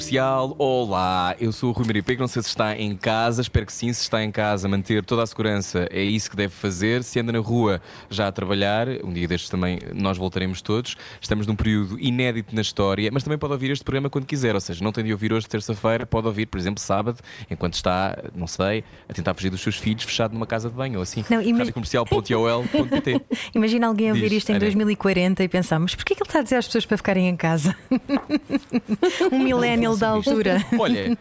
[0.00, 0.54] Comercial.
[0.58, 2.22] Olá, eu sou o Rui Maria Pego.
[2.22, 3.92] Não sei se está em casa, espero que sim.
[3.92, 7.04] Se está em casa, manter toda a segurança é isso que deve fazer.
[7.04, 10.96] Se anda na rua já a trabalhar, um dia destes também nós voltaremos todos.
[11.20, 14.54] Estamos num período inédito na história, mas também pode ouvir este programa quando quiser.
[14.54, 17.18] Ou seja, não tem de ouvir hoje, terça-feira, pode ouvir, por exemplo, sábado,
[17.50, 20.96] enquanto está, não sei, a tentar fugir dos seus filhos fechado numa casa de banho
[20.96, 21.22] ou assim.
[21.28, 23.20] Não, imag- Radiocomercial.ol.pt
[23.54, 24.60] Imagina alguém ouvir Diz, isto em Ana.
[24.60, 27.36] 2040 e pensar, mas porquê que ele está a dizer às pessoas para ficarem em
[27.36, 27.76] casa?
[29.30, 30.64] um millennial da altura.
[30.78, 31.16] Olha,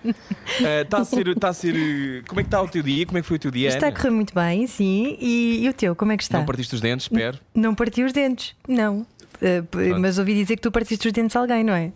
[0.61, 1.27] eh, está a ser.
[1.27, 3.05] Está a ser como é que está o teu dia?
[3.05, 3.69] Como é que foi o teu dia?
[3.69, 5.17] Está a correr muito bem, sim.
[5.19, 6.37] E, e o teu, como é que está?
[6.37, 7.39] Não partiste os dentes, espero.
[7.53, 9.05] Não partiu os dentes, não.
[9.41, 11.91] Uh, mas ouvi dizer que tu partiste os dentes a alguém, não é?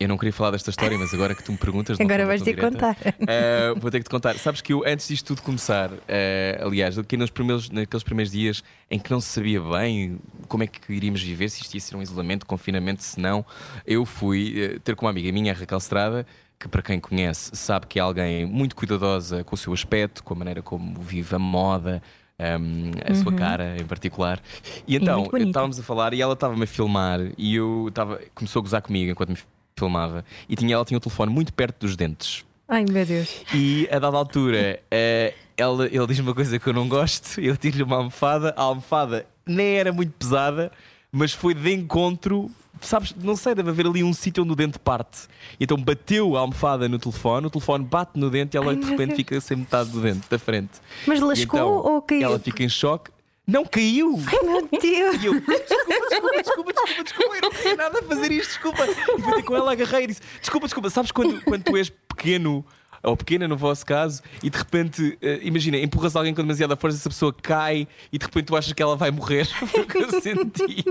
[0.00, 2.00] Eu não queria falar desta história, mas agora que tu me perguntas.
[2.00, 2.96] Agora vais ter que contar.
[3.28, 4.36] eh, vou ter que te contar.
[4.38, 8.64] Sabes que eu, antes disto tudo começar, eh, aliás, aqui nos primeiros, naqueles primeiros dias
[8.90, 11.94] em que não se sabia bem como é que iríamos viver, se isto ia ser
[11.94, 13.46] um isolamento, confinamento, se não,
[13.86, 16.26] eu fui eh, ter com uma amiga minha, a Raquel Estrada,
[16.58, 20.34] que para quem conhece sabe que é alguém muito cuidadosa com o seu aspecto, com
[20.34, 22.02] a maneira como vive a moda.
[22.36, 24.42] ehm, a sua cara em particular,
[24.88, 25.20] e então Uhum.
[25.20, 25.50] muito bonita.
[25.50, 29.08] estávamos a falar e ela estava-me a filmar e eu estava, começou a gozar comigo
[29.12, 29.36] enquanto me
[29.84, 32.44] filmava e tinha, ela tinha o telefone muito perto dos dentes.
[32.68, 33.42] Ai meu Deus.
[33.52, 37.56] E a dada altura, eh, ela, ele diz uma coisa que eu não gosto, eu
[37.56, 40.72] tiro-lhe uma almofada, a almofada nem era muito pesada,
[41.12, 42.50] mas foi de encontro.
[42.80, 45.28] Sabes, não sei, deve haver ali um sítio onde o dente parte.
[45.60, 48.90] Então bateu a almofada no telefone, o telefone bate no dente e ela Ai, de
[48.90, 50.72] repente fica sem metade do dente da frente.
[51.06, 52.22] Mas lascou então, ou caiu?
[52.22, 53.10] Ela fica em choque.
[53.46, 54.18] Não caiu!
[54.26, 55.22] Ai meu Deus.
[55.22, 58.86] E eu, desculpa, desculpa, desculpa, desculpa, desculpa, eu não queria nada a fazer isto, desculpa.
[58.86, 61.90] E fui ter com ela, agarrei e disse: Desculpa, desculpa, sabes quando, quando tu és
[61.90, 62.64] pequeno,
[63.04, 66.96] ou pequena no vosso caso, e de repente, eh, imagina, empurras alguém com demasiada força,
[66.96, 69.98] essa pessoa cai e de repente tu achas que ela vai morrer, foi o que
[69.98, 70.82] eu senti.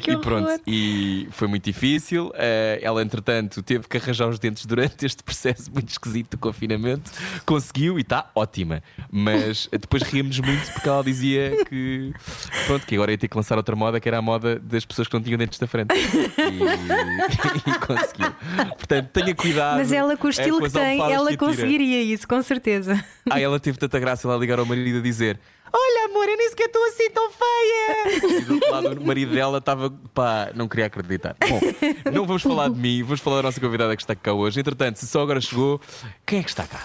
[0.00, 0.60] Que e pronto, horror.
[0.66, 2.30] e foi muito difícil.
[2.34, 7.10] Eh, ela, entretanto, teve que arranjar os dentes durante este processo muito esquisito do confinamento,
[7.44, 8.82] conseguiu e está ótima.
[9.10, 12.12] Mas depois ríamos muito porque ela dizia que
[12.66, 15.08] pronto, que agora ia ter que lançar outra moda que era a moda das pessoas
[15.08, 15.94] que não tinham dentes da frente.
[15.94, 16.00] E,
[17.70, 18.32] e conseguiu.
[18.76, 19.78] Portanto, tenha cuidado.
[19.78, 21.39] Mas ela com o eh, estilo que as tem, almofadas ela que.
[21.40, 23.02] Conseguiria isso, com certeza.
[23.30, 25.38] Ah, ela teve tanta graça lá ligar ao marido a dizer:
[25.72, 28.38] Olha, amor, eu nem sequer estou assim tão feia.
[28.38, 31.36] E do outro lado, o marido dela estava, pá, não queria acreditar.
[31.48, 31.60] Bom,
[32.12, 34.60] não vamos falar de mim, vamos falar da nossa convidada que está cá hoje.
[34.60, 35.80] Entretanto, se só agora chegou,
[36.26, 36.80] quem é que está cá?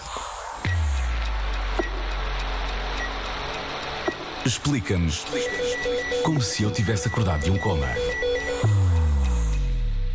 [4.44, 5.24] Explica-nos
[6.22, 7.86] como se eu tivesse acordado de um coma.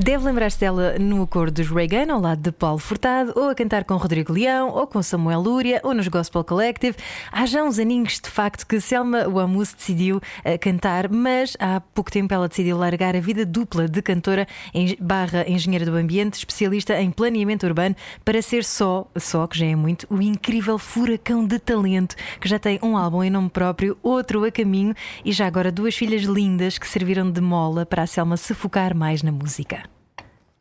[0.04, 3.84] Deve lembrar-se dela no acordo dos Reagan, ao lado de Paulo Furtado, ou a cantar
[3.84, 6.98] com Rodrigo Leão, ou com Samuel Lúria, ou nos Gospel Collective.
[7.32, 12.12] Há já uns aninhos, de facto, que Selma Wamus decidiu eh, cantar, mas há pouco
[12.12, 14.48] tempo ela decidiu largar a vida dupla de cantora
[15.00, 17.96] barra engenheira do ambiente, especialista em planeamento urbano,
[18.26, 22.58] para ser só, só que já é muito, o incrível furacão de talento, que já
[22.58, 26.80] tem um álbum em nome próprio, outro a caminho, e já agora duas filhas lindas
[26.80, 29.91] que serviram de mola para a Selma se focar mais na música.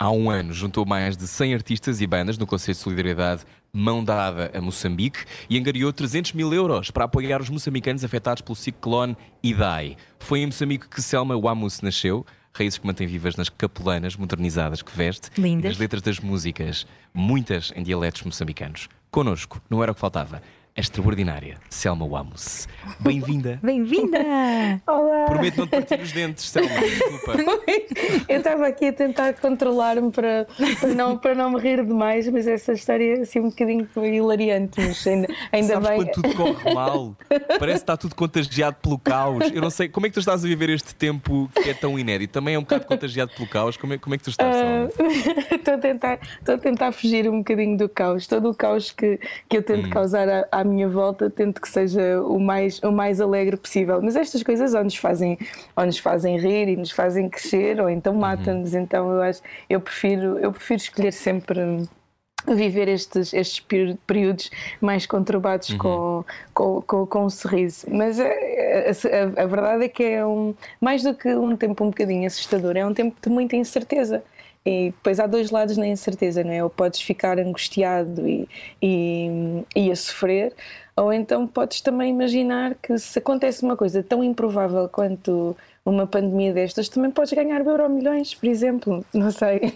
[0.03, 4.03] Há um ano juntou mais de 100 artistas e bandas no Conselho de Solidariedade Mão
[4.03, 9.15] Dada a Moçambique e angariou 300 mil euros para apoiar os moçambicanos afetados pelo ciclone
[9.43, 9.99] Idai.
[10.19, 12.25] Foi em Moçambique que Selma Wamus nasceu,
[12.55, 15.66] raízes que mantém vivas nas capelanas modernizadas que veste Lindas.
[15.66, 18.89] e nas letras das músicas, muitas em dialetos moçambicanos.
[19.10, 20.41] Connosco, não era o que faltava,
[20.77, 22.69] a extraordinária Selma Wamus.
[23.01, 23.59] Bem-vinda!
[23.63, 24.19] Bem-vinda!
[24.87, 25.27] Olá!
[25.27, 27.33] Prometo não te partir os dentes, Selma, desculpa.
[28.29, 30.47] Eu estava aqui a tentar controlar-me para,
[30.81, 34.81] para, não, para não me rir demais, mas essa história é assim um bocadinho hilariante.
[34.81, 35.99] Mas ainda, ainda Sabes bem.
[35.99, 37.17] quando tudo corre mal?
[37.59, 39.51] Parece que está tudo contagiado pelo caos.
[39.53, 41.99] Eu não sei, como é que tu estás a viver este tempo que é tão
[41.99, 42.33] inédito?
[42.33, 43.77] Também é um bocado contagiado pelo caos.
[43.77, 44.55] Como é, como é que tu estás?
[44.55, 44.89] Ah,
[45.55, 48.27] Estou a, tentar, estou a tentar fugir um bocadinho do caos.
[48.27, 49.19] Todo o caos que,
[49.49, 53.21] que eu tento causar à, à minha volta, tento que seja o mais, o mais
[53.21, 54.01] alegre possível.
[54.03, 55.39] Mas estas coisas ou nos fazem,
[55.77, 58.74] ou nos fazem rir e nos fazem crescer, ou então matam-nos.
[58.74, 61.89] Então eu acho, eu prefiro, eu prefiro escolher sempre.
[62.48, 63.60] Viver estes, estes
[64.07, 66.24] períodos mais conturbados com,
[66.54, 67.86] com, com, com um sorriso.
[67.91, 71.84] Mas a, a- a- a verdade é que é um, mais do que um tempo
[71.84, 74.22] um bocadinho assustador, é um tempo de muita incerteza.
[74.65, 76.62] E depois há dois lados na incerteza, não é?
[76.62, 78.48] Ou podes ficar angustiado e,
[78.83, 79.28] e,
[79.74, 80.54] e a sofrer,
[80.97, 86.53] ou então podes também imaginar que se acontece uma coisa tão improvável quanto uma pandemia
[86.53, 89.04] destas, também podes ganhar euro milhões, por exemplo.
[89.15, 89.72] Não sei.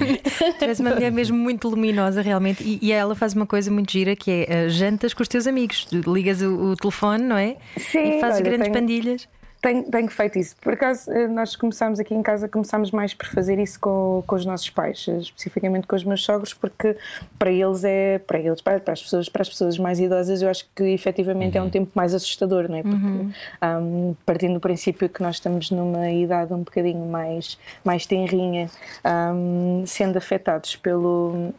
[0.60, 4.14] És uma mulher mesmo muito luminosa, realmente, e, e, ela faz uma coisa muito gira
[4.14, 5.88] que é uh, jantas com os teus amigos.
[6.06, 7.56] Ligas o, o telefone, não é?
[7.78, 8.74] Sim, e fazes olha, grandes tenho...
[8.74, 9.28] pandilhas.
[9.66, 10.54] Tenho, tenho, feito isso.
[10.60, 14.36] Por acaso, eh, nós começámos aqui em casa, começámos mais por fazer isso com, com
[14.36, 16.96] os nossos pais, eh, especificamente com os meus sogros, porque
[17.36, 20.68] para eles é, para eles, para, as pessoas, para as pessoas mais idosas, eu acho
[20.72, 21.58] que efetivamente uhum.
[21.58, 21.70] é um uhum.
[21.70, 22.82] tempo mais assustador, não é?
[22.84, 23.32] Porque uhum.
[23.80, 28.70] um, partindo do princípio que nós estamos numa idade um bocadinho mais, mais tenrinha,
[29.34, 31.52] um, sendo afetados pelo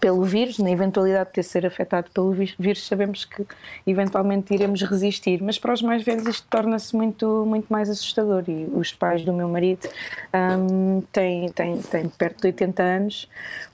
[0.00, 3.46] pelo vírus, na eventualidade de ter ser afetado pelo vírus, sabemos que
[3.86, 8.44] eventualmente iremos resistir, mas para os mais velhos isto torna-se muito, muito mais assustador.
[8.48, 9.88] E os pais do meu marido
[10.34, 13.28] um, têm, têm, têm perto de 80 anos,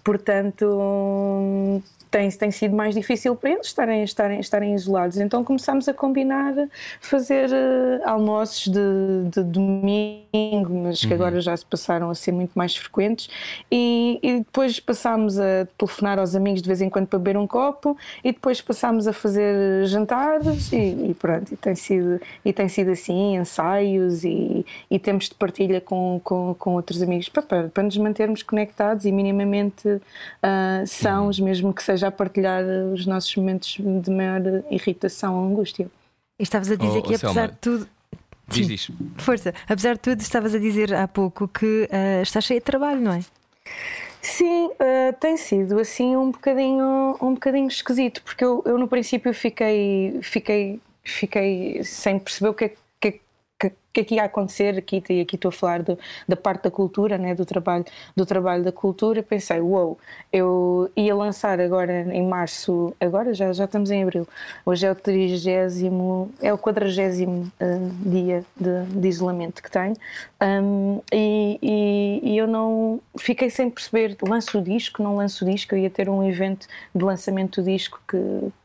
[0.05, 1.83] portanto.
[2.13, 5.17] Tem, tem sido mais difícil para eles estarem, estarem, estarem isolados.
[5.17, 6.55] Então começámos a combinar
[7.01, 11.15] fazer uh, almoços de, de, domingo, mas que uhum.
[11.15, 13.31] agora já se passaram a ser muito mais frequentes.
[13.71, 17.47] E, e, depois passámos a telefonar aos amigos de vez em quando para beber um
[17.47, 21.55] copo, e depois passámos a fazer jantares, e, e pronto.
[21.55, 26.55] E tem, sido, e tem sido assim, ensaios e, e tempos de partilha com, com,
[26.59, 31.45] com outros amigos para, para, para nos mantermos conectados e minimamente uh, sãos, uhum.
[31.47, 34.41] mesmo que seja já partilhar os nossos momentos de maior
[34.71, 35.89] irritação ou angústia.
[36.39, 37.89] E estavas a dizer oh, que, oh, apesar de tudo.
[38.49, 38.91] Diz, diz.
[39.19, 43.01] Força, apesar de tudo, estavas a dizer há pouco que uh, está cheio de trabalho,
[43.01, 43.21] não é?
[44.21, 49.33] Sim, uh, tem sido assim um bocadinho, um bocadinho esquisito, porque eu, eu no princípio
[49.33, 52.79] fiquei, fiquei, fiquei sem perceber o que é que
[54.01, 57.35] aqui ia acontecer, aqui, e aqui estou a falar do, da parte da cultura, né,
[57.35, 57.85] do, trabalho,
[58.17, 59.99] do trabalho da cultura, pensei, uou, wow,
[60.33, 64.27] eu ia lançar agora em março, agora já, já estamos em abril,
[64.65, 69.97] hoje é o trigésimo, é o quadragésimo uh, dia de, de, isolamento que tenho,
[70.41, 75.51] um, e, e, e, eu não, fiquei sem perceber, lanço o disco, não lanço o
[75.51, 78.19] disco, eu ia ter um evento de lançamento do disco que,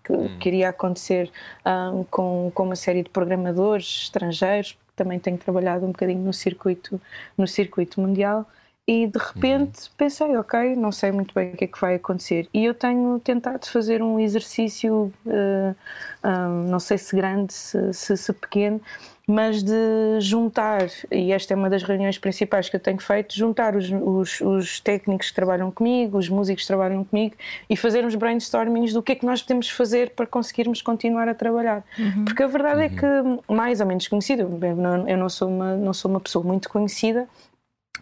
[0.03, 0.38] que, hum.
[0.39, 1.30] que iria acontecer
[1.65, 6.99] um, com, com uma série de programadores estrangeiros, também tenho trabalhado um bocadinho no circuito,
[7.38, 8.45] no circuito mundial
[8.88, 9.92] e de repente uhum.
[9.98, 12.48] pensei, ok, não sei muito bem o que é que vai acontecer.
[12.54, 15.75] E eu tenho tentado fazer um exercício, uh,
[16.24, 18.81] um, não sei se grande, se, se, se pequeno,
[19.30, 23.75] mas de juntar, e esta é uma das reuniões principais que eu tenho feito, juntar
[23.75, 27.36] os, os, os, técnicos que trabalham comigo, os músicos que trabalham comigo
[27.69, 31.83] e fazermos brainstormings do que é que nós podemos fazer para conseguirmos continuar a trabalhar.
[32.00, 32.24] Uhum.
[32.24, 32.94] Porque a verdade é uhum.
[32.94, 36.69] é que, mais ou menos conhecida, eu não sou uma, não sou uma pessoa muito
[36.69, 37.28] conhecida,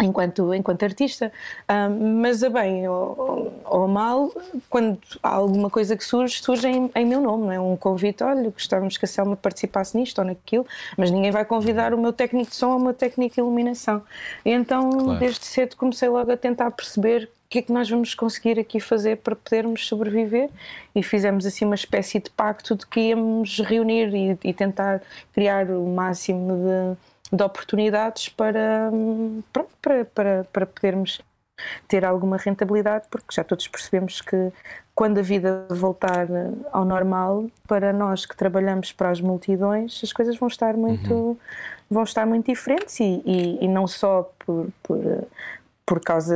[0.01, 1.31] enquanto, enquanto artista,
[1.69, 4.31] um, mas a bem ou, ou, mal,
[4.69, 7.59] quando há alguma coisa que surge, surge em, em, meu nome, não é?
[7.59, 10.65] Um convite, olha, gostávamos que a Selma participasse nisto ou naquilo,
[10.97, 14.01] mas ninguém vai convidar o meu técnico de som ou o meu técnico de iluminação.
[14.43, 15.19] E então, claro.
[15.19, 18.79] desde cedo, comecei logo a tentar perceber o que é que nós vamos conseguir aqui
[18.79, 20.49] fazer para podermos sobreviver
[20.95, 25.01] e fizemos assim uma espécie de pacto de que íamos reunir e, e tentar
[25.31, 26.97] criar o máximo de
[27.35, 28.89] de oportunidades para,
[29.51, 31.21] pronto, para, para, para podermos
[31.87, 34.51] ter alguma rentabilidade, porque já todos percebemos que
[34.93, 36.27] quando a vida voltar
[36.71, 41.37] ao normal, para nós que trabalhamos para as multidões, as coisas vão estar muito, uhum.
[41.89, 45.27] vão estar muito diferentes e, e, e não só por, por,
[45.85, 46.35] por causa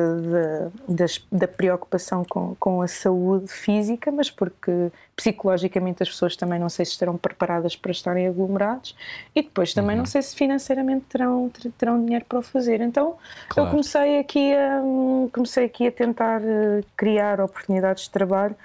[0.87, 6.69] da, da preocupação com, com a saúde física, mas porque psicologicamente as pessoas também não
[6.69, 8.95] sei se estarão preparadas para estarem aglomerados
[9.35, 10.03] e depois também uhum.
[10.03, 12.79] não sei se financeiramente terão, terão dinheiro para o fazer.
[12.79, 13.15] Então
[13.47, 13.67] claro.
[13.67, 14.81] eu comecei aqui, a,
[15.33, 18.55] comecei aqui a tentar eh, criar oportunidades de trabalho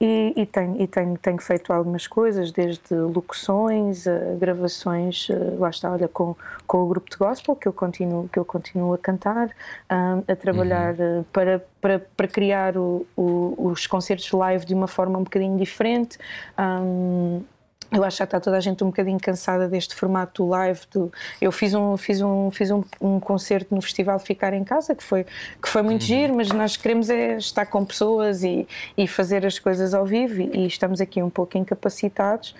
[0.00, 5.70] e, e, tenho, e tenho, tenho feito algumas coisas, desde locuções, a gravações, eh, lá
[5.70, 6.34] está, olha, com,
[6.66, 9.48] com o grupo de gospel que eu continuo, que eu continuo a cantar,
[9.90, 11.20] um, a trabalhar uhum.
[11.20, 15.56] Eh, para, para, para criar o, o, os concertos live de uma forma um bocadinho
[15.56, 16.18] diferente.
[16.58, 17.42] Um,
[17.94, 20.80] eu acho que já está toda a gente um bocadinho cansada deste formato live.
[20.90, 24.94] Do, eu fiz um, fiz, um, fiz um, um concerto no Festival Ficar em Casa,
[24.94, 25.24] que foi,
[25.62, 26.06] que foi muito uhum.
[26.06, 30.40] giro, mas nós queremos é estar com pessoas e, e fazer as coisas ao vivo
[30.40, 32.54] e, e estamos aqui um pouco incapacitados.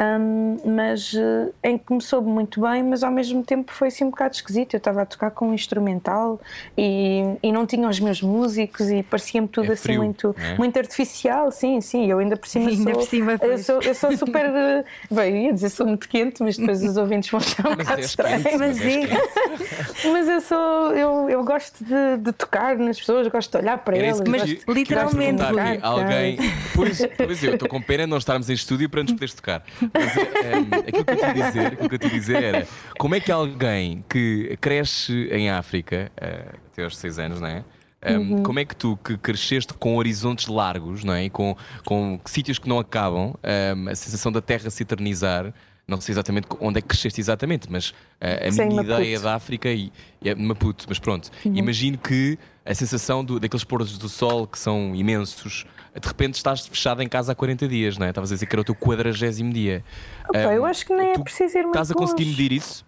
[0.00, 4.04] Um, mas uh, em que me soube muito bem, mas ao mesmo tempo foi assim
[4.04, 4.74] um bocado esquisito.
[4.74, 6.40] Eu estava a tocar com um instrumental
[6.76, 10.56] e, e não tinha os meus músicos e parecia-me tudo É assim frio, muito, é?
[10.56, 11.50] muito artificial.
[11.50, 13.00] Sim, sim, eu ainda por cima Ainda sou.
[13.00, 14.46] por cima, eu, sou eu sou super.
[14.46, 17.76] uh, bem, eu ia dizer sou muito quente, mas depois os ouvintes vão achar um
[17.76, 18.40] bocado estranho.
[18.58, 20.10] Mas é.
[20.12, 23.96] Mas eu sou, eu, eu gosto de, de tocar nas pessoas, gosto de olhar para
[23.96, 24.20] Era elas.
[24.26, 26.38] Mas gosto- literalmente, gosto de aqui, alguém.
[26.74, 29.62] Pois, pois eu estou com pena de não estarmos em estúdio para nos poderes tocar.
[29.94, 32.66] Mas aquilo que eu te dizer, aquilo que eu te dizer era
[32.98, 37.64] como é que alguém que cresce em África eh, até aos 6 anos, não é?
[38.02, 41.24] Um, Como é que tu, que cresceste com horizontes largos, não é?
[41.24, 41.54] E com,
[41.84, 43.34] com sítios que não acabam,
[43.76, 45.52] um, a sensação da terra se eternizar,
[45.90, 49.02] não sei exatamente onde é que cresceste exatamente, mas uh, a Sei, minha Maputo.
[49.02, 49.92] ideia da África e,
[50.24, 54.94] é Maputo, mas pronto, imagino que a sensação do, daqueles pôres do sol que são
[54.94, 55.66] imensos,
[56.00, 58.10] de repente estás fechado em casa há 40 dias, não é?
[58.10, 59.84] Estavas a dizer que era o teu quadragésimo dia.
[60.28, 62.42] Opa, eu acho que nem é preciso ir muito Estás a conseguir longe.
[62.42, 62.84] medir isso?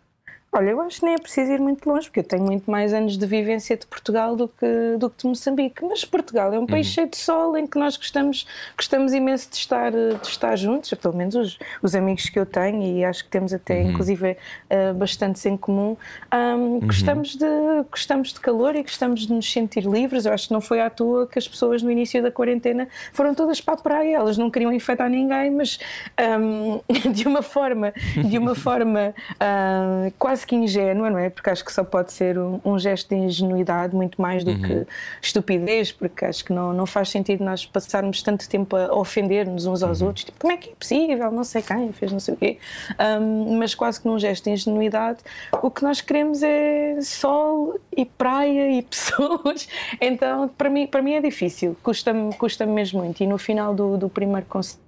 [0.54, 2.92] Olha, eu acho que nem é preciso ir muito longe, porque eu tenho muito mais
[2.92, 5.82] anos de vivência de Portugal do que, do que de Moçambique.
[5.82, 9.56] Mas Portugal é um país cheio de sol em que nós gostamos, gostamos imenso de
[9.56, 13.30] estar, de estar juntos, pelo menos os, os amigos que eu tenho, e acho que
[13.30, 14.36] temos até, inclusive,
[14.68, 15.96] eh, bastantes em comum.
[16.30, 17.46] Ahm, gostamos, de,
[17.90, 20.26] gostamos de calor e gostamos de nos sentir livres.
[20.26, 23.34] Eu acho que não foi à toa que as pessoas no início da quarentena foram
[23.34, 24.16] todas para a praia.
[24.16, 25.78] Elas não queriam infectar ninguém, mas
[26.18, 26.78] ahm,
[27.10, 31.30] de uma forma, de uma forma ah, quase que ingênua, não é?
[31.30, 34.86] Porque acho que só pode ser um, um gesto de ingenuidade muito mais do que
[35.20, 39.82] estupidez, porque acho que não, não faz sentido nós passarmos tanto tempo a ofender-nos uns
[39.82, 40.24] aos outros.
[40.24, 41.30] Tipo, como é que é possível?
[41.30, 42.58] Não sei quem fez não sei o quê.
[42.98, 45.18] Ahm, mas quase que num gesto de ingenuidade,
[45.62, 49.68] o que nós queremos é sol e praia e pessoas.
[50.00, 53.22] Então, para mim, para mim é difícil, custa-me custa mesmo muito.
[53.22, 54.81] E no final do, do primeiro concerto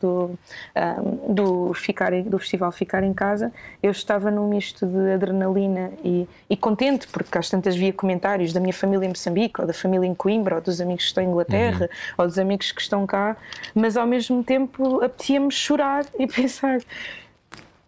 [0.00, 0.38] do,
[0.74, 3.52] ahm, do, ficar, do festival Ficar em Casa,
[3.82, 8.60] eu estava num misto de adrenalina e, e contente, porque às tantas via comentários da
[8.60, 11.26] minha família em Moçambique, ou da família em Coimbra, ou dos amigos que estão em
[11.26, 13.36] Inglaterra, ou dos amigos que estão cá,
[13.74, 16.78] mas ao mesmo tempo apetecia-me chorar e pensar.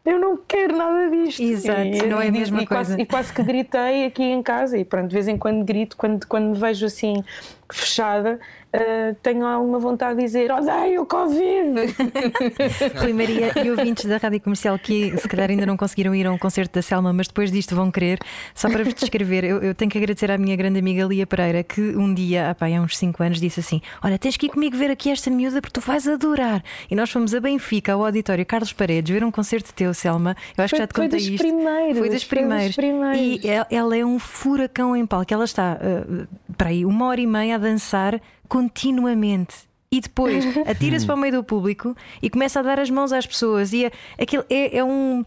[0.05, 1.41] Eu não quero nada disto.
[1.43, 3.03] Exato, E- não é a mesma e quase- coisa.
[3.03, 6.27] e quase que gritei aqui em casa e pronto, de vez em quando grito, quando,
[6.27, 7.25] quando me vejo assim
[7.73, 8.39] fechada,
[8.73, 11.95] eh, tenho alguma vontade de dizer odeio o Covid.
[13.01, 16.33] Rui Maria e ouvintes da Rádio Comercial que se calhar ainda não conseguiram ir a
[16.33, 18.19] um concerto da Selma, mas depois disto vão querer.
[18.55, 21.63] Só para vos descrever, eu, eu tenho que agradecer à minha grande amiga Lia Pereira,
[21.63, 24.49] que um dia, ah pá, há uns 5 anos, disse assim: Olha, tens que ir
[24.49, 26.63] comigo ver aqui esta miúda porque tu vais adorar.
[26.91, 30.37] E nós fomos a Benfica, ao auditório Carlos Paredes, ver um concerto teu, Selma.
[30.57, 31.39] Eu acho que Foi- já te foi contei isto.
[31.39, 32.77] primeiros, Foi dos foi dos primeiros.
[32.77, 33.45] primeiros.
[33.45, 35.33] E ela, ela é um furacão em palco.
[35.33, 36.27] Ela está ah,
[36.57, 38.21] para aí uma hora e meia a dançar
[38.53, 39.55] continuamente.
[39.91, 43.27] E depois atira-se para o meio do público e começa a dar as mãos às
[43.27, 43.73] pessoas.
[43.73, 43.91] E é,
[44.21, 45.25] aquilo é, é um.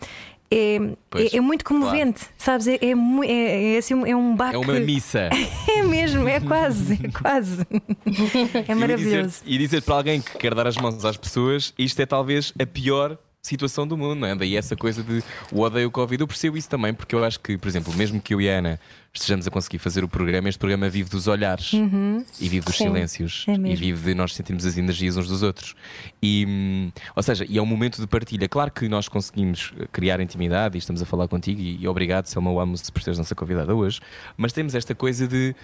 [0.51, 0.77] É,
[1.09, 2.67] Pois, é, é muito comovente, sabes?
[2.67, 2.93] É, é,
[3.27, 4.55] é, é, assim, um- é um baque.
[4.55, 5.29] É uma missa.
[5.77, 7.65] É mesmo, é quase, é quase.
[8.67, 9.41] É E maravilhoso.
[9.41, 12.53] dizer- E dizer para alguém que quer dar as mãos às pessoas, isto é talvez
[12.59, 14.35] a pior situação do mundo, não é?
[14.35, 16.21] Daí essa coisa de o odeio o Covid.
[16.21, 18.57] Eu percebo isso também, porque eu acho que, por exemplo, mesmo que eu e a
[18.59, 18.79] Ana
[19.13, 22.85] estejamos a conseguir fazer o programa, este programa vive dos olhares e vive dos Sim,
[22.85, 25.73] silêncios é e vive de nós sentirmos as energias uns dos outros.
[26.21, 28.49] E, hum, ou seja, e é um momento de partilha.
[28.49, 32.51] Claro que nós conseguimos criar intimidade e estamos a falar contigo, e, e obrigado, Selma
[32.51, 34.01] Wamos, por seres nossa convidada hoje,
[34.35, 35.55] mas temos esta coisa de.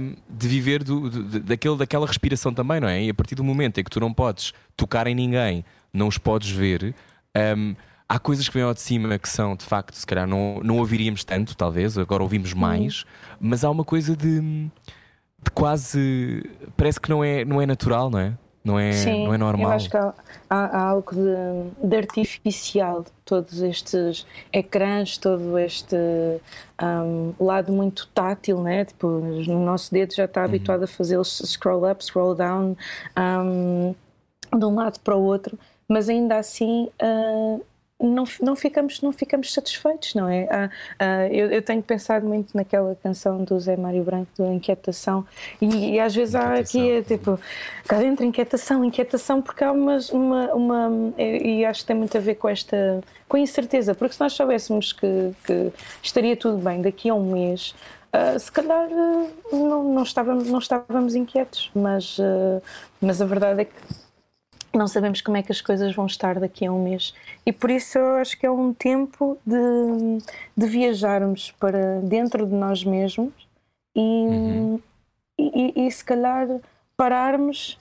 [0.00, 3.02] hum, de viver do, do- daquele, daquela respiração também, não é?
[3.04, 6.16] E a partir do momento em que tu não podes tocar em ninguém, não os
[6.18, 6.94] podes ver,
[7.56, 7.74] hum,
[8.08, 10.78] há coisas que vêm ao de cima que são, de facto, se calhar não, não
[10.78, 13.04] ouviríamos tanto, talvez, agora ouvimos mais,
[13.40, 16.42] mas há uma coisa de, de quase.
[16.76, 18.32] Parece que não é, não é natural, não é?
[18.64, 19.70] Não é, Sim, não é normal.
[19.70, 20.12] Eu acho que há,
[20.50, 25.94] há- há algo de, de artificial, todos estes ecrãs, todo este
[26.82, 28.84] um, lado muito tátil, né?
[28.84, 30.26] Tipo, no nosso dedo já Uhum.
[30.26, 32.76] está habituado a fazer scroll up, scroll down,
[33.16, 33.94] um,
[34.58, 35.56] de um lado para o outro,
[35.88, 36.88] mas ainda assim.
[37.02, 37.64] uh,
[37.98, 40.46] não, não, ficamos, não ficamos satisfeitos, não é?
[40.50, 45.26] Ah, ah, eu, eu tenho pensado muito naquela canção do Zé Mário Branco, do Inquietação,
[45.60, 47.40] e, e às vezes há aqui é, tipo,
[47.88, 52.20] cá dentro inquietação, inquietação, porque há umas, uma, uma e acho que tem muito a
[52.20, 56.82] ver com esta, com a incerteza, porque se nós soubéssemos que, que estaria tudo bem
[56.82, 57.74] daqui a um mês,
[58.12, 58.90] ah, se calhar
[59.50, 62.18] não, não, estávamos, não estávamos inquietos, mas,
[63.00, 64.05] mas a verdade é que
[64.78, 67.14] não sabemos como é que as coisas vão estar daqui a um mês.
[67.44, 69.56] E por isso eu acho que é um tempo de,
[70.56, 73.32] de viajarmos para dentro de nós mesmos
[73.94, 74.78] e,
[75.38, 76.48] e, e- e se calhar
[76.96, 77.78] pararmos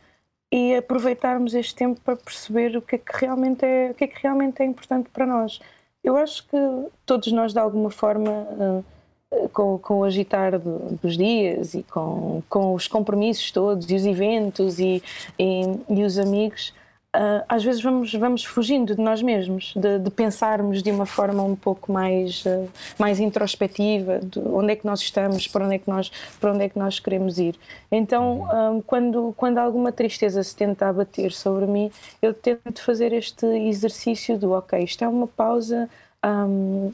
[0.52, 4.08] e aproveitarmos este tempo para perceber o que é que realmente é, o que é,
[4.08, 5.60] que realmente é importante para nós.
[6.04, 6.58] Eu acho que
[7.06, 12.44] todos nós, de alguma forma, uh, com, com o agitar do, dos dias e com,
[12.48, 15.02] com os compromissos todos e os eventos e,
[15.38, 16.74] e, e os amigos,
[17.16, 21.42] uh, às vezes vamos, vamos fugindo de nós mesmos, de, de pensarmos de uma forma
[21.44, 22.70] um pouco mais, uh,
[23.00, 26.64] mais introspectiva, de onde é que nós estamos, para onde é que nós, para onde
[26.64, 27.56] é que nós queremos ir.
[27.92, 31.92] Então, um, quando, quando alguma tristeza se tenta abater sobre mim,
[32.22, 35.90] eu tento fazer este exercício do ok, isto é uma pausa.
[36.24, 36.92] Um,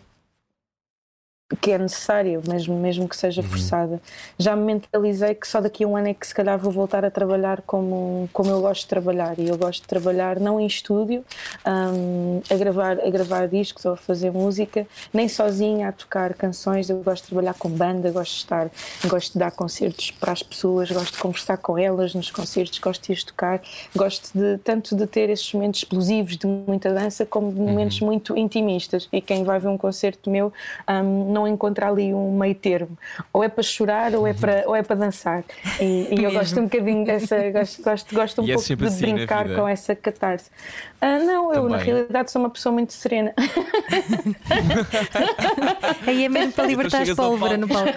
[1.56, 3.48] que é necessária, mesmo, mesmo que seja uhum.
[3.48, 3.94] forçada.
[3.94, 4.00] Uhum.
[4.38, 7.04] Já me mentalizei que só daqui a um ano é que se calhar vou voltar
[7.04, 9.38] a trabalhar como, como eu gosto de trabalhar.
[9.40, 11.24] E eu gosto de trabalhar não em estúdio,
[11.66, 16.90] um, a, gravar, a gravar discos ou a fazer música, nem sozinha a tocar canções.
[16.90, 18.70] Eu gosto de trabalhar com banda, gosto de estar,
[19.08, 23.08] gosto de dar concertos para as pessoas, gosto de conversar com elas nos concertos, gosto
[23.08, 23.62] de as tocar,
[23.96, 28.08] gosto de tanto de ter esses momentos explosivos de muita dança como de momentos uhum.
[28.08, 29.08] muito intimistas.
[29.12, 30.52] E quem vai ver um concerto meu
[30.88, 32.98] um, não não encontra ali um meio termo.
[33.34, 35.44] Ou é para chorar ou é para, ou é para dançar.
[35.80, 38.76] E, e eu gosto um bocadinho dessa, gosto, gosto, gosto um e é pouco é
[38.76, 40.50] de assim brincar com essa catarse.
[41.00, 41.72] Ah, não, eu Também.
[41.72, 43.34] na realidade sou uma pessoa muito serena.
[46.06, 47.92] Aí é mesmo para libertar a pólvora no palco.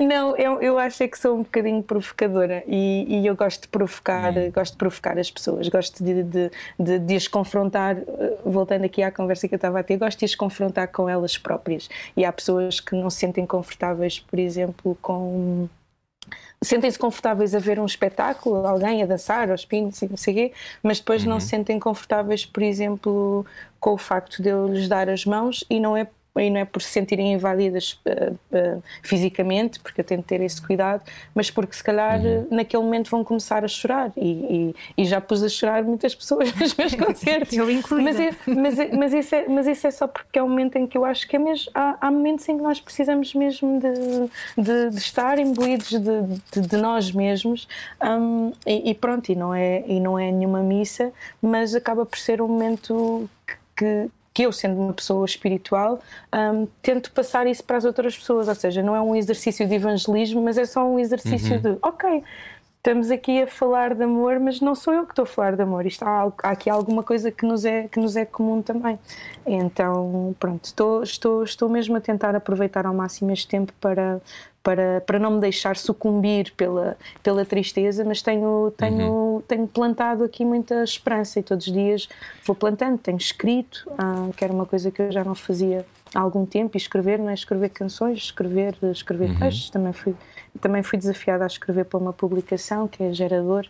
[0.00, 3.68] não, eu, eu acho é que sou um bocadinho provocadora e, e eu gosto de
[3.68, 4.50] provocar, hum.
[4.52, 9.02] gosto de provocar as pessoas, gosto de, de, de, de as confrontar, eh, voltando aqui
[9.02, 11.88] à conversa que eu estava a ter, gosto de as confrontar com elas próprias próprias.
[12.16, 15.68] E há pessoas que não se sentem confortáveis, por exemplo, com
[16.62, 20.52] sentem-se confortáveis a ver um espetáculo, alguém a dançar aos pinos e não sei quê,
[20.80, 21.30] mas depois uhum.
[21.30, 23.44] não se sentem confortáveis, por exemplo,
[23.80, 26.06] com o facto de eu lhes dar as mãos e não é
[26.40, 30.60] e não é por se sentirem invadidas uh, uh, fisicamente, porque eu tento ter esse
[30.62, 31.02] cuidado,
[31.34, 32.46] mas porque se calhar uhum.
[32.50, 36.52] naquele momento vão começar a chorar e, e, e, já pus a chorar muitas pessoas
[36.56, 37.52] nos meus concertos.
[37.52, 38.00] eu incluo.
[38.00, 40.76] Mas, é, mas, é, mas, isso é, mas isso é só porque é um momento
[40.76, 41.70] em que eu acho que é mesmo.
[41.74, 46.66] Há, há momentos em que nós precisamos mesmo de, de, de estar imbuídos de, de,
[46.66, 47.68] de nós mesmos
[48.02, 52.18] um, e, e, pronto, e não, é, e não é nenhuma missa, mas acaba por
[52.18, 53.28] ser um momento
[53.76, 56.00] que, que eu, sendo uma pessoa espiritual,
[56.34, 58.48] um, tento passar isso para as outras pessoas.
[58.48, 61.60] Ou seja, não é um exercício de evangelismo, mas é só um exercício uhum.
[61.60, 62.22] de, ok,
[62.82, 65.62] estamos aqui a falar de amor, mas não sou eu que estou a falar de
[65.62, 65.86] amor.
[65.86, 68.98] Isto há, há, aqui alguma coisa que nos é, que nos é comum também.
[69.46, 74.20] Então, pronto, estou, estou, estou mesmo a tentar aproveitar ao máximo este tempo para,
[74.62, 79.42] para, para não me deixar sucumbir pela, pela tristeza, mas tenho, tenho, uhum.
[79.42, 82.08] tenho plantado aqui muita esperança e todos os dias
[82.44, 86.20] vou plantando, tenho escrito, ah, que era uma coisa que eu já não fazia há
[86.20, 89.38] algum tempo, e escrever, não é escrever canções, escrever, escrever uhum.
[89.38, 90.14] textos, também fui,
[90.60, 93.66] também fui desafiada a escrever para uma publicação que é Gerador,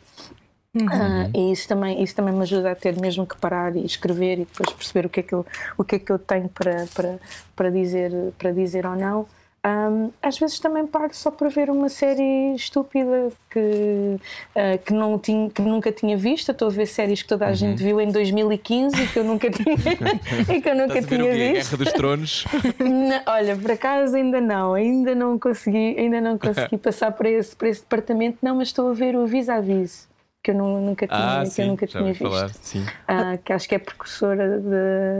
[0.74, 0.86] Uhum.
[0.86, 4.38] Uh, e isso também, isso também me ajuda a ter mesmo que parar e escrever
[4.38, 5.44] e depois perceber o que é que eu,
[5.76, 7.18] o que é que eu tenho para, para,
[7.54, 9.26] para, dizer, para dizer ou não.
[9.64, 15.16] Um, às vezes também paro só para ver uma série estúpida que, uh, que, não
[15.20, 16.50] tinha, que nunca tinha visto.
[16.50, 17.54] Estou a ver séries que toda a uhum.
[17.54, 21.20] gente viu em 2015 e que eu nunca tinha, e que eu nunca Estás tinha
[21.20, 21.74] a ver visto.
[21.74, 22.44] A Guerra dos Tronos?
[22.80, 27.54] não, olha, por acaso ainda não, ainda não consegui, ainda não consegui passar para esse,
[27.54, 30.10] para esse departamento, não, mas estou a ver o vis-a-vis
[30.42, 32.24] que eu nunca tinha, ah, que sim, eu nunca tinha visto.
[32.24, 34.60] Falar, uh, que acho que é precursora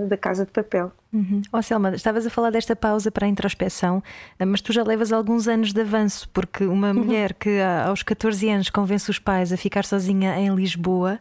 [0.09, 0.91] da Casa de Papel.
[1.13, 1.43] Uhum.
[1.53, 4.03] Oh, Selma, estavas a falar desta pausa para a introspeção,
[4.39, 7.05] ah, mas tu já levas alguns anos de avanço, porque uma uhum.
[7.05, 11.21] mulher que aos 14 anos convence os pais a ficar sozinha em Lisboa,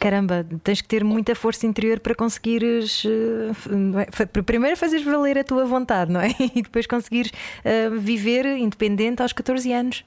[0.00, 5.64] caramba, tens que ter muita força interior para conseguires uh, primeiro fazeres valer a tua
[5.64, 6.34] vontade, não é?
[6.58, 10.04] E depois conseguires uh, viver independente aos 14 anos.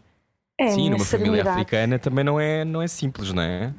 [0.61, 3.73] É Sim, numa família africana também não é, não é simples, não é?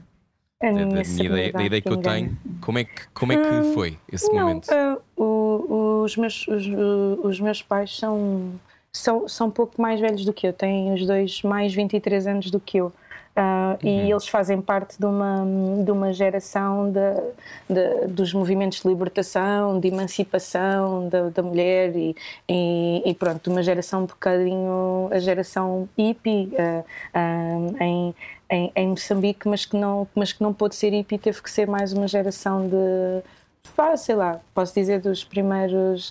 [0.61, 3.49] É da, minha ideia, da ideia que eu tenho, como é que, como é que
[3.49, 4.69] hum, foi esse não, momento?
[5.17, 6.67] Uh, o, os, meus, os,
[7.23, 8.53] os, meus pais são,
[8.93, 12.51] são, são um pouco mais velhos do que eu, têm os dois mais 23 anos
[12.51, 12.93] do que eu.
[13.35, 14.07] Uh, uhum.
[14.07, 15.43] E eles fazem parte de uma,
[15.83, 22.15] de uma geração de, de dos movimentos de libertação, de emancipação da, da mulher e,
[22.47, 26.85] e, e, pronto, uma geração um bocadinho, a geração hippie uh,
[27.19, 28.15] uh, em,
[28.51, 31.67] em, em, Moçambique, mas que, não, mas que não pôde ser hippie, teve que ser
[31.67, 33.23] mais uma geração de,
[33.97, 36.11] sei lá, posso dizer dos primeiros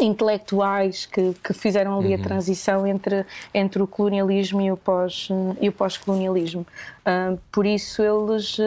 [0.00, 2.20] intelectuais que, que fizeram ali uhum.
[2.20, 3.24] a transição entre,
[3.54, 5.28] entre o colonialismo e o, pós,
[5.60, 6.66] e o pós-colonialismo.
[7.00, 8.62] Uh, por isso eles uh,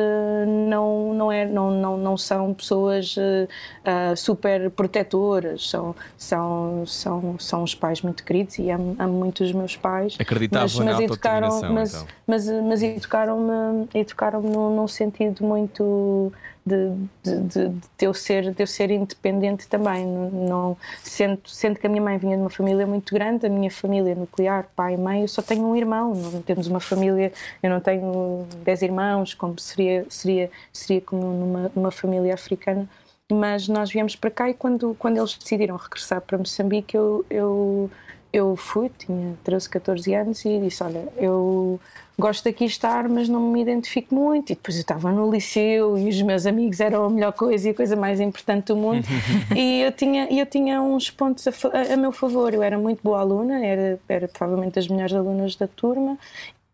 [0.67, 7.63] não, não, é, não, não, não são pessoas uh, super protetoras, são, são, são, são
[7.63, 10.17] os pais muito queridos e amo, amo muito os meus pais.
[10.19, 12.07] Acreditavam mas, mas na educaram, mas, então.
[12.25, 16.34] mas, mas educaram-me educaram num, num sentido muito
[16.65, 16.91] de,
[17.24, 20.06] de, de, de, eu ser, de eu ser independente também.
[20.06, 23.71] Não, sendo, sendo que a minha mãe vinha de uma família muito grande, a minha
[23.71, 27.69] família nuclear, pai e mãe, eu só tenho um irmão, não temos uma família, eu
[27.69, 32.88] não tenho dez irmãos, como seria, seria, seria como numa, numa família africana.
[33.32, 37.89] Mas nós viemos para cá e quando, quando eles decidiram regressar para Moçambique, eu, eu
[38.34, 41.80] eu fui, tinha 13, 14 anos e disse: Olha, eu
[42.17, 44.52] gosto daqui estar, mas não me identifico muito.
[44.52, 47.72] E depois eu estava no liceu e os meus amigos eram a melhor coisa e
[47.72, 49.06] a coisa mais importante do mundo.
[49.56, 52.54] e eu tinha, eu tinha uns pontos a, a, a, meu favor.
[52.54, 56.17] Eu era muito boa aluna, era, era provavelmente das melhores alunas da turma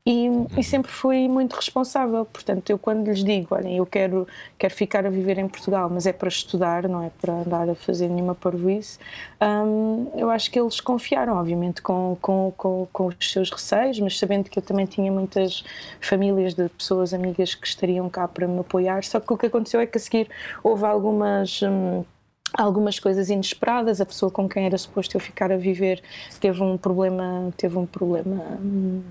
[0.10, 2.24] e, e, sempre fui muito responsável.
[2.24, 4.26] Portanto, eu quando lhes digo, olhem, eu quero,
[4.58, 7.76] quero ficar a viver em Portugal, mas é para estudar, não é para andar a
[7.76, 8.98] fazer nenhuma parvoíce,
[9.42, 14.18] um, eu acho que eles confiaram, obviamente, com, com, com, com, os seus receios, mas
[14.18, 15.66] sabendo que eu também tinha muitas
[16.00, 19.04] famílias de pessoas amigas que estariam cá para me apoiar.
[19.04, 20.30] Só que o que aconteceu é que a seguir
[20.64, 21.62] houve algumas.
[21.62, 22.06] Hum,
[22.54, 24.00] algumas coisas inesperadas.
[24.00, 26.02] A pessoa com quem era suposto eu ficar a viver
[26.40, 29.04] teve um problema, teve um problema hum,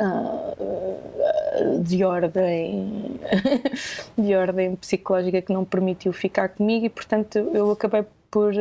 [0.00, 3.20] uh, de ordem
[4.16, 8.52] de ordem psicológica que não permitiu ficar comigo e portanto eu acabei por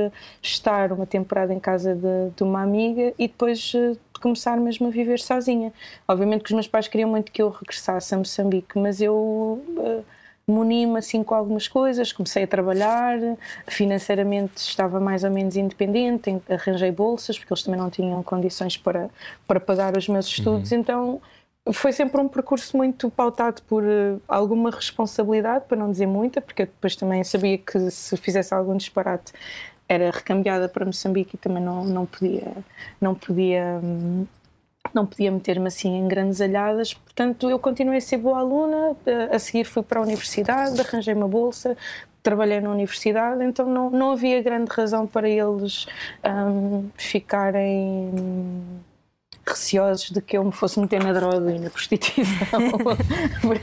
[0.42, 4.90] estar uma temporada em casa de, de uma amiga e depois uh, começar mesmo a
[4.90, 5.72] viver sozinha.
[6.08, 10.04] Obviamente que os meus pais queriam muito que eu regressasse a Moçambique, mas eu uh,
[10.50, 13.20] muni-me assim com algumas coisas, comecei a trabalhar,
[13.68, 19.10] financeiramente estava mais ou menos independente, arranjei bolsas, porque eles também não tinham condições para,
[19.46, 20.80] para pagar os meus estudos, uhum.
[20.80, 21.22] então
[21.74, 26.62] foi sempre um percurso muito pautado por uh, alguma responsabilidade, para não dizer muita, porque
[26.62, 29.34] eu depois também sabia que se fizesse algum disparate
[29.90, 32.52] era recambiada para Moçambique e também não, não podia
[33.00, 34.26] não podia hum,
[34.94, 38.96] não podia meter-me assim em grandes alhadas, portanto eu continuei a ser boa aluna,
[39.32, 41.78] a seguir fui para a universidade, arranjei uma bolsa,
[42.22, 45.88] trabalhei na universidade, então não, não havia grande razão para eles
[46.26, 48.12] um, ficarem
[49.48, 52.70] receosos de que eu me fosse meter na droga e na prostituição,
[53.42, 53.58] por,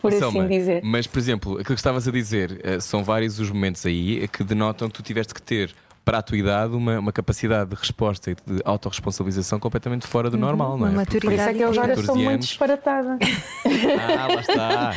[0.00, 0.80] por assim dizer.
[0.84, 4.44] Mas, por exemplo, aquilo que estavas a dizer, eh, são vários os momentos aí que
[4.44, 8.30] denotam que tu tiveste que ter para a tua idade, uma, uma capacidade de resposta
[8.30, 10.40] e de autorresponsabilização completamente fora do uhum.
[10.40, 10.90] normal, não é?
[10.90, 11.26] Uma maturidade.
[11.26, 12.24] Por isso é que eu agora sou anos...
[12.24, 13.18] muito disparatada.
[13.64, 14.94] Ah, lá está.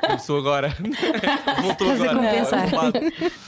[0.00, 0.74] Começou agora.
[1.62, 2.28] Voltou Estás agora.
[2.28, 2.92] A compensar.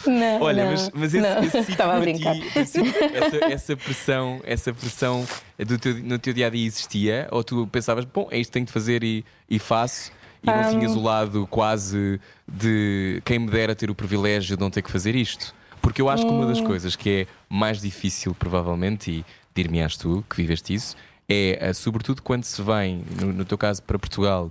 [0.07, 1.43] Não, Olha, não, mas, mas esse, não.
[1.43, 2.35] esse Estava a brincar.
[2.35, 5.27] Ti, esse, essa, essa, pressão, essa pressão
[5.59, 7.29] do teu, no teu dia a dia existia?
[7.33, 10.13] Ou tu pensavas, bom, é isto que tenho de fazer e, e faço?
[10.43, 10.71] E não um...
[10.71, 14.91] tinhas o lado quase de quem me dera ter o privilégio de não ter que
[14.91, 15.55] fazer isto?
[15.85, 16.65] Porque eu acho que uma das hum.
[16.65, 20.97] coisas que é mais difícil, provavelmente, e dir-me-ás tu que viveste isso,
[21.29, 24.51] é, eh, sobretudo quando se vem, no, no teu caso, para Portugal,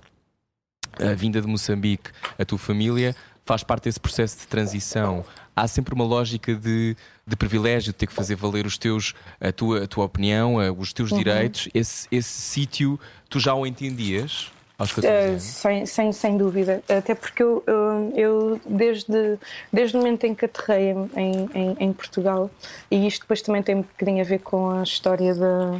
[0.99, 5.25] a vinda de Moçambique, a tua família faz parte desse processo de transição.
[5.55, 9.51] Há sempre uma lógica de, de privilégio, de ter que fazer valer os teus, a,
[9.51, 11.17] tua, a tua opinião, os teus uhum.
[11.17, 11.67] direitos.
[11.73, 14.51] Esse, esse sítio, tu já o entendias?
[14.79, 19.37] Uh, sem, sem, sem dúvida, até porque eu, eu, eu, desde,
[19.71, 22.49] desde o momento em que aterrei em, em, em, Portugal,
[22.89, 25.79] e isto depois também tem um bocadinho a ver com a história da,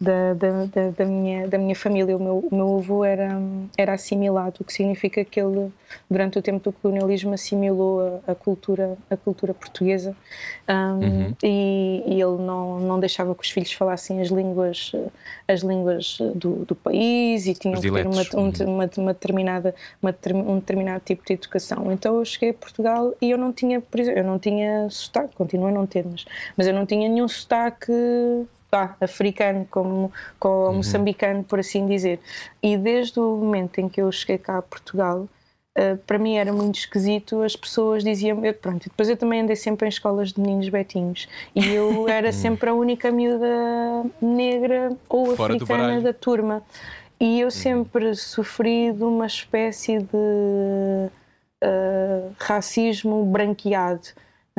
[0.00, 2.16] da, da, da, da, minha, da minha família.
[2.16, 3.40] O meu, o meu avô era,
[3.76, 5.72] era assimilado, o que significa que ele,
[6.08, 10.16] durante o tempo do colonialismo, assimilou a, a cultura, a cultura portuguesa
[10.68, 11.34] um, uhum.
[11.42, 14.92] e, e, ele não, não deixava que os filhos falassem as línguas,
[15.48, 18.74] as línguas do, do país e tinham que ter uma, um, uhum.
[18.74, 21.90] uma, uma, determinada, uma, um determinado tipo de educação.
[21.90, 25.34] Então eu cheguei a Portugal e eu não tinha, por exemplo, eu não tinha sotaque,
[25.34, 26.24] continuo a não ter, mas,
[26.56, 27.92] mas eu não tinha nenhum sotaque
[28.70, 30.74] ah, africano, como, como uhum.
[30.74, 32.20] moçambicano, por assim dizer.
[32.62, 35.28] E desde o momento em que eu cheguei cá a Portugal,
[35.78, 39.56] uh, para mim era muito esquisito, as pessoas diziam, eu, pronto, depois eu também andei
[39.56, 43.46] sempre em escolas de meninos betinhos e eu era sempre a única miúda
[44.20, 46.62] negra ou Fora africana da turma.
[47.20, 47.50] E eu uhum.
[47.50, 51.10] sempre sofri de uma espécie de
[51.64, 54.08] uh, racismo branqueado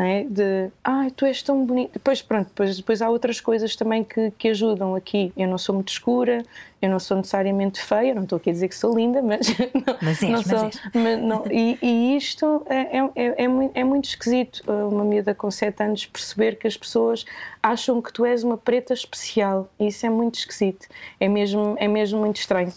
[0.03, 0.23] é?
[0.23, 1.93] De, ai, tu és tão bonito.
[1.93, 5.33] Depois, pronto, depois, depois há outras coisas também que, que ajudam aqui.
[5.35, 6.43] Eu não sou muito escura,
[6.81, 9.47] eu não sou necessariamente feia, não estou aqui a dizer que sou linda, mas.
[9.73, 10.91] Não, mas és, não sou, mas és.
[10.93, 15.33] mas não, e, e isto é, é, é, é muito, é muito esquisito, uma miúda
[15.33, 17.25] com 7 anos, perceber que as pessoas
[17.61, 19.69] acham que tu és uma preta especial.
[19.79, 20.87] Isso é muito esquisito.
[21.19, 22.71] É mesmo, é mesmo muito estranho.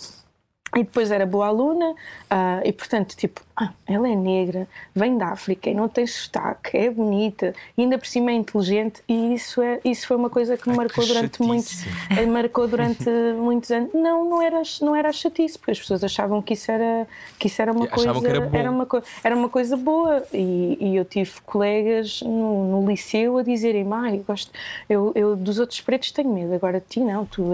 [0.75, 1.95] E depois era boa aluna,
[2.31, 6.75] ah, e portanto, tipo, ah, ela é negra, vem da África e não tem sotaque,
[6.77, 10.57] é bonita, e ainda por cima é inteligente, e isso, é, isso foi uma coisa
[10.57, 11.43] que me marcou durante chatice.
[11.43, 13.05] muitos eh, marcou durante
[13.37, 13.93] muitos anos.
[13.93, 17.07] Não, não era, não era chatice, porque as pessoas achavam que isso era,
[17.39, 18.51] que isso era uma achavam coisa.
[18.51, 18.77] que era bom.
[18.77, 20.25] uma, era uma coisa boa.
[20.33, 24.51] E, e eu tive colegas no, no liceu a dizerem: Mai, eu gosto,
[24.89, 27.51] eu, eu dos outros pretos tenho medo, agora de ti não, tu,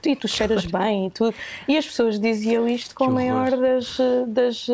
[0.00, 1.34] tu, e tu cheiras bem e tudo.
[1.66, 4.66] E as pessoas diziam isto com a maior das, das,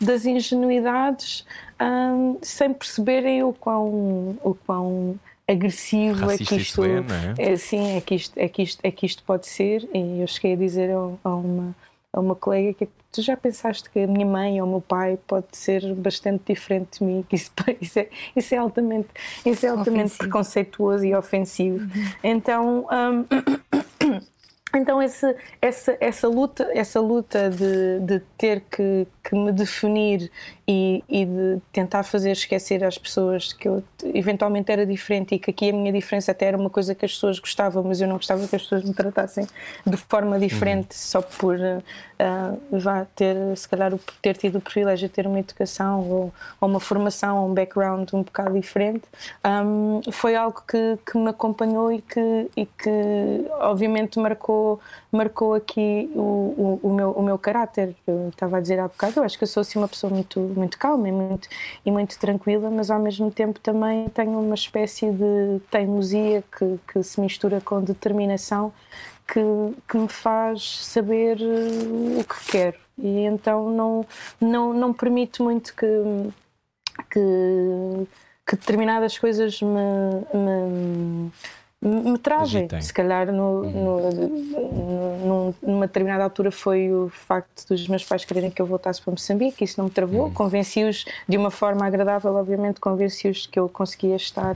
[0.00, 1.44] das ingenuidades,
[1.80, 7.04] hum, sem perceberem o quão, o quão agressivo é que isto é,
[7.38, 7.52] é?
[7.52, 9.88] é, sim, é que, isto, é, que isto, é que isto pode ser.
[9.94, 11.76] E eu cheguei a dizer a, a uma,
[12.12, 15.18] a uma colega que tu já pensaste que a minha mãe ou o meu pai
[15.26, 19.08] pode ser bastante diferente de mim, que isso, isso, é, isso é altamente,
[19.44, 20.18] isso é altamente Ofensivo.
[20.18, 21.88] preconceituoso e ofensivo.
[22.22, 22.86] Então.
[22.90, 23.24] hum,
[24.74, 30.30] Então esse, essa, essa luta, essa luta de, de ter que, que me definir
[30.66, 35.50] e, e de tentar fazer esquecer às pessoas que eu eventualmente era diferente e que
[35.50, 38.16] aqui a minha diferença até era uma coisa que as pessoas gostavam, mas eu não
[38.16, 39.46] gostava que as pessoas me tratassem
[39.86, 41.58] de forma diferente só por
[42.16, 46.68] ah, vá ter, se calhar, ter tido o privilégio de ter uma educação ou, ou
[46.68, 49.02] uma formação ou um background um bocado diferente,
[49.44, 54.80] hum, foi algo que, que me acompanhou e que, e que obviamente marcou,
[55.14, 57.94] marcou aqui o, o, o meu, o meu caráter.
[58.06, 60.40] Eu estava a dizer há bocado, eu acho que eu sou assim uma pessoa muito,
[60.40, 61.48] muito calma e muito,
[61.84, 67.02] e muito tranquila, mas ao mesmo tempo também tenho uma espécie de teimosia que, que
[67.02, 68.72] se mistura com determinação
[69.26, 69.40] que,
[69.88, 72.78] que me faz saber eh, o que quero.
[72.98, 74.06] E então não,
[74.40, 75.86] não, não permito muito que,
[77.10, 77.20] que,
[78.46, 79.68] que determinadas coisas me,
[80.32, 81.30] me,
[81.88, 82.44] me travem.
[82.44, 82.80] Agitem.
[82.80, 88.50] Se calhar no, no, no- numa determinada altura foi o facto dos meus pais quererem
[88.50, 90.30] que eu voltasse para Moçambique, isso não me travou.
[90.30, 94.54] Convenci-os de uma forma agradável, obviamente, convenci-os que eu conseguia estar,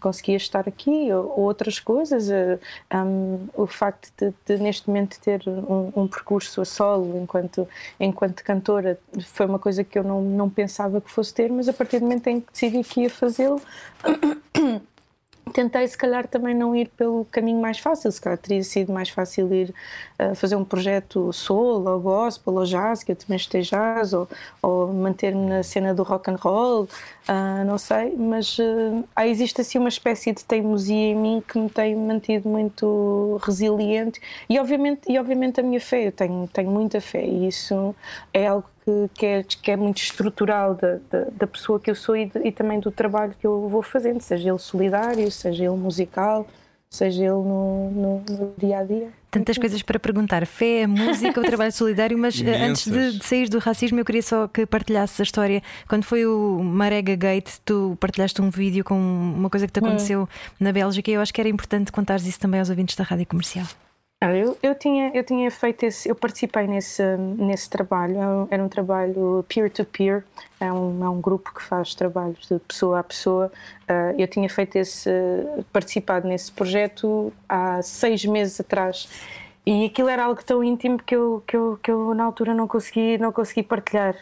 [0.00, 2.30] conseguia estar aqui, ou, ou outras coisas.
[2.30, 2.58] eh,
[2.94, 8.42] um, o facto de, de, neste momento ter um, um percurso a solo enquanto, enquanto
[8.42, 11.98] cantora foi uma coisa que eu não, não pensava que fosse ter, mas a partir
[11.98, 13.60] do momento em que decidi que ia fazê-lo,
[15.52, 19.08] tentei se calhar também não ir pelo caminho mais fácil, se calhar teria sido mais
[19.08, 19.74] fácil ir
[20.20, 24.28] uh, fazer um projeto soul, ou gospel, ou jazz, que eu também esteja jazz, ou,
[24.62, 29.78] ou manter-me na cena do rock and roll, uh, não sei, mas uh, existe assim
[29.78, 34.20] uma espécie de teimosia em mim que me tem mantido muito resiliente.
[34.48, 37.24] E obviamente, e obviamente a minha fé, eu tenho, tenho muita fé.
[37.24, 37.94] E isso
[38.32, 41.94] é algo que, que, é, que é muito estrutural da, da, da pessoa que eu
[41.94, 45.64] sou e, de- e também do trabalho que eu vou fazendo, seja ele solidário, seja
[45.64, 46.46] ele musical,
[46.88, 49.08] seja ele no, no, no dia a dia.
[49.30, 50.44] Tantas coisas para perguntar.
[50.44, 54.22] Fé, música, o trabalho solidário, mas eh, antes de, de sair do racismo, eu queria
[54.22, 55.62] só que partilhasses a história.
[55.88, 60.28] Quando foi o Marega Gate, tu partilhaste um vídeo com uma coisa que te aconteceu
[60.58, 63.24] na Bélgica e eu acho que era importante contares isso também aos ouvintes da rádio
[63.26, 63.66] comercial.
[64.22, 67.02] Ah, Eu, eu, tinha, eu tinha feito esse, eu participei nesse,
[67.38, 70.24] nesse trabalho, Era um- era um trabalho peer-to-peer,
[70.60, 73.50] é um, é um grupo que faz trabalhos de pessoa a pessoa.
[73.88, 75.10] Ah, Eu tinha feito esse,
[75.72, 79.08] participado nesse projeto há seis meses atrás
[79.64, 82.68] e aquilo era algo tão íntimo que eu, que eu, que eu na altura não
[82.68, 84.14] consegui, não consegui partilhar.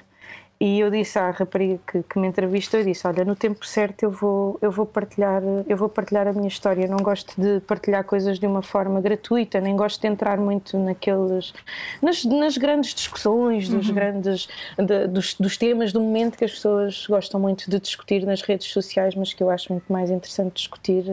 [0.60, 4.02] E eu disse à rapariga que, que me entrevistou, eu disse, olha, no tempo certo
[4.02, 6.82] eu vou, eu vou partilhar, eu vou partilhar a minha história.
[6.84, 10.76] Eu não gosto de partilhar coisas de uma forma gratuita, nem gosto de entrar muito
[10.76, 11.54] naqueles,
[12.02, 17.06] nas, nas grandes discussões, dos grandes, de- dos, dos temas do momento que as pessoas
[17.06, 21.04] gostam muito de discutir nas redes sociais, mas que eu acho muito mais interessante discutir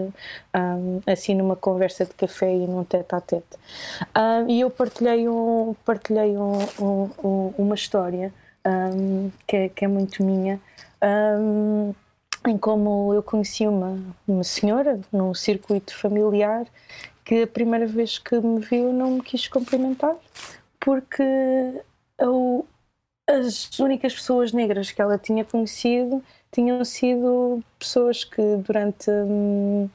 [0.55, 3.45] hum, assim numa conversa de café e num tete a tete.
[4.17, 8.33] Hum, e eu partilhei, um, partilhei um- um- um- uma história
[8.65, 10.59] um, que, é, que é muito minha,
[11.39, 11.93] um,
[12.47, 13.97] em como eu conheci uma,
[14.27, 16.65] uma senhora num circuito familiar
[17.23, 20.15] que a primeira vez que me viu não me quis cumprimentar
[20.79, 21.23] porque
[22.19, 22.65] eu,
[23.27, 29.89] as únicas pessoas negras que ela tinha conhecido tinham sido pessoas que durante hum,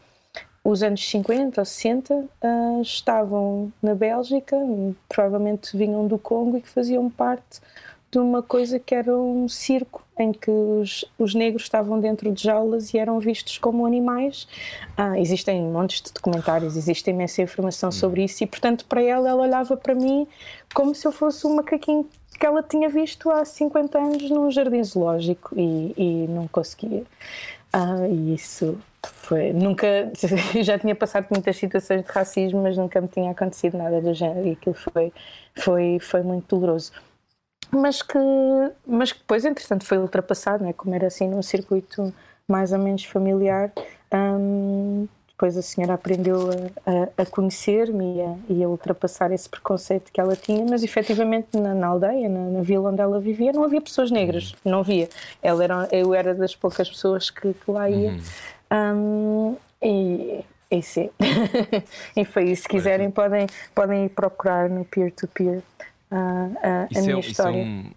[0.64, 4.56] os anos 50 ou 60 ah, estavam na Bélgica,
[5.08, 7.60] provavelmente vinham do Congo e que faziam parte
[8.10, 12.42] de uma coisa que era um circo em que os, os negros estavam dentro de
[12.42, 14.48] jaulas e eram vistos como animais.
[14.96, 19.42] Ah, existem montes de documentários, existe imensa informação sobre isso e, portanto, para ela, ela
[19.42, 20.26] olhava para mim
[20.74, 22.06] como se eu fosse um macaquinho
[22.38, 27.04] que ela tinha visto há 50 anos num jardim zoológico e, e não conseguia.
[27.72, 29.52] Ah, e isso foi.
[29.52, 29.86] Nunca.
[30.62, 34.48] Já tinha passado muitas situações de racismo, mas nunca me tinha acontecido nada do género
[34.48, 35.12] e aquilo foi,
[35.54, 36.92] foi, foi muito doloroso.
[37.72, 38.18] Mas que,
[38.86, 40.72] mas que depois, entretanto, foi ultrapassado, né?
[40.72, 42.12] como era assim num circuito
[42.48, 43.72] mais ou menos familiar.
[44.12, 45.06] Hum,
[45.40, 50.12] depois a senhora aprendeu a, a, a conhecer-me e a, e a, ultrapassar esse preconceito
[50.12, 53.64] que ela tinha, mas efetivamente na, na aldeia, na, na, vila onde ela vivia, não
[53.64, 54.72] havia pessoas negras, uhum.
[54.72, 55.08] não havia.
[55.42, 58.10] Ela era, eu era das poucas pessoas que, que lá ia.
[58.70, 59.56] Uhum.
[59.56, 61.08] Um, e, e sim,
[62.14, 62.64] e foi isso.
[62.64, 65.62] Se quiserem, podem, podem ir procurar no peer-to-peer -peer,
[66.10, 67.56] uh, a minha é, história.
[67.56, 67.90] É um,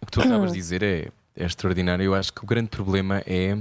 [0.00, 2.04] o que tu acabas de dizer é, é extraordinário.
[2.04, 3.56] Eu acho que o grande problema é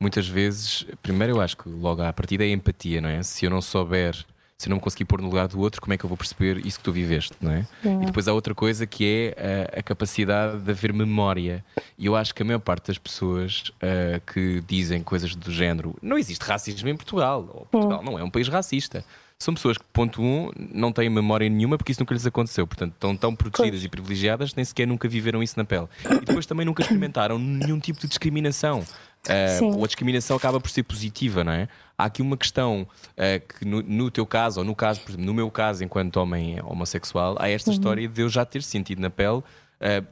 [0.00, 3.22] muitas vezes, primeiro eu acho que logo à partida é a empatia, não é?
[3.22, 4.14] Se eu não souber,
[4.56, 6.16] se eu não me conseguir pôr no lugar do outro, como é que eu vou
[6.16, 7.66] perceber isso que tu viveste, não é?
[7.84, 9.04] E depois há outra coisa que
[9.36, 11.62] é a, a, capacidade de haver memória.
[11.98, 15.94] E eu acho que a maior parte das pessoas uh, que dizem coisas do género
[16.02, 19.04] não existe racismo em Portugal, Portugal não é um país racista
[19.40, 22.66] são pessoas que, ponto um, não têm memória nenhuma porque isso nunca lhes aconteceu.
[22.66, 23.84] Portanto, estão tão protegidas pois.
[23.84, 25.88] e privilegiadas, nem sequer nunca viveram isso na pele.
[26.04, 28.80] E depois também nunca experimentaram nenhum tipo de discriminação.
[29.26, 31.68] Uh, ou a discriminação acaba por ser positiva, não é?
[31.96, 35.24] Há aqui uma questão uh, que, no, no, teu caso, ou no caso, por exemplo,
[35.24, 37.76] no meu caso, enquanto homem homossexual, há esta uhum.
[37.76, 39.42] história de eu já ter sentido na pele uh,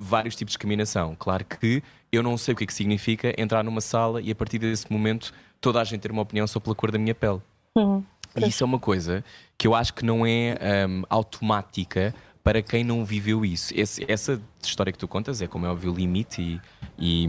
[0.01, 1.15] vários tipos de discriminação.
[1.19, 4.35] Claro que eu não sei o que é que significa entrar numa sala e a
[4.35, 7.41] partir desse momento toda a gente ter uma opinião só pela cor da minha pele.
[7.77, 8.03] Uhum.
[8.37, 9.25] E isso é uma coisa
[9.57, 10.57] que eu acho que não é
[10.89, 13.75] um, automática para quem não viveu isso.
[13.77, 16.61] Esse, essa história que tu contas é, como é óbvio, o limite e,
[16.99, 17.27] e,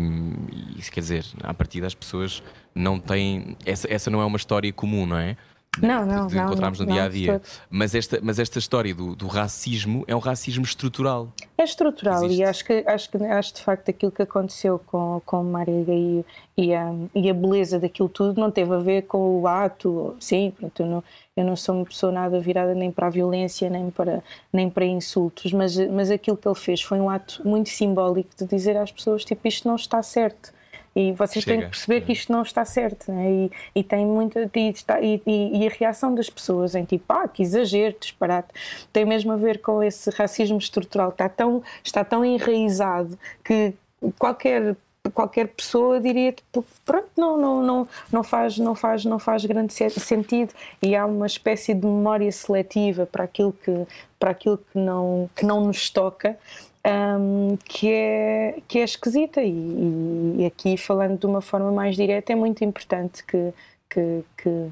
[0.77, 2.41] e quer dizer, a partir das pessoas
[2.73, 3.57] não têm.
[3.65, 5.35] Essa, essa não é uma história comum, não é?
[5.81, 7.41] Não, não, de encontrarmos no dia a dia.
[7.69, 11.29] Mas esta, mas esta história do, do racismo é um racismo estrutural.
[11.57, 12.41] É estrutural Existe.
[12.41, 16.25] e acho que, acho que acho de facto aquilo que aconteceu com, com Mariga e,
[16.57, 20.53] e, a, e a beleza daquilo tudo não teve a ver com o ato, sim,
[20.57, 21.03] pronto, eu não,
[21.35, 24.85] eu não sou uma pessoa nada virada nem para a violência, nem para, nem para
[24.85, 28.91] insultos, mas, mas aquilo que ele fez foi um ato muito simbólico de dizer às
[28.91, 30.51] pessoas, tipo, isto não está certo
[30.95, 31.57] e vocês Chega.
[31.57, 33.31] têm que perceber que isto não está certo, né?
[33.31, 34.49] e, e tem muita.
[34.53, 38.49] E, está, e, e, a reação das pessoas em tipo, ah, que exagero, disparate,
[38.91, 43.73] tem mesmo a ver com esse racismo estrutural que está tão, está tão enraizado que
[44.17, 44.75] qualquer
[45.13, 49.73] qualquer pessoa diria tipo, pronto não não não não faz não faz não faz grande
[49.73, 53.87] sentido e há uma espécie de memória seletiva para aquilo que
[54.19, 56.37] para aquilo que não que não nos toca
[56.85, 59.41] um, que, é, que é esquisita.
[59.41, 63.53] E, e, aqui, falando de uma forma mais direta, é muito importante que,
[63.89, 64.69] que, que,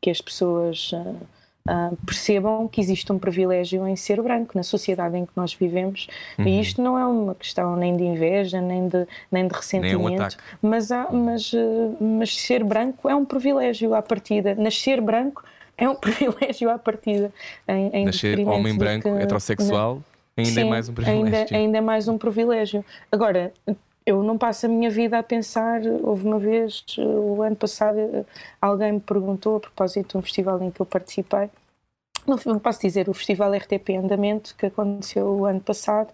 [0.00, 5.26] que as pessoas uh, percebam que existe um privilégio em ser branco na sociedade em
[5.26, 6.08] que nós vivemos.
[6.38, 6.46] Uhum.
[6.46, 10.18] E isto não é uma questão nem de inveja, nem de, nem de ressentimento, nem
[10.62, 14.54] um mas, há, mas, uh, mas ser branco é um privilégio à partida.
[14.54, 15.44] Nascer branco
[15.76, 17.32] é um privilégio à partida.
[17.68, 19.96] Em, em Nascer homem branco, heterossexual.
[19.96, 21.24] Não, Ainda é Sim, é mais um privilégio.
[21.24, 22.84] Ainda, ainda é mais um privilégio.
[23.10, 23.52] Agora,
[24.04, 25.80] eu não passo a minha vida a pensar.
[26.02, 28.26] Houve uma vez, o ano passado,
[28.60, 31.48] alguém me perguntou a propósito de um festival em que eu participei.
[32.26, 36.08] Não posso dizer, o festival RTP Andamento, que aconteceu o ano passado,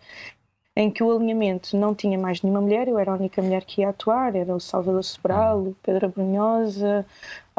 [0.77, 3.81] em que o alinhamento não tinha mais nenhuma mulher, eu era a única mulher que
[3.81, 7.07] ia atuar, era o Salvador Sobral, o Pedro Brunhosa,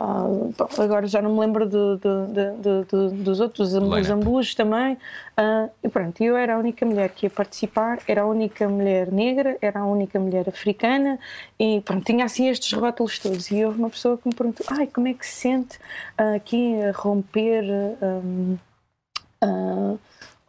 [0.02, 5.70] uh, agora já não me lembro do, do, do, dos outros, os ambus também, uh,
[5.84, 9.58] e pronto, eu era a única mulher que ia participar, era a única mulher negra,
[9.62, 11.20] era a única mulher africana,
[11.60, 14.88] e pronto, tinha assim estes rótulos todos, e houve uma pessoa que me perguntou, ai,
[14.88, 15.78] como é que se sente
[16.20, 17.64] uh, aqui a romper...
[18.02, 18.58] Um,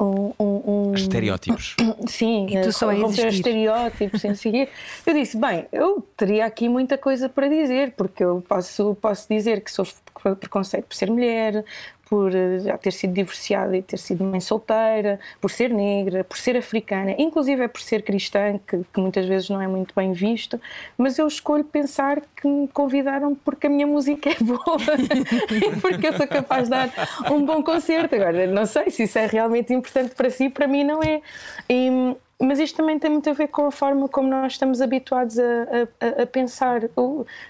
[0.04, 0.94] um, um.
[0.94, 1.76] Estereótipos.
[2.08, 4.68] Sim, e tu só romper estereótipos, sem seguir.
[5.06, 9.62] Eu disse, bem, eu teria aqui muita coisa para dizer, porque eu posso, posso dizer
[9.62, 9.94] que sofro
[10.38, 11.64] preconceito por ser mulher,
[12.12, 16.36] por eh, já ter sido divorciada e ter sido mãe solteira, por ser negra, por
[16.36, 20.12] ser africana, inclusive é por ser cristã, que, que, muitas vezes não é muito bem
[20.12, 20.60] visto,
[20.98, 24.76] mas eu escolho pensar que me convidaram porque a minha música é boa
[25.56, 26.90] e porque eu sou capaz de dar
[27.30, 28.14] um bom concerto.
[28.14, 31.22] Agora, não sei se isso é realmente importante para si, para mim não é.
[31.66, 35.38] E, mas isto também tem muito a ver com a forma como nós estamos habituados
[35.38, 35.42] a,
[36.00, 36.82] a, a, pensar.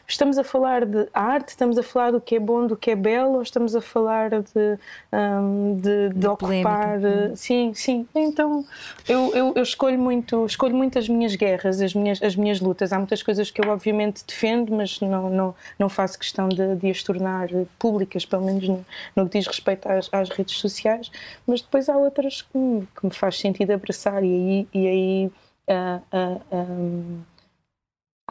[0.06, 2.96] Estamos a falar de arte, estamos a falar do que é bom, do que é
[2.96, 4.78] belo, ou estamos a falar de,
[5.12, 6.98] um, de, de ocupar.
[6.98, 7.36] Polémica.
[7.36, 8.06] Sim, sim.
[8.14, 8.64] Então
[9.08, 12.92] eu, eu, eu, escolho muito, escolho muito as minhas guerras, as minhas, as minhas lutas.
[12.92, 16.90] Há muitas coisas que eu obviamente defendo, mas não, não, não faço questão de, de
[16.90, 18.84] as tornar públicas, pelo menos no,
[19.16, 21.10] no que diz respeito às, às redes sociais.
[21.46, 25.30] Mas depois há outras que que me faz sentido abraçar e aí e aí
[25.68, 27.20] uh, uh, um,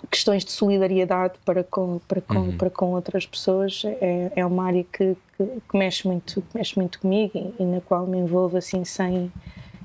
[0.10, 2.58] questões de solidariedade para com, para com, uhum.
[2.58, 7.00] para com outras pessoas é, é uma área que, que, que, mexe, muito, mexe muito
[7.00, 9.32] comigo e, e, na qual me envolvo assim sem,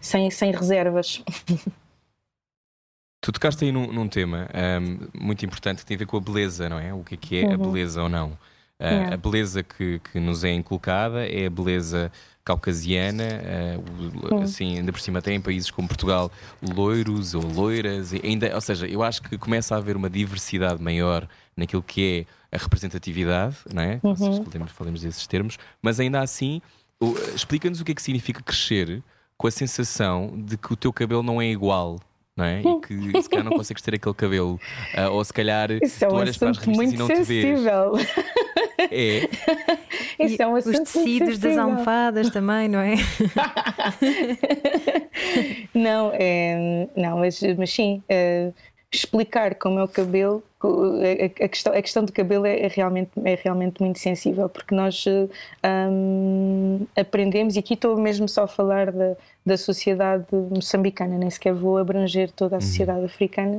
[0.00, 1.22] sem, sem reservas.
[3.22, 4.48] Tu tocaste aí num, num tema
[4.80, 6.94] um, muito importante que tem a ver com a beleza, não é?
[6.94, 7.54] O que é, que é uhum.
[7.54, 8.28] a beleza ou não?
[8.78, 9.14] Uh, yeah.
[9.14, 12.12] A beleza que, que nos é inculcada é a beleza
[12.46, 13.24] caucasiana,
[14.30, 16.30] uh, assim, ainda por cima até em países como Portugal,
[16.62, 21.28] loiros ou loiras, ainda, ou seja, eu acho que começa a haver uma diversidade maior
[21.56, 24.00] naquilo que é a representatividade, não é?
[24.00, 24.44] Uhum.
[24.44, 26.62] Falemos, falemos desses termos, mas ainda assim,
[27.34, 29.02] explica-nos o que é que significa crescer
[29.36, 31.98] com a sensação de que o teu cabelo não é igual.
[32.36, 32.60] Não é?
[32.60, 34.60] E que se calhar não consegues ter aquele cabelo.
[34.94, 37.92] Uh, ou se calhar Isso é tu olhas para as revistas e não sensível.
[37.92, 38.26] te vês.
[38.78, 39.28] É.
[40.24, 42.94] Isso é um Os tecidos das almofadas também, não é?
[45.74, 48.52] não, é, não mas, mas sim, é,
[48.92, 53.34] explicar como é o cabelo, a, questão, a questão do cabelo é, é, realmente, é
[53.34, 55.04] realmente muito sensível, porque nós
[55.90, 61.52] um, aprendemos, e aqui estou mesmo só a falar da, da sociedade moçambicana, nem sequer
[61.52, 62.62] vou abranger toda a uhum.
[62.62, 63.06] sociedade uhum.
[63.06, 63.56] africana.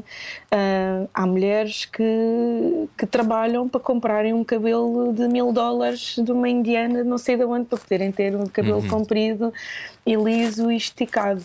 [0.51, 2.03] Uh, há mulheres que,
[2.97, 7.43] que trabalham para comprarem um cabelo de mil dólares de uma indiana, não sei de
[7.43, 8.87] onde, para poderem ter um cabelo uhum.
[8.87, 9.53] comprido
[10.05, 11.43] e liso e esticado.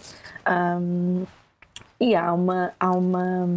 [0.49, 1.25] Um,
[2.03, 3.49] e há uma, há uma,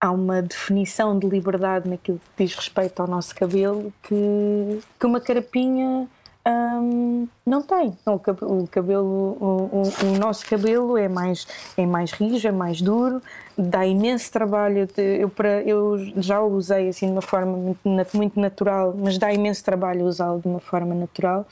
[0.00, 5.20] há uma definição de liberdade naquilo que diz respeito ao nosso cabelo que, que uma
[5.20, 6.06] carapinha
[6.46, 7.92] hum, não tem.
[8.06, 11.44] O cabelo, o, o, o, nosso cabelo é mais,
[11.76, 13.20] é mais rijo, é mais duro,
[13.58, 14.88] dá imenso trabalho.
[14.96, 19.32] Eu, para, eu já o usei assim de uma forma muito, muito natural, mas dá
[19.32, 21.44] imenso trabalho usá-lo de uma forma natural.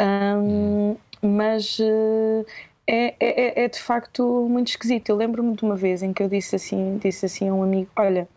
[0.00, 2.46] Um, mas uh,
[2.86, 5.08] é, é, é de facto muito esquisito.
[5.08, 7.90] Eu lembro-me de uma vez em que eu disse assim, disse assim a um amigo:
[7.96, 8.28] Olha,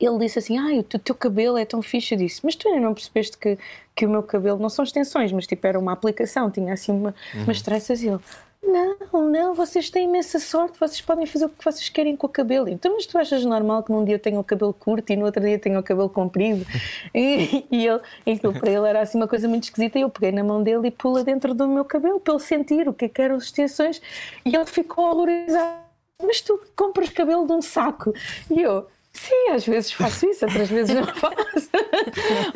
[0.00, 2.14] ele disse assim: Ai, o teu cabelo é tão fixe.
[2.14, 3.58] Eu disse: Mas tu ainda não percebeste que,
[3.94, 7.14] que o meu cabelo não são extensões, mas tipo era uma aplicação, tinha assim uma,
[7.34, 7.44] uhum.
[7.44, 8.02] umas tranças.
[8.02, 8.20] E ele:
[8.62, 8.96] não,
[9.28, 12.68] não, vocês têm imensa sorte, vocês podem fazer o que vocês querem com o cabelo.
[12.68, 15.42] Então, mas tu achas normal que num dia tenha o cabelo curto e no outro
[15.42, 16.64] dia tenha o cabelo comprido?
[17.14, 19.98] E, e, ele, e aquilo para ele era assim uma coisa muito esquisita.
[19.98, 22.88] E eu peguei na mão dele e pula dentro do meu cabelo para ele sentir
[22.88, 24.00] o que, é que eram as extensões.
[24.44, 25.82] E ele ficou horrorizado.
[26.22, 28.14] Mas tu compras cabelo de um saco.
[28.50, 31.68] E eu, Sim, às vezes faço isso, outras vezes não faço.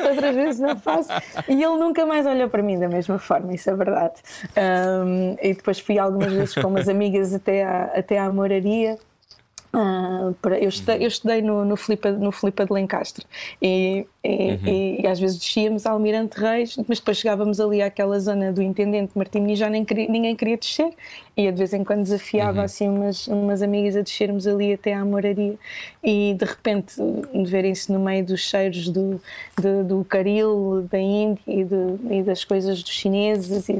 [0.09, 1.09] outras vezes não faço.
[1.47, 4.15] E ele nunca mais olhou para mim da mesma forma, isso é verdade.
[4.57, 8.97] Um, e depois fui algumas vezes com umas amigas até à, até à moraria.
[9.77, 13.23] Uh, eu, estudei, eu estudei no, no, Filipa, no Filipa de Lencastre
[13.61, 14.59] e, e, uhum.
[14.65, 18.59] e, e, às vezes descíamos ao Almirante Reis, mas depois chegávamos ali àquela zona do
[18.59, 20.91] Intendente Martim e já nem queria, ninguém queria descer
[21.35, 22.65] e de vez em quando desafiava uhum.
[22.65, 25.53] assim umas, umas amigas a descermos ali até à moraria
[26.03, 26.95] e de repente
[27.45, 29.21] verem-se no meio dos cheiros do,
[29.61, 33.73] do, do caril, da Índia e, de, das coisas dos chineses e,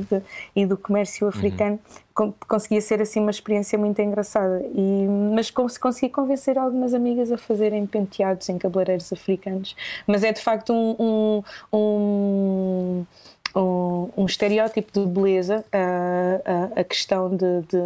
[0.56, 1.30] de, do comércio uhum.
[1.30, 2.07] africano uhum.
[2.48, 7.86] Conseguia ser assim uma experiência muito engraçada e, mas consegui convencer algumas amigas a fazerem
[7.86, 9.76] penteados em cabeleireiros africanos
[10.08, 11.44] mas é de facto um, um,
[11.78, 13.06] um
[13.56, 17.80] um, um estereótipo de beleza a, a, a questão de, de,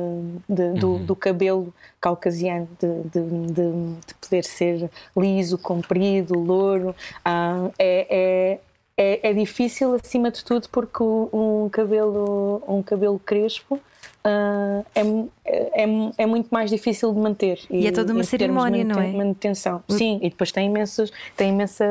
[0.49, 1.05] de do, uhum.
[1.05, 6.89] do, cabelo caucasiano, de, de, poder ser liso, comprido, louro.
[7.25, 8.59] Uh, é, é,
[8.97, 13.79] é, é, difícil acima de tudo porque um cabelo, um cabelo crespo
[14.25, 15.85] uh, é, é,
[16.17, 17.59] é, muito mais difícil de manter.
[17.69, 19.11] E, e é toda uma cerimónia, não é?
[19.11, 19.83] Manutenção.
[19.89, 21.85] Sim, e depois tem imensas, tem imensa,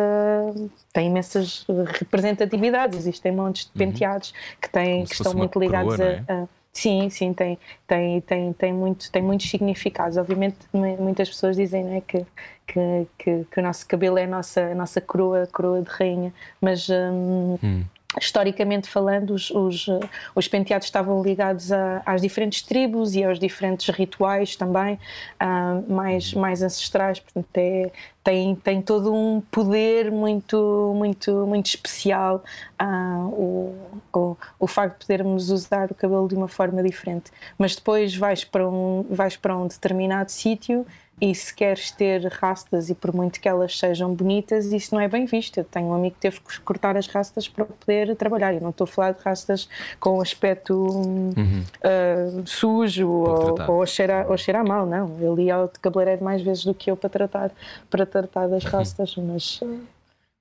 [0.93, 1.67] tem imensas
[1.99, 3.91] representatividades, existem montes de uhum.
[3.91, 6.25] penteados que, têm, que estão muito ligados a, é?
[6.29, 10.17] a Sim, sim, tem, tem, tem, tem, muito, tem muitos significados.
[10.17, 12.25] Obviamente, muitas pessoas dizem né, que,
[12.67, 16.33] que, que, que, o nosso cabelo é a nossa, a nossa coroa, coroa de rainha,
[16.61, 17.85] mas, hum, hum.
[18.19, 19.87] Historicamente falando, os, os,
[20.35, 24.95] os, penteados estavam ligados a, às diferentes tribos e aos diferentes rituais também,
[25.41, 27.93] uh, mais, mais ancestrais, portanto é,
[28.25, 32.43] tem, tem todo um poder muito, muito, muito especial
[32.83, 33.77] uh, o,
[34.13, 37.31] o, o facto de podermos usar o cabelo de uma forma diferente.
[37.57, 40.85] Mas depois vais para um, vais para um determinado sítio
[41.21, 45.07] e se queres ter rastas e por muito que elas sejam bonitas, isso não é
[45.07, 45.59] bem visto.
[45.59, 48.55] Eu tenho um amigo que teve que cortar as rastas para poder trabalhar.
[48.55, 49.69] Eu não estou a falar de rastas
[49.99, 51.63] com aspecto uhum.
[51.63, 55.17] uh, sujo ou, ou, a cheirar, ou cheirar mal, não.
[55.21, 57.51] Ele ia ao cabeleireiro mais vezes do que eu para tratar,
[57.91, 58.71] para tratar das uhum.
[58.71, 59.61] rastas, mas.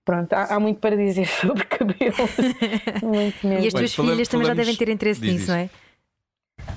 [0.05, 2.15] Pronto, há, há, muito para dizer sobre cabelo.
[3.03, 3.63] muito mesmo.
[3.63, 5.69] E as tuas filhas também já devem ter interesse nisso, não é?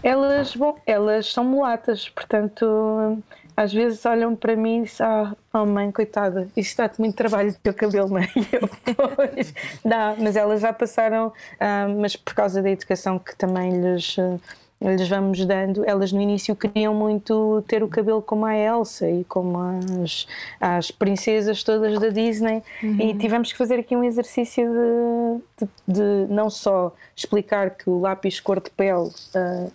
[0.02, 3.22] Elas, bom, elas são mulatas, portanto,
[3.56, 7.52] às vezes olham para mim e dizem: Ah, oh mãe, coitada, isto dá-te muito trabalho
[7.52, 8.28] do teu cabelo, mãe.
[8.52, 8.68] Eu,
[9.16, 14.16] pois, dá, mas elas já passaram, ah, mas por causa da educação que também lhes.
[14.80, 19.22] lhes vamos dando, elas no início queriam muito ter o cabelo como a Elsa e
[19.24, 19.56] como
[20.02, 20.26] as,
[20.60, 23.00] as princesas todas da Disney uhum.
[23.00, 28.00] e tivemos que fazer aqui um exercício de, de, de, não só explicar que o
[28.00, 29.70] lápis cor de pele Uh,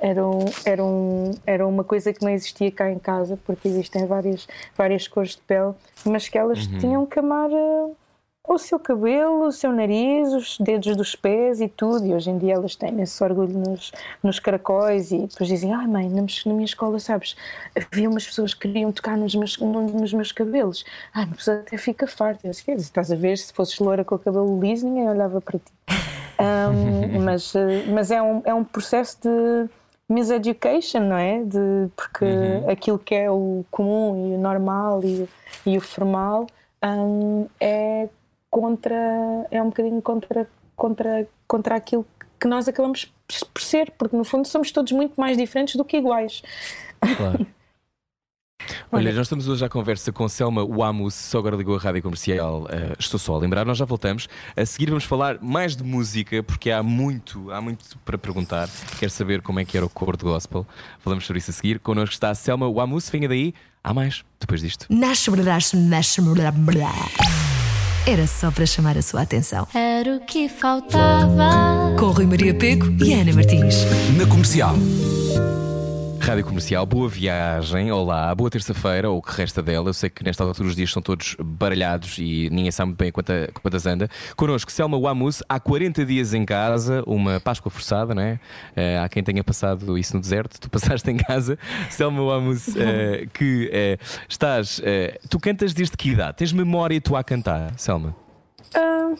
[0.00, 4.06] era, um, era, um, era uma coisa que não existia cá em casa, porque existem
[4.06, 5.74] várias, várias cores de pele,
[6.04, 6.78] mas que elas uhum.
[6.78, 7.96] tinham que amar uh,
[8.46, 12.06] o seu cabelo, o seu nariz, os dedos dos pés e tudo.
[12.06, 15.86] E hoje em dia elas têm esse orgulho nos, nos caracóis e depois dizem: Ai,
[15.86, 17.36] mãe, na, na minha escola, sabes,
[17.74, 20.84] havia umas pessoas que queriam tocar nos meus, nos meus cabelos.
[21.14, 22.46] Ai, uma pessoa até fica farta.
[22.46, 25.58] Eu disse, estás a ver, se fosses loura com o cabelo liso, ninguém olhava para
[25.58, 25.72] ti.
[26.40, 27.52] Um, mas
[27.92, 29.70] mas é, um, é um processo de
[30.08, 31.42] miseducation, não é?
[31.44, 32.70] De, porque uhum.
[32.70, 35.28] aquilo que é o comum e o normal e,
[35.64, 36.46] e o formal
[36.82, 38.08] um, é
[38.50, 38.96] contra,
[39.50, 42.04] é um bocadinho contra, contra, contra aquilo
[42.38, 43.12] que nós acabamos
[43.52, 46.42] por ser, porque no fundo somos todos muito mais diferentes do que iguais.
[47.16, 47.46] Claro.
[48.90, 52.62] Olha, nós estamos hoje à conversa com Selma Wamus, só agora ligou a rádio comercial.
[52.62, 54.28] Uh, estou só a lembrar, nós já voltamos.
[54.56, 58.68] A seguir vamos falar mais de música, porque há muito, há muito para perguntar.
[58.98, 60.66] Quero saber como é que era o cor de gospel.
[60.98, 61.78] Falamos sobre isso a seguir.
[61.78, 63.54] Connosco está a Selma Wamus, venha daí.
[63.82, 64.86] Há mais depois disto.
[64.90, 66.20] Nasce, nasce, nasce,
[68.06, 69.66] Era só para chamar a sua atenção.
[69.74, 71.96] Era o que faltava.
[71.98, 73.84] Com Rui Maria Peco e Ana Martins.
[74.16, 74.74] Na comercial.
[76.20, 79.88] Rádio Comercial, boa viagem, olá, boa terça-feira, ou o que resta dela.
[79.88, 83.50] Eu sei que nesta altura os dias são todos baralhados e ninguém sabe bem quanta,
[83.60, 84.08] quantas anda.
[84.36, 88.38] Connosco, Selma Wamus, há 40 dias em casa, uma Páscoa forçada, não é?
[88.76, 91.58] Uh, há quem tenha passado isso no deserto, tu passaste em casa.
[91.88, 94.80] Selma Wamus, uh, que uh, estás.
[95.28, 96.36] tu cantas desde que idade?
[96.36, 98.14] Tens memória tu a cantar, Selma?
[98.76, 99.18] Uh,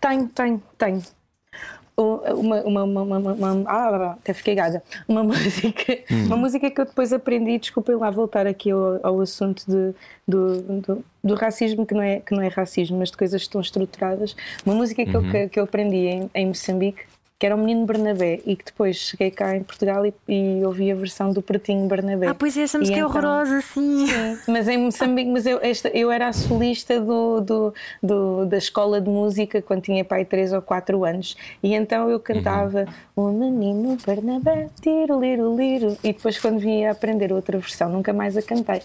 [0.00, 1.02] tenho, tenho, tenho
[2.02, 4.82] uma, uma, uma, uma, ah, até fiquei gada.
[5.06, 6.26] Uma música, hum.
[6.26, 9.94] uma música que eu depois aprendi, desculpem lá voltar aqui ao, ao assunto de,
[10.26, 13.60] do, do, racismo, que não, é, que não é racismo, mas de coisas que estão
[13.60, 14.34] estruturadas.
[14.64, 15.24] Uma música que, uhum.
[15.26, 17.02] eu, que, que eu aprendi em, em Moçambique
[17.42, 20.92] que era o Menino Bernabé e que depois cheguei cá em Portugal e, e ouvi
[20.92, 22.28] a versão do Pretinho Bernabé.
[22.28, 24.06] Ah, pois é, essa música é horrorosa, sim.
[24.06, 24.38] sim.
[24.46, 29.00] Mas em Moçambique, mas eu, esta, eu era a solista do, do, do, da escola
[29.00, 32.86] de música quando tinha pai 3 ou 4 anos e então eu cantava
[33.16, 33.30] uhum.
[33.30, 38.12] O Menino Bernabé, tiro, liro, liro e depois quando vim a aprender outra versão nunca
[38.12, 38.82] mais a cantei.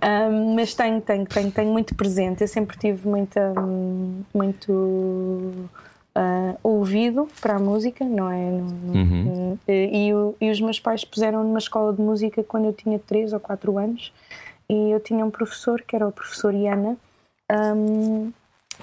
[0.00, 3.52] Um, mas tenho, tenho, tenho, tenho muito presente, eu sempre tive muita,
[4.32, 5.68] muito
[6.16, 8.36] uh, ouvido para a música, não é?
[8.36, 9.58] Uhum.
[9.68, 10.10] E,
[10.40, 13.78] e, os meus pais puseram numa escola de música quando eu tinha 3 ou 4
[13.78, 14.12] anos
[14.68, 16.96] e eu tinha um professor que era o professor Iana.
[17.52, 18.32] Um,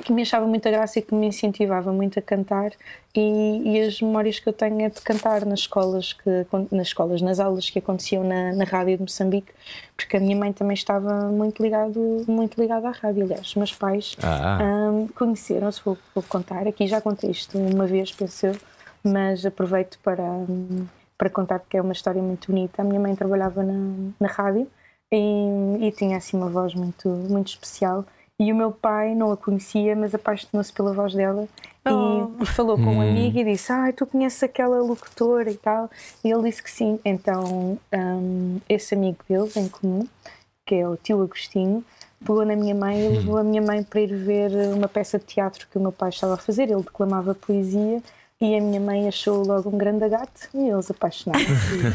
[0.02, 2.72] que me achava muita graça e que me incentivava muito a cantar
[3.16, 7.22] e, e, as memórias que eu tenho é de cantar nas escolas que nas escolas
[7.22, 9.52] nas aulas que aconteciam na, na rádio de Moçambique
[9.96, 13.48] porque a minha mãe também estava muito ligado muito ligada à rádio aliás.
[13.48, 14.60] Os meus pais ah.
[14.92, 16.68] um, conheceram-se vou, vou, contar.
[16.68, 18.54] Aqui já contei isto uma vez pensei
[19.04, 20.24] mas aproveito para
[21.18, 22.82] para contar porque é uma história muito bonita.
[22.82, 24.68] A minha mãe trabalhava na, na rádio
[25.12, 28.04] e, e tinha assim uma voz muito muito especial
[28.44, 31.48] e o meu pai não a conhecia, mas apaixonou-se pela voz dela
[31.86, 32.42] oh.
[32.42, 33.02] e, falou com um hum.
[33.02, 35.90] amigo e disse: Ah, tu conheces aquela locutora e tal.
[36.24, 37.00] E ele disse que sim.
[37.06, 40.08] Então, um, esse amigo deles em comum,
[40.66, 41.84] que é o tio Agostinho,
[42.20, 45.26] pegou na minha mãe e levou a minha mãe para ir ver uma peça de
[45.26, 46.64] teatro que o meu pai estava a fazer.
[46.64, 48.02] Ele declamava poesia
[48.46, 51.46] e a minha mãe achou logo um grande gato e eles apaixonaram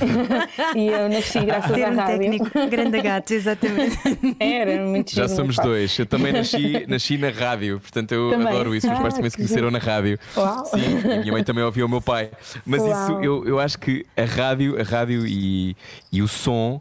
[0.75, 2.19] e eu nasci graças à Termo rádio.
[2.19, 3.99] técnico, grande gato, exatamente.
[4.41, 5.63] Era muito Já somos pá.
[5.63, 5.99] dois.
[5.99, 8.49] Eu também nasci, nasci na rádio, portanto eu Também?
[8.49, 8.87] adoro isso.
[8.87, 10.19] Meus pais Ah, também se que conheceram na rádio.
[10.37, 10.65] Uau.
[10.65, 12.31] Sim, e a minha mãe também ouvia o meu pai.
[12.65, 12.91] Mas Uau.
[12.93, 15.77] isso eu, eu acho que a rádio, a rádio e,
[16.11, 16.81] e o som.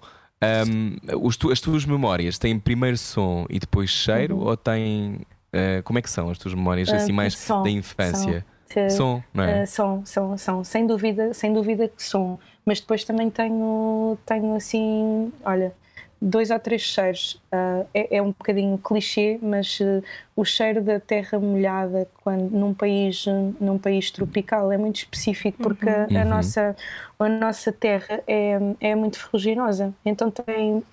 [1.22, 5.20] os tu- as tuas memórias têm primeiro som e depois cheiro ou têm.
[5.52, 7.14] eh, como é que são as tuas memórias assim Uhum.
[7.14, 8.40] Ah, mais som, da infância?
[8.40, 8.57] som.
[8.90, 9.64] Som, não é?
[9.64, 12.40] Uh, são, são, são, sem dúvida, sem dúvida que são.
[12.66, 15.74] Mas depois também tenho, tenho assim, olha,
[16.22, 17.36] dois ou três cheiros.
[17.54, 20.04] Uh, é, é um bocadinho clichê, mas uh,
[20.36, 23.26] o cheiro da terra molhada quando, num, país,
[23.60, 26.26] num país tropical é muito específico porque a, a Uhum.
[26.26, 26.76] nossa,
[27.20, 29.94] a nossa terra é, é muito ferruginosa.
[30.06, 30.84] Então tem.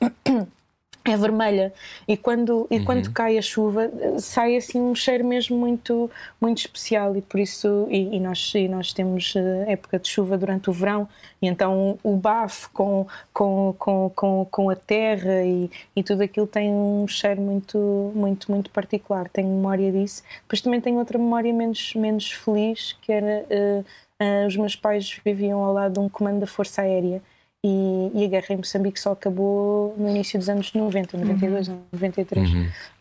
[1.07, 1.71] É vermelha.
[2.09, 7.15] E quando e quando cai a chuva sai assim um cheiro mesmo muito muito especial.
[7.15, 10.73] E por isso e, e nós e nós temos eh, época de chuva durante o
[10.73, 11.07] verão.
[11.43, 16.47] E então o bafo com com, com, com, com a terra e, e tudo aquilo
[16.47, 19.29] tem um cheiro muito muito muito particular.
[19.29, 20.23] Tenho memória disso.
[20.43, 23.85] Depois também tenho outra memória menos menos feliz que era eh,
[24.21, 27.23] eh, os meus pais viviam ao lado de um comando da Força Aérea
[27.65, 32.51] e, e a guerra em Moçambique só acabou no início dos anos 90, 92, 93.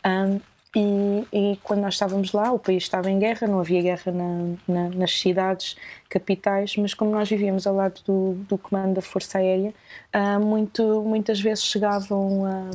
[0.06, 0.40] Um,
[0.76, 4.56] e, e quando nós estávamos lá, o país estava em guerra, não havia guerra na-
[4.66, 5.76] na- nas cidades
[6.08, 9.72] capitais, mas como nós vivíamos ao lado do, do comando da Força Aérea,
[10.12, 12.70] ah, muito, muitas vezes chegavam ah,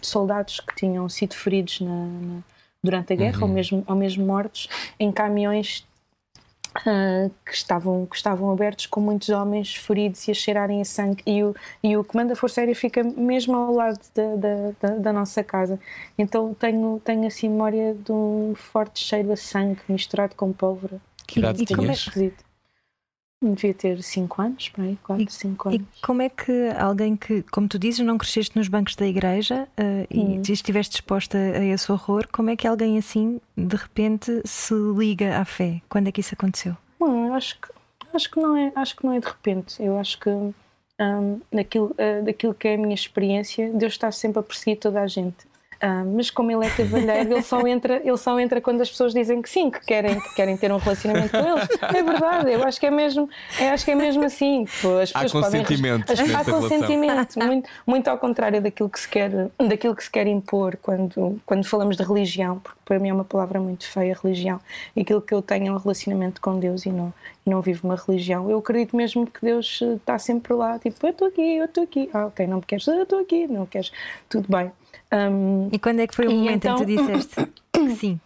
[0.00, 2.40] soldados que tinham sido feridos na- na-
[2.82, 4.68] durante a guerra, ou, mesmo, ou mesmo mortos,
[4.98, 5.84] em caminhões
[6.74, 11.22] ah, que, estavam, que estavam abertos com muitos homens feridos e a cheirarem a sangue.
[11.26, 14.98] E o, e o comando da Força Aérea fica mesmo ao lado da, da, da-
[14.98, 15.78] da nossa casa.
[16.18, 21.00] Então tenho, tenho assim memória de um forte cheiro a sangue misturado com pólvora.
[21.26, 21.98] Que idade e como é- tinhas?
[22.00, 22.44] esquisito
[23.52, 27.42] devia ter 5 anos, por aí, 4, 5 anos E como é que alguém que,
[27.50, 30.40] como tu dizes, não cresceste nos bancos da igreja Hum.
[30.46, 35.38] e estiveste exposta a esse horror, como é que alguém assim de repente se liga
[35.38, 35.80] à fé?
[35.88, 36.76] Quando é que isso aconteceu?
[36.98, 37.68] Bom, eu acho que
[38.14, 39.82] acho que não é, acho que não é de repente.
[39.82, 44.38] Eu acho que hum, daquilo, ah, daquilo que é a minha experiência, Deus está sempre
[44.38, 45.36] a perseguir toda a gente.
[45.86, 49.12] Ah, mas como ele é cavalheiro, ele só entra, ele só entra quando as pessoas
[49.12, 51.68] dizem que sim, que querem, que querem ter um relacionamento com eles.
[51.94, 53.28] É verdade, eu acho que é mesmo,
[53.60, 54.64] eu acho que é mesmo assim.
[54.64, 59.08] As Há podem- consentimento As- nesta Há consentimento, muito, muito ao contrário daquilo que se
[59.08, 63.12] quer, daquilo que se quer impor quando, quando falamos de religião, porque para mim é
[63.14, 64.60] uma palavra muito feia, religião.
[64.96, 67.12] E aquilo que eu tenho é um relacionamento com Deus e não,
[67.44, 68.48] não vivo uma religião.
[68.50, 71.84] Eu acredito mesmo que Deus eh, está sempre lá, tipo, eu estou aqui, eu estou
[71.84, 72.08] aqui.
[72.12, 73.90] Ah, ok, não me queres, eu estou aqui, não queres,
[74.28, 74.70] tudo bem.
[75.14, 78.20] Hum, E quando é que foi o momento em que tu então- disseste que sim?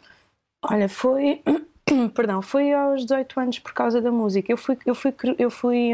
[0.64, 1.42] Olha, foi.
[2.14, 4.52] Perdão, foi aos 18 anos por causa da música.
[4.52, 5.90] Eu fui, eu fui, eu fui,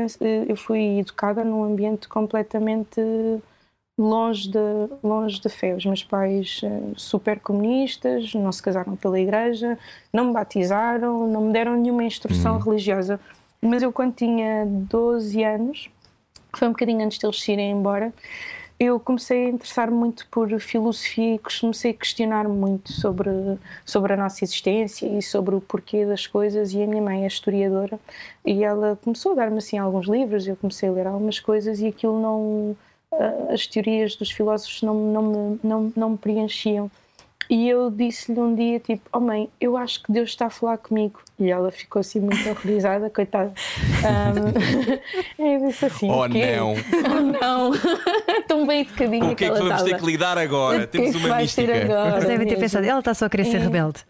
[0.48, 3.00] eu fui educada num ambiente completamente
[3.96, 4.58] longe de,
[5.04, 5.72] longe de fé.
[5.74, 9.78] Os meus pais eh, super comunistas, não se casaram pela igreja,
[10.12, 13.20] não me batizaram, não me deram nenhuma instrução religiosa.
[13.62, 15.88] Mas eu, quando tinha 12 anos,
[16.56, 18.12] foi um bocadinho antes deles se irem embora,
[18.78, 23.30] eu comecei a interessar muito por filosofia e comecei a questionar muito sobre,
[23.84, 26.72] sobre a nossa existência e sobre o porquê das coisas.
[26.72, 27.98] E a minha mãe é historiadora
[28.44, 30.46] e ela começou a dar-me assim alguns livros.
[30.46, 32.76] Eu comecei a ler algumas coisas e aquilo não.
[33.12, 36.90] ah, As teorias dos filósofos não, não, me, não, não me preenchiam.
[37.50, 40.78] E eu disse-lhe um dia, tipo, oh mãe, eu acho que Deus está a falar
[40.78, 41.20] comigo.
[41.38, 43.52] E ela ficou assim muito horrorizada, coitada.
[45.38, 46.56] Um, eu disse assim, Oh, quê?
[46.56, 46.74] não.
[47.14, 47.70] Oh não,
[48.48, 50.84] tão bem educadinha o que é que ela vamos ter que lidar agora?
[50.84, 51.84] O que é Temos que uma vais ter mística.
[51.92, 52.10] agora?
[52.16, 52.60] Eles devem ter mesmo?
[52.60, 53.60] pensado, ela está só a querer ser É.
[53.60, 54.00] rebelde.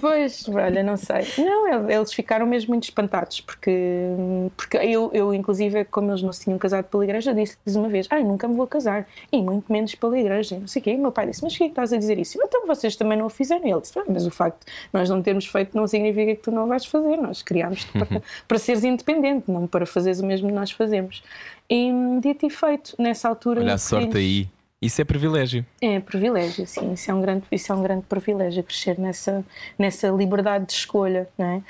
[0.00, 1.26] Pois, olha, não sei.
[1.38, 3.70] Não, eles ficaram mesmo muito espantados, porque,
[4.56, 8.06] porque eu, eu, inclusive, como eles não se tinham casado pela igreja, disse-lhes uma vez:
[8.10, 10.58] Ai, nunca me vou casar, e muito menos pela igreja.
[10.58, 10.92] Não sei o quê.
[10.92, 12.37] E o meu pai disse: Mas o que é que estás a dizer isso?
[12.42, 13.66] Então vocês também não o fizeram.
[13.66, 16.42] E ele disse: "Ah, Mas o facto de nós não termos feito não significa que
[16.42, 17.16] tu não vais fazer.
[17.16, 21.22] Nós criámos-te para, para seres independente, não para fazeres o mesmo que nós fazemos.
[21.68, 23.60] E dito e feito, nessa altura.
[23.60, 24.48] Olha a sorte aí.
[24.80, 25.66] Isso é privilégio.
[25.80, 29.44] É privilégio, sim, isso é um grande, isso é um grande privilégio crescer nessa,
[29.76, 31.62] nessa liberdade de escolha, não é?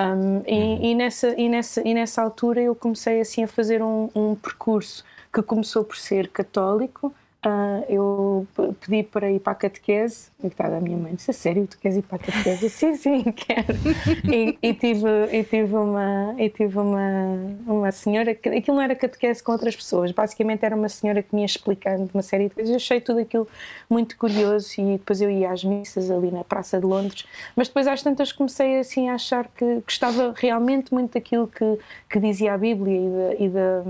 [0.00, 4.10] Um, e, e, nessa, e, nessa, e nessa altura eu comecei assim a fazer um,
[4.16, 8.46] um percurso que começou por ser católico, ah, eu
[8.80, 11.78] pedi para ir para a catequese, e está a minha mãe disse, "A sério, tu
[11.78, 12.64] queres ir para a catequese?
[12.64, 13.78] Eu, sim, sim, quero.
[14.26, 18.96] E, e tive, e tive, uma, e tive uma, uma senhora, que aquilo não era
[18.96, 22.54] catequese com outras pessoas, basicamente era uma senhora que me ia explicando uma série de
[22.54, 23.46] coisas, eu achei tudo aquilo
[23.88, 27.24] muito curioso e depois eu ia às missas ali na Praça de Londres,
[27.54, 31.78] mas depois às tantas comecei assim a achar que gostava realmente muito daquilo que,
[32.10, 33.84] que dizia a Bíblia e da-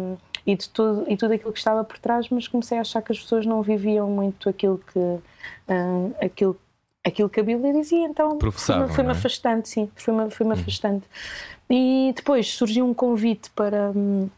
[0.46, 3.12] e de tudo, e tudo aquilo que estava por trás, mas comecei a achar que
[3.12, 5.18] as pessoas não viviam muito aquilo que,
[5.68, 6.56] ah, aquilo,
[7.04, 8.38] aquilo que a Bíblia dizia, então
[8.88, 9.18] foi-me não é?
[9.18, 11.02] afastando, sim, foi-me foi afastando.
[11.68, 13.90] E depois surgiu um convite para.
[13.94, 14.28] hum,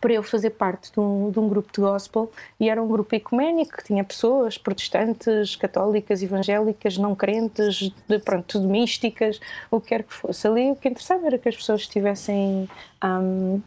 [0.00, 3.14] para eu fazer parte de um, de um grupo de gospel e era um grupo
[3.14, 9.38] ecuménico que tinha pessoas protestantes, católicas, evangélicas, não crentes, de, pronto, tudo místicas,
[9.70, 10.46] o que quer que fosse.
[10.46, 12.66] Ali o que interessava era que as pessoas estivessem
[13.04, 13.60] hum,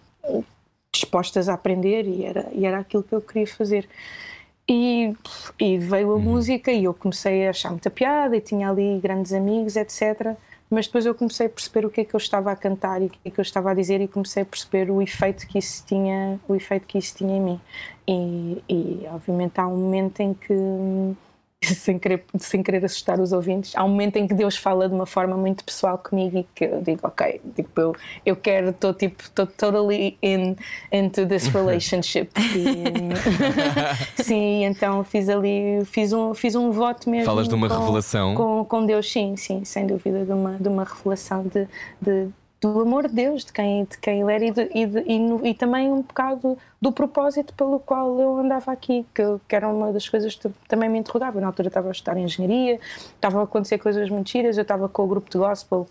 [0.95, 3.87] dispostas a aprender e era, e era aquilo que eu queria fazer.
[4.67, 5.13] E,
[5.59, 9.31] e veio a música e eu comecei a achar muita piada e tinha ali grandes
[9.31, 10.35] amigos, etc.
[10.69, 13.05] Mas depois eu comecei a perceber o que é que eu estava a cantar e
[13.05, 15.59] o que é que eu estava a dizer e comecei a perceber o efeito que
[15.59, 17.61] isso tinha, o efeito que isso tinha em mim.
[18.07, 20.53] E, e obviamente há um momento em que
[21.65, 24.93] sem querer, sem querer assustar os ouvintes, há um momento em que Deus fala de
[24.95, 27.95] uma forma muito pessoal comigo e que eu digo, ok, tipo, eu,
[28.25, 30.55] eu quero, estou tipo, estou totally in,
[30.91, 32.29] into this relationship.
[32.55, 32.75] E,
[34.23, 37.25] sim, então fiz ali, fiz um, fiz um voto mesmo.
[37.25, 38.35] Falas de uma com- revelação?
[38.35, 41.67] Com, com Deus, sim, sim, sem dúvida, de uma, de uma revelação de,
[42.01, 42.29] de-
[42.61, 45.19] do amor de Deus, de quem, de quem Ele era e, de- e, de- e
[45.19, 49.67] no- e também um bocado do propósito pelo qual eu andava aqui, que, que era
[49.67, 51.39] uma das coisas que também me interrogava.
[51.41, 52.79] Na altura estava a estudar engenharia,
[53.13, 55.87] estavam a acontecer coisas muito giras, eu estava com o grupo de gospel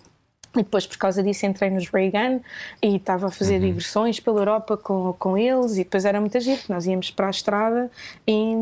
[0.56, 2.40] e depois, por causa disso, entrei nos Reagan
[2.80, 5.72] e estava a fazer digressões pela Europa com, com eles.
[5.72, 6.70] E depois era muita gente.
[6.70, 7.90] Nós íamos para a estrada
[8.26, 8.54] e,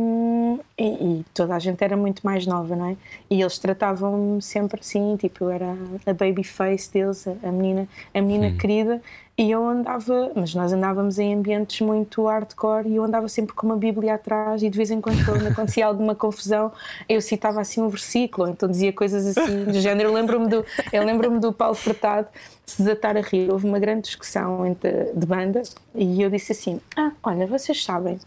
[0.78, 2.97] e, e toda a gente era muito mais nova, não é?
[3.28, 5.76] E eles tratavam-me sempre assim, tipo, eu era
[6.07, 9.01] a baby face deles, a, a menina, a menina querida.
[9.37, 13.66] E eu andava, mas nós andávamos em ambientes muito hardcore e eu andava sempre com
[13.66, 16.70] uma Bíblia atrás e de vez em quando, quando acontecia alguma confusão,
[17.09, 20.12] eu citava assim um versículo, então dizia coisas assim do género.
[20.12, 22.28] Lembro-me do, eu lembro-me do Paulo Furtado
[22.66, 23.51] se desatar a rir.
[23.51, 25.62] Houve uma grande discussão entre, de banda
[25.95, 28.18] e eu disse assim: Ah, olha, vocês sabem,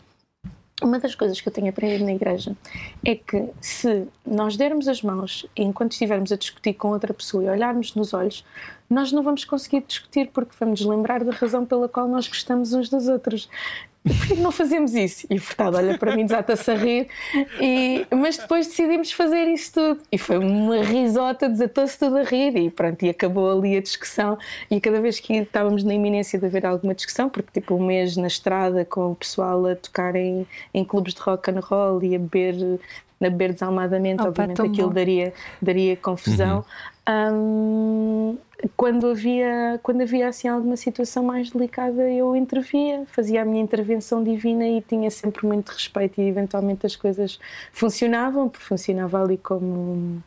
[0.82, 2.56] uma das coisas que eu tenho aprendido na igreja
[3.04, 7.50] é que se nós dermos as mãos enquanto estivermos a discutir com outra pessoa e
[7.50, 8.46] olharmos nos olhos,
[8.90, 12.90] nós não vamos conseguir discutir porque vamos lembrar da razão pela qual nós gostamos uns
[12.90, 13.50] dos outros.
[14.06, 15.26] Por que não fazemos isso?
[15.32, 17.08] E o Furtado olha para mim, desata-se a rir,
[17.60, 20.02] e, mas depois decidimos fazer isso tudo.
[20.12, 24.38] E foi uma risota, desatou-se tudo a rir, e pronto, e acabou ali a discussão.
[24.70, 28.16] E cada vez que estávamos na iminência de haver alguma discussão, porque tipo um mês
[28.16, 32.16] na estrada com o pessoal a tocar em, em clubes de rock and roll e
[32.16, 32.80] a beber,
[33.20, 34.94] a beber desalmadamente, Opa, obviamente aquilo bom.
[34.94, 36.64] daria, daria confusão.
[37.08, 38.38] Hum,
[38.76, 44.24] quando havia quando havia assim alguma situação mais delicada eu intervia fazia a minha intervenção
[44.24, 47.40] divina e tinha sempre muito respeito e eventualmente as coisas
[47.72, 50.24] funcionavam porque funcionava ali como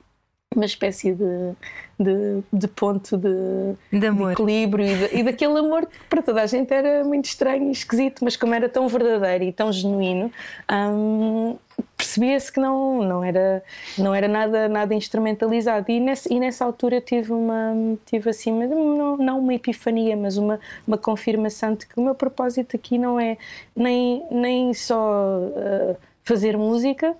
[0.55, 1.53] uma espécie de,
[1.99, 3.28] de, de ponto de,
[3.92, 7.68] De equilíbrio e, de- e daquele amor que para toda a gente era muito estranho
[7.68, 10.32] e esquisito, mas como era tão verdadeiro e tão genuíno,
[10.72, 11.57] hum,
[11.96, 13.62] percebia-se que não, não, era,
[13.99, 15.90] não era nada, nada instrumentalizado.
[15.90, 17.74] E nessa, e nessa altura tive uma,
[18.07, 22.74] tive assim, não, não uma epifania, mas uma, uma confirmação de que o meu propósito
[22.74, 23.36] aqui não é
[23.76, 27.14] nem, nem só ah, fazer música.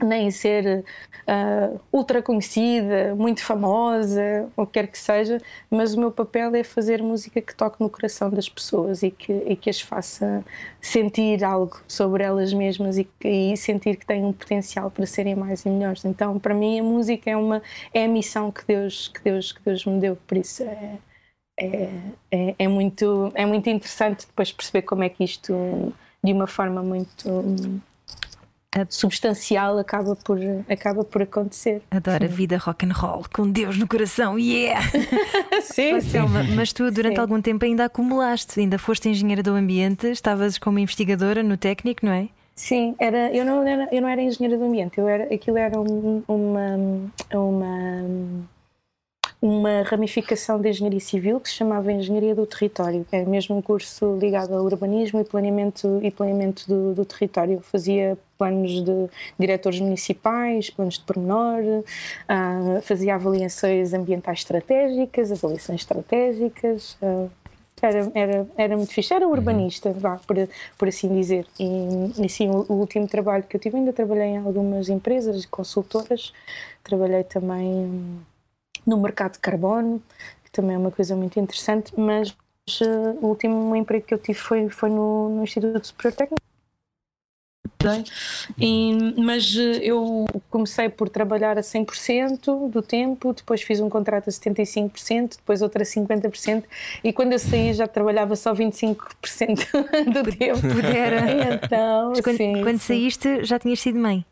[0.00, 0.84] Nem ser
[1.26, 5.40] ah, ultra conhecida, muito famosa, ou quer que seja,
[5.70, 9.32] mas o meu papel é fazer música que toque no coração das pessoas e que,
[9.32, 10.44] e que as faça
[10.80, 15.34] sentir algo sobre elas mesmas e, que- e sentir que têm um potencial para serem
[15.34, 16.04] mais e melhores.
[16.04, 19.60] Então, para mim, a música é uma é a missão que Deus que Deus que
[19.64, 20.98] Deus me deu, por isso é
[21.60, 21.88] é,
[22.30, 25.52] é, é muito é muito interessante depois perceber como é que isto
[26.22, 27.28] de uma forma muito
[28.88, 30.38] substancial acaba por
[30.68, 31.82] acaba por acontecer.
[31.90, 34.80] Adoro a vida rock and roll, com Deus no coração, yeah!
[35.62, 37.20] Sim, Selma, mas tu durante Sim.
[37.20, 42.12] algum tempo ainda acumulaste, ainda foste engenheira do ambiente, estavas como investigadora no técnico, não
[42.12, 42.28] é?
[42.54, 45.78] Sim, era, eu, não era, eu não era engenheira do ambiente, eu era, aquilo era
[45.80, 46.76] um- uma,
[47.32, 48.04] uma,
[49.40, 53.06] uma ramificação da engenharia civil que se chamava Engenharia do Território.
[53.12, 57.54] Era mesmo um curso ligado ao urbanismo e planeamento, e planeamento do, do território.
[57.54, 61.84] Eu fazia planos de diretores municipais, planos de pormenor,
[62.28, 66.96] ah, fazia avaliações ambientais estratégicas, avaliações estratégicas.
[67.02, 67.28] ah,
[67.82, 69.14] era, era, era muito fixe.
[69.14, 70.36] Era urbanista, vá, por,
[70.76, 71.46] por assim dizer.
[71.58, 75.46] E, e sim, o, o, último trabalho que eu tive, ainda trabalhei em algumas empresas,
[75.46, 76.32] consultoras,
[76.82, 78.20] trabalhei também
[78.86, 80.02] no mercado de carbono,
[80.44, 84.38] que também é uma coisa muito interessante, mas uh, o último emprego que eu tive
[84.38, 86.42] foi, foi no, no Instituto Superior Técnico
[88.58, 94.28] e, mas eh, eu comecei por trabalhar a 100% do tempo, depois fiz um contrato
[94.28, 96.64] a 75%, depois outra a 50%,
[97.02, 98.96] e quando eu saí já trabalhava só 25%
[100.12, 100.60] do tempo.
[100.60, 101.54] Pudera.
[101.54, 102.86] Então, quando, sim, quando sim.
[102.94, 104.24] saíste já tinhas sido mãe?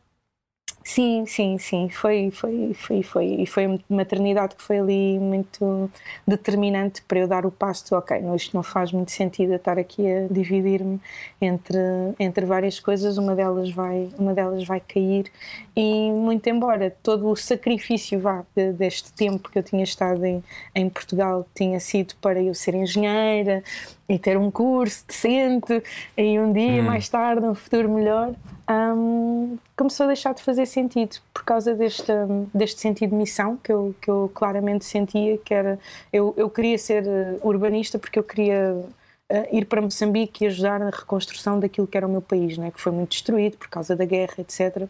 [0.88, 1.88] Sim, sim, sim.
[1.88, 3.26] Foi, foi, foi, foi.
[3.40, 5.90] E foi uma maternidade que foi ali muito
[6.24, 9.56] determinante para eu dar o passo de, ok, não, isto não faz muito sentido eu
[9.56, 11.00] estar aqui a dividir-me
[11.40, 11.76] entre,
[12.20, 15.26] entre várias coisas, uma delas, vai, uma delas vai cair.
[15.74, 18.44] E muito embora todo o sacrifício vá,
[18.78, 23.64] deste tempo que eu tinha estado em, em Portugal tinha sido para eu ser engenheira
[24.08, 25.82] e ter um curso decente
[26.16, 26.86] e um dia hum.
[26.86, 28.32] mais tarde um futuro melhor
[28.68, 32.12] um, começou a deixar de fazer sentido por causa deste,
[32.52, 35.78] deste sentido de missão que eu, que eu claramente sentia que era
[36.12, 40.80] eu, eu queria ser uh, urbanista porque eu queria uh, ir para Moçambique e ajudar
[40.80, 43.94] na reconstrução daquilo que era o meu país, né, que foi muito destruído por causa
[43.94, 44.88] da guerra, etc.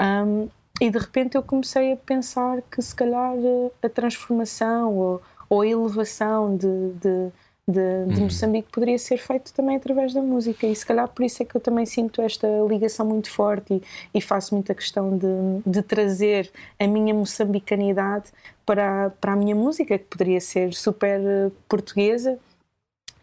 [0.00, 0.48] Um,
[0.80, 5.60] e de repente eu comecei a pensar que se calhar uh, a transformação ou, ou
[5.60, 7.30] a elevação de, de
[7.66, 8.24] de, de uhum.
[8.24, 11.56] Moçambique poderia ser feito também através da música e se calhar por isso é que
[11.56, 13.82] eu também sinto esta ligação muito forte e,
[14.18, 15.26] e faço muita questão de,
[15.64, 18.30] de, trazer a minha moçambicanidade
[18.66, 22.38] para, para a minha música que poderia ser super eh, portuguesa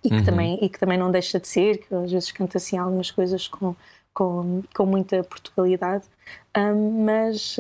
[0.04, 0.24] e que, uhum.
[0.24, 3.48] também, e que também não deixa de ser, que às vezes canta assim algumas coisas
[3.48, 3.76] com,
[4.14, 6.06] com, com muita Portugalidade,
[6.66, 7.58] mas,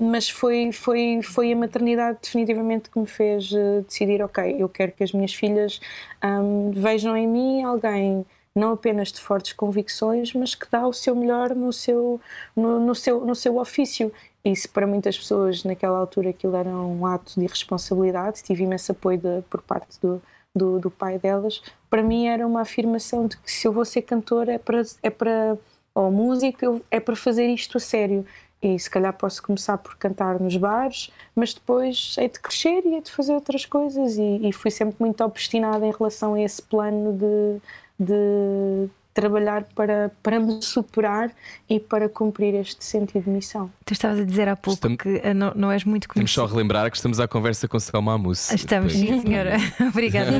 [0.00, 4.92] mas foi, foi, foi a maternidade definitivamente que me fez uh, decidir: ok, eu quero
[4.92, 5.80] que as minhas filhas
[6.24, 11.16] um, vejam em mim alguém não apenas de fortes convicções, mas que dá o seu
[11.16, 12.20] melhor no seu,
[12.54, 14.12] no, no seu, no seu ofício.
[14.44, 19.18] Isso para muitas pessoas naquela altura aquilo era um ato de irresponsabilidade, tive imenso apoio
[19.18, 20.20] de, por parte do,
[20.54, 21.62] do, do, pai delas.
[21.88, 25.10] Para mim era uma afirmação de que se eu vou ser cantora é para, é
[25.10, 25.56] para
[25.94, 28.24] ou música, é para fazer isto a sério.
[28.62, 32.94] E se calhar posso começar por cantar nos bares, mas depois é de crescer e
[32.94, 34.16] é de fazer outras coisas.
[34.16, 37.60] E, e fui sempre muito obstinada em relação a esse plano de,
[37.98, 41.30] de trabalhar para, para me superar
[41.68, 43.70] e para cumprir este sentido de missão.
[43.84, 46.34] Tu estavas a dizer há pouco estamos, que eh, não, não és muito conhecido.
[46.34, 48.50] Temos só relembrar que estamos à conversa com Selma Amus.
[48.52, 49.56] Estamos, sim, senhora.
[49.88, 50.30] Obrigada.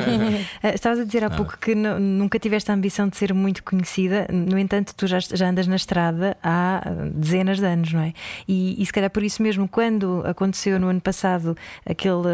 [0.62, 1.30] Eh, estavas a dizer há ah.
[1.30, 5.48] pouco que nunca tiveste a ambição de ser muito conhecida, no entanto, tu já, já
[5.48, 6.82] andas na estrada há
[7.14, 8.14] dezenas de anos, não é?
[8.48, 12.28] E, e se calhar por isso mesmo, quando aconteceu no ano passado aquele,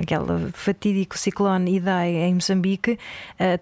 [0.00, 2.98] aquele fatídico ciclone Idai em Moçambique,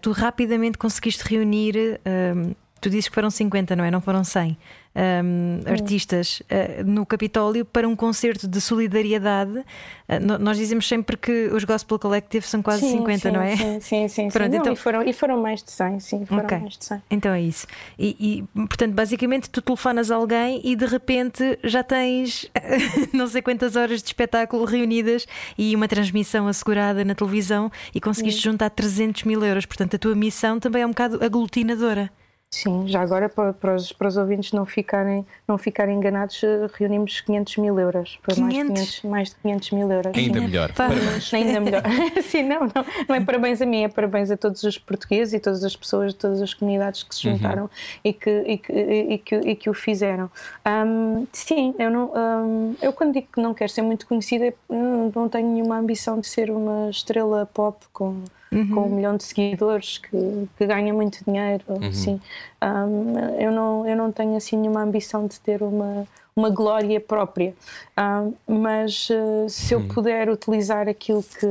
[0.00, 3.90] tu rapidamente conseguiste reunir um, tu dizes que foram 50, não é?
[3.90, 4.56] Não foram 100
[4.94, 9.58] um, artistas uh, no Capitólio para um concerto de solidariedade.
[9.58, 13.56] Uh, nós dizemos sempre que os Gospel Collective são quase sim, 50, sim, não é?
[13.56, 14.28] Sim, sim, sim.
[14.28, 14.50] Pronto.
[14.50, 14.72] Não, então...
[14.72, 16.58] e, foram, e foram mais de 100, sim, foram okay.
[16.58, 17.02] mais de 100.
[17.10, 17.66] Então é isso.
[17.98, 18.16] E,
[18.54, 22.48] e, portanto, basicamente, tu telefonas a alguém e de repente já tens
[23.12, 25.26] não sei quantas horas de espetáculo reunidas
[25.58, 28.50] e uma transmissão assegurada na televisão e conseguiste sim.
[28.50, 29.66] juntar 300 mil euros.
[29.66, 32.10] Portanto, a tua missão também é um bocado aglutinadora.
[32.54, 36.68] Sim, já agora para, para, os, para os ouvintes não ficarem, não ficarem enganados, eh,
[36.74, 38.16] reunimos 500 mil euros.
[38.22, 38.44] Para 500?
[38.44, 40.12] Mais, de 500, mais de 500 mil euros.
[40.14, 40.72] Ainda melhor.
[40.72, 41.34] Parabéns.
[41.34, 41.82] Ainda melhor.
[42.22, 45.40] Sim, não, não, não é parabéns a mim, é parabéns a todos os portugueses e
[45.40, 47.34] todas as pessoas de todas as comunidades que se uhum.
[47.34, 47.68] juntaram uhum.
[48.04, 50.30] e, que, e, que, e, que, e que o fizeram.
[50.64, 55.28] Um, sim, eu, não, um, eu quando digo que não quero ser muito conhecida, não
[55.28, 58.22] tenho nenhuma ambição de ser uma estrela pop com
[58.54, 58.70] uhum.
[58.70, 61.64] com um milhão de seguidores que, que ganha muito dinheiro.
[61.68, 61.88] Uhum.
[61.88, 62.20] Assim.
[62.62, 67.54] Um, eu, não, eu não tenho assim nenhuma ambição de ter uma, uma glória própria,
[67.98, 69.88] um, mas uh, se eu uhum.
[69.88, 71.46] puder utilizar aquilo que,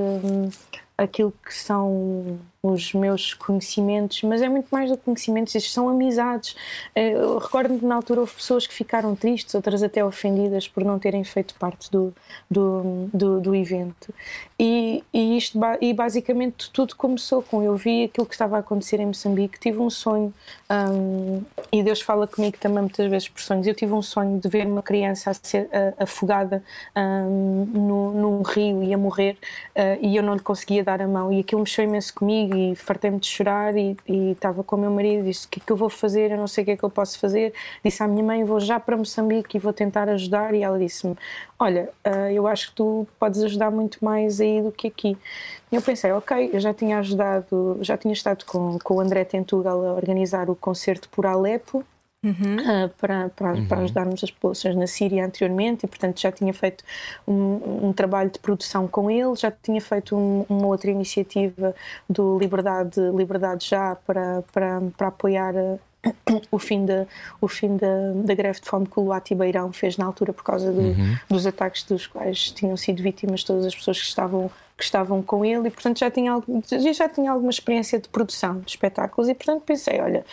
[0.98, 5.90] aquilo que são os meus conhecimentos, mas é muito mais do que conhecimentos, isto são
[5.90, 6.56] amizades.
[6.96, 10.82] Eh, eu recordo-me que na altura houve pessoas que ficaram tristes, outras até ofendidas por
[10.86, 12.14] não terem feito parte do,
[12.50, 14.14] do, do, do evento.
[14.58, 18.98] E, e, isto, e basicamente tudo começou com eu vi aquilo que estava a acontecer
[19.02, 20.34] em Moçambique, tive um sonho,
[20.72, 23.68] um, e Deus fala comigo também muitas vezes por sonhos.
[23.68, 25.68] Eu tive um sonho de ver uma criança a ser
[26.00, 26.64] afogada
[26.96, 29.38] um, no, num rio e a morrer,
[29.76, 32.76] uh, e eu não lhe conseguia dar a mão, e aquilo mexeu imenso comigo e
[32.76, 35.72] fartei-me de chorar e e estava com o meu marido disse o que é que
[35.72, 37.54] eu vou fazer, eu não sei o que é que eu posso fazer.
[37.84, 41.16] Disse à minha mãe, vou já para Moçambique e vou tentar ajudar e ela disse-me,
[41.60, 45.18] olha, uh, eu acho que tu podes ajudar muito mais aí do que aqui.
[45.72, 49.24] E eu pensei, ok, eu já tinha ajudado, já tinha estado com, com o André
[49.24, 51.84] Tentugal a organizar o concerto por Alepo,
[52.24, 52.56] Uhum.
[52.56, 53.66] Uh, para, para, uhum.
[53.68, 56.84] para, ajudarmos as populações na Síria anteriormente e, portanto, já tinha feito
[57.28, 61.76] um, um trabalho de produção com ele, já tinha feito um, uma outra iniciativa
[62.10, 65.80] do Liberdade, Liberdade Já para, para, para apoiar uh,
[66.52, 67.06] o fim, da,
[67.42, 70.44] o fim da, da greve de fome que o Luati Beirão fez na altura por
[70.44, 71.18] causa de, uhum.
[71.30, 75.44] dos ataques dos quais tinham sido vítimas todas as pessoas que estavam, que estavam com
[75.44, 76.42] ele e, portanto, já tinha,
[76.94, 80.26] já tinha alguma experiência de produção de espetáculos e, portanto, pensei, olha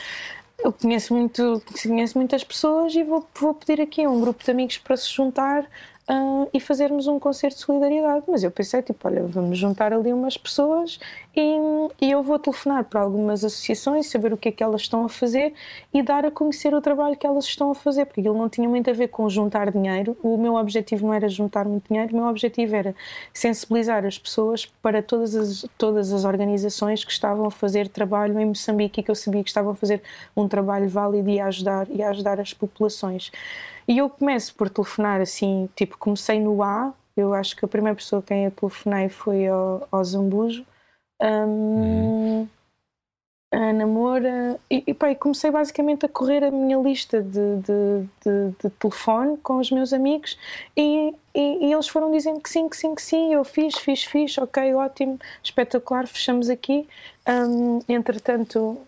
[0.63, 4.51] eu conheço, muito, conheço muitas pessoas e vou, vou pedir aqui a um grupo de
[4.51, 5.67] amigos para se juntar
[6.09, 8.25] uh, e fazermos um concerto de solidariedade.
[8.29, 10.99] Mas eu pensei, tipo, olha, vamos juntar ali umas pessoas
[11.37, 11.41] e,
[12.01, 15.09] e, eu vou telefonar para algumas associações, saber o que é que elas estão a
[15.09, 15.55] fazer
[15.95, 18.69] e dar a conhecer o trabalho que elas estão a fazer, porque aquilo não tinha
[18.69, 20.17] muito a ver com juntar dinheiro.
[20.23, 22.95] O meu objetivo não era juntar muito dinheiro, o meu objetivo era
[23.33, 28.47] sensibilizar as pessoas para todas as, todas as organizações que estavam a fazer trabalho em
[28.47, 30.03] Moçambique e que eu sabia que estavam a fazer
[30.37, 33.31] um trabalho válido e a ajudar, e a ajudar as populações.
[33.91, 37.97] E eu começo por telefonar assim, tipo, comecei no A, eu acho que a primeira
[37.97, 40.65] pessoa a quem eu telefonei foi ao, ao Zambujo.
[41.21, 42.47] Um,
[43.53, 48.55] a namora e, e, pá, comecei basicamente a correr a minha lista de, de, de,
[48.63, 50.39] de telefone com os meus amigos
[50.77, 54.05] e, e, e, eles foram dizendo que sim, que sim, que sim, eu fiz, fiz,
[54.05, 56.89] fiz, ok, ótimo, espetacular, fechamos aqui.
[57.29, 58.81] Um, entretanto,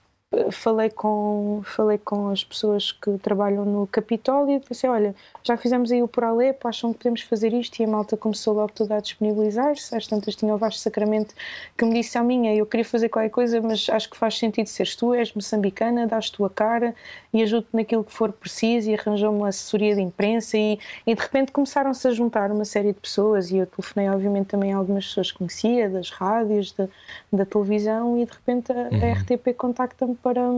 [0.51, 5.93] falei com, falei com as pessoas que trabalham no Capitólio e disse: Olha, já fizemos
[5.93, 7.81] aí o por Alepo, acham que podemos fazer isto?
[7.81, 9.95] E a malta começou logo toda a disponibilizar-se.
[9.95, 11.35] Às tantas tinha o Vasco Sacramento
[11.77, 14.67] que me disse à minha: Eu queria fazer qualquer coisa, mas acho que faz sentido
[14.67, 16.95] seres tu, és moçambicana, dás tua cara
[17.33, 18.91] e ajudo-te naquilo que for preciso.
[18.91, 20.57] E arranjou-me uma assessoria de imprensa.
[20.57, 23.51] E, e de repente começaram-se a juntar uma série de pessoas.
[23.51, 26.89] E eu telefonei, obviamente, também a algumas pessoas que conhecia, das rádios, da,
[27.31, 28.17] da televisão.
[28.19, 29.13] E de repente a, a uhum.
[29.13, 30.49] RTP contacta-me para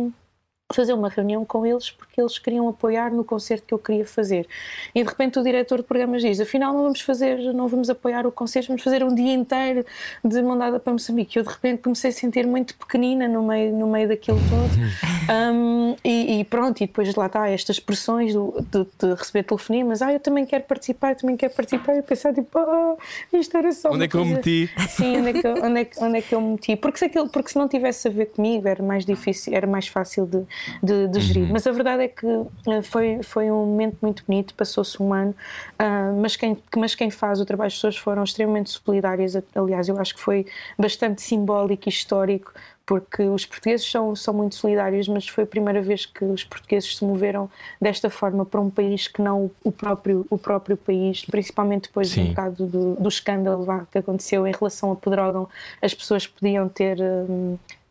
[0.72, 4.46] fazer uma reunião com eles porque eles queriam apoiar no concerto que eu queria fazer.
[4.94, 8.26] E de repente o diretor de programas diz: afinal não vamos fazer, não vamos apoiar
[8.26, 9.84] o concerto, vamos fazer um dia inteiro
[10.24, 11.38] de mandada para Moçambique.
[11.38, 14.74] Eu de repente comecei a sentir muito pequenina no meio, no meio daquilo tudo.
[15.54, 20.00] um, e, e, pronto, e depois lá está estas pressões do, de, de, receber telefonemas:
[20.00, 21.96] ah, eu também quero participar, eu também quero participar.
[21.96, 22.96] E pensar tipo: ah,
[23.34, 23.90] isto era só.
[23.90, 24.70] Onde é que eu meti?
[24.88, 26.74] Sim, onde é que, onde, é, onde é que eu meti?
[26.74, 29.88] Porque se, aquilo, porque se não tivesse a ver comigo era mais difícil, era mais
[29.88, 30.42] fácil de
[30.82, 31.44] de, de gerir.
[31.44, 31.52] Uhum.
[31.52, 32.26] Mas a verdade é que
[32.68, 35.34] eh, foi, foi um momento muito bonito, passou-se um ano,
[35.80, 39.36] uh, mas, quem, mas quem faz o trabalho, as pessoas foram extremamente solidárias.
[39.54, 40.46] Aliás, eu acho que foi
[40.78, 42.52] bastante simbólico e histórico
[42.86, 46.96] porque os portugueses são, são muito solidários, mas foi a primeira vez que os portugueses
[46.96, 47.50] se moveram
[47.80, 52.24] desta forma para um país que não o próprio, o próprio país, principalmente depois Sim.
[52.24, 55.48] do bocado do, do escândalo que aconteceu em relação a Pedrógão,
[55.80, 56.98] as pessoas podiam ter.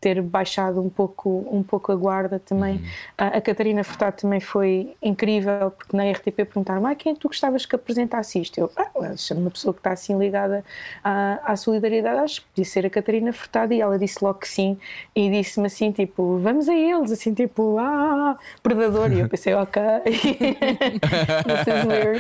[0.04, 2.76] Ter baixado um pouco, um pouco a guarda também.
[2.76, 2.84] Uhum.
[3.18, 7.30] A, a, Catarina Furtado também foi incrível, porque na RTP perguntaram: ah, quem é tu
[7.30, 8.58] gostavas que apresentasse isto?
[8.58, 8.90] Eu, ah,
[9.32, 10.62] uma pessoa que está assim ligada
[11.02, 14.48] à, à solidariedade, acho que podia ser a Catarina Furtado, e ela disse logo que
[14.50, 14.78] sim,
[15.16, 19.10] e disse-me assim: tipo, vamos a eles, assim, tipo, ah, predador.
[19.14, 22.20] E eu pensei: ok, this is weird.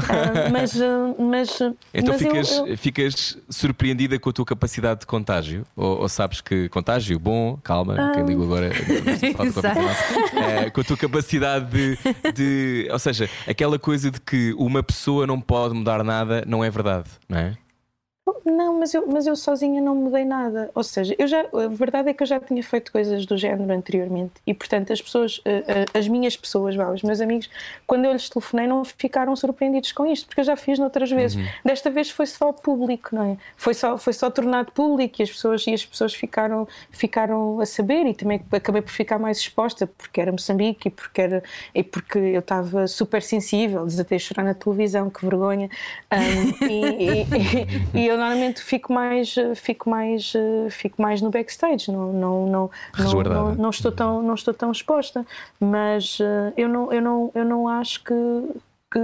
[0.00, 0.74] uh, mas,
[1.16, 1.60] mas,
[1.94, 2.76] então mas ficas, eu, eu...
[2.76, 5.64] ficas surpreendida com a tua capacidade de contágio?
[5.76, 8.12] Ou, ou sabes que contágio bom, calma, ah.
[8.12, 8.70] quem ligo agora
[10.34, 11.98] é, com a tua capacidade de,
[12.32, 12.88] de.
[12.90, 17.08] Ou seja, aquela coisa de que uma pessoa não pode mudar nada não é verdade,
[17.28, 17.56] não é?
[18.44, 20.68] Não, mas eu, mas eu sozinha não mudei nada.
[20.74, 23.72] Ou seja, eu já, a verdade é que eu já tinha feito coisas do género
[23.72, 27.48] anteriormente e, portanto, as pessoas, eh, eh, as minhas pessoas, os meus amigos,
[27.86, 31.36] quando eu lhes telefonei, não ficaram surpreendidos com isto, porque eu já fiz noutras vezes.
[31.36, 31.46] Uhum.
[31.64, 33.36] Desta vez foi só público, não é?
[33.56, 37.66] Foi só, foi só tornado público e as pessoas, e as pessoas ficaram, ficaram a
[37.66, 41.82] saber e também acabei por ficar mais exposta porque era Moçambique e porque, era, e
[41.82, 45.70] porque eu estava super sensível, desatei a chorar na televisão, que vergonha.
[46.12, 47.26] Um, e, e,
[47.94, 50.32] e, e eu eu normalmente fico mais, fico mais,
[50.70, 55.24] fico mais no backstage, não, não, não, não, não, estou tão, não estou tão exposta,
[55.60, 58.14] mas eh, eu não, eu não, eu não acho que,
[58.90, 59.00] que,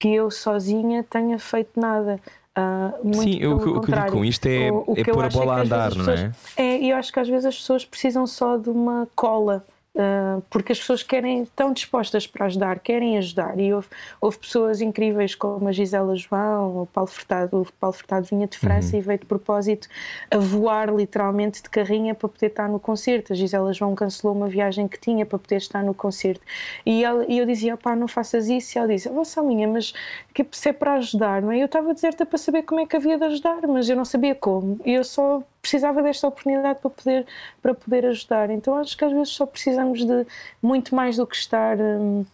[0.00, 2.18] que eu sozinha tenha feito nada.
[2.58, 5.28] Uh, Sim, eu, o que eu digo com isto é, o, o é pôr a
[5.28, 6.32] bola é a andar, não é?
[6.56, 9.64] É, e eu acho que às vezes as pessoas precisam só de uma cola
[9.98, 13.58] uh, porque as pessoas querem, estão dispostas para ajudar, querem ajudar.
[13.58, 13.88] E houve,
[14.20, 17.62] houve pessoas incríveis como a Gisela João, o Paulo Furtado.
[17.62, 19.02] O Paulo Furtado vinha de França uhum.
[19.02, 19.88] e veio de propósito
[20.30, 23.32] a voar literalmente de carrinha para poder estar no concerto.
[23.32, 26.40] A Gisela João cancelou uma viagem que tinha para poder estar no concerto.
[26.86, 28.76] E, ela, e eu dizia, pá, não faças isso.
[28.76, 29.92] E ela disse, oh, minha, mas
[30.32, 31.58] que é para ajudar, não é?
[31.58, 34.04] Eu estava a dizer-te para saber como é que havia de ajudar, mas eu não
[34.04, 34.80] sabia como.
[34.84, 37.26] E eu só precisava desta oportunidade para poder,
[37.60, 38.48] para poder ajudar.
[38.48, 40.26] Então acho que às vezes só precisamos de
[40.62, 42.24] muito mais do que estar hum,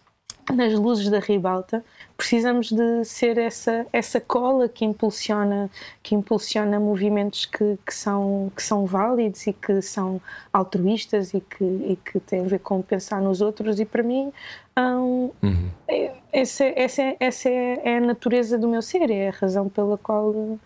[0.53, 1.83] nas luzes da ribalta,
[2.15, 5.69] precisamos de ser essa, essa cola que impulsiona,
[6.01, 10.21] que impulsiona movimentos que, que, são, que são válidos e que são
[10.53, 13.79] altruístas e que, e que têm a ver com pensar nos outros.
[13.79, 14.31] E para mim,
[14.77, 15.69] um, uhum.
[15.87, 19.97] É, essa, essa, essa é, é a natureza do meu ser, é a razão pela
[19.97, 20.57] qual,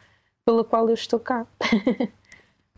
[0.45, 1.47] pela qual eu estou cá.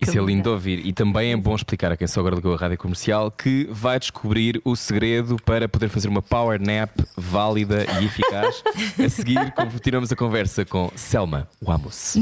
[0.01, 2.53] Isso é lindo de ouvir e também é bom explicar a quem só agora ligou
[2.53, 7.85] a rádio comercial que vai descobrir o segredo para poder fazer uma power nap válida
[8.01, 8.63] e eficaz.
[8.97, 12.15] a seguir, continuamos a conversa com Selma Wamos.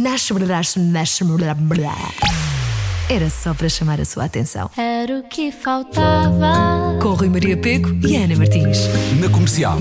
[3.11, 4.69] Era só para chamar a sua atenção.
[4.77, 6.95] Era o que faltava.
[7.01, 8.77] Com Rui Maria Pego e Ana Martins.
[9.19, 9.79] Na comercial.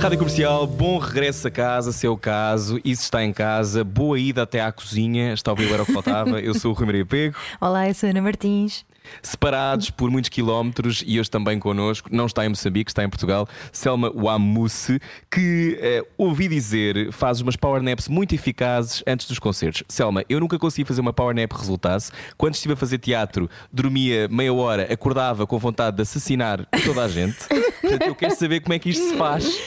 [0.00, 2.80] Rádio Comercial, bom regresso a casa, se é o caso.
[2.84, 5.32] E se está em casa, boa ida até à cozinha.
[5.32, 6.40] Está a ouvir era o que faltava.
[6.40, 7.34] Eu sou o Rui Maria Pego.
[7.60, 8.84] Olá, eu sou a Ana Martins
[9.22, 13.48] separados por muitos quilómetros e hoje também connosco, não está em Moçambique, está em Portugal,
[13.72, 15.00] Selma Wamuse,
[15.30, 19.82] que eh, ouvi dizer faz umas power naps muito eficazes antes dos concertos.
[19.88, 22.12] Selma, eu nunca consegui fazer uma power nap que resultasse.
[22.36, 27.08] Quando estive a fazer teatro, dormia meia hora, acordava com vontade de assassinar toda a
[27.08, 27.36] gente.
[27.80, 29.64] Portanto, eu quero saber como é que isto se faz.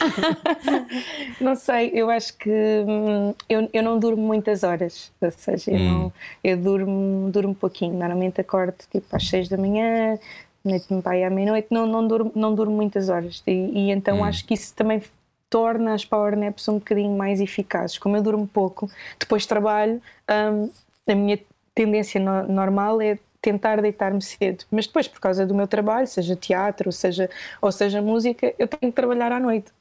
[1.40, 5.76] Não sei, eu acho que hum, eu, eu não durmo muitas horas, ou seja, eu,
[5.76, 5.90] hum.
[5.90, 6.12] não,
[6.42, 7.94] eu durmo, durmo pouquinho.
[7.94, 10.18] Normalmente acordo tipo às 6 da manhã,
[10.64, 13.42] noite-me pai à meia-noite, não, não, durmo, não durmo muitas horas.
[13.46, 14.24] E, e então hum.
[14.24, 15.02] acho que isso também
[15.48, 17.98] torna as power naps um bocadinho mais eficazes.
[17.98, 20.00] Como eu durmo pouco, depois trabalho,
[20.30, 20.70] um,
[21.10, 21.38] a minha
[21.74, 26.36] tendência no, normal é tentar deitar-me cedo, mas depois por causa do meu trabalho, seja
[26.36, 27.28] teatro, seja,
[27.60, 29.72] ou seja música, eu tenho que trabalhar à noite.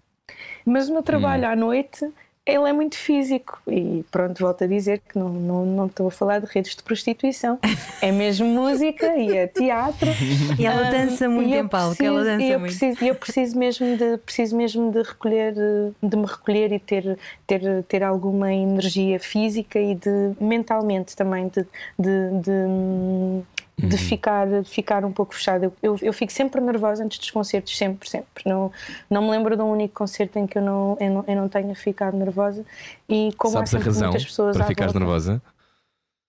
[0.65, 1.51] Mas o meu trabalho hum.
[1.51, 2.11] à noite
[2.53, 6.11] ele é muito físico e pronto, volto a dizer que não, não, não estou a
[6.11, 7.59] falar de redes de prostituição,
[8.01, 10.09] é mesmo música e é teatro.
[10.57, 12.77] E ela dança muito em palco, ela dança e eu muito.
[12.77, 15.53] Preciso, eu preciso mesmo de preciso mesmo de recolher,
[16.01, 21.65] de me recolher e ter ter ter alguma energia física e de mentalmente também de,
[21.97, 23.43] de, de
[23.79, 24.01] de uhum.
[24.01, 25.71] ficar, ficar um pouco fechada.
[25.81, 28.43] Eu, eu, fico sempre nervosa antes dos concertos, sempre, sempre.
[28.45, 28.71] Não,
[29.09, 31.49] não me lembro de um único concerto em que eu não, eu não, eu não
[31.49, 32.65] tenha ficado nervosa.
[33.07, 35.41] E como Sabes a razão muitas pessoas para ficares nervosa?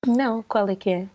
[0.06, 1.06] Não, qual é que é?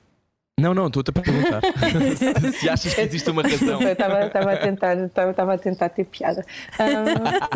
[0.57, 1.59] Não, não, estou-te a perguntar
[2.57, 3.81] se achas que existe uma razão.
[3.81, 6.45] Estava, a tentar, estava, estava a tentar ter piada.
[6.79, 7.03] Um...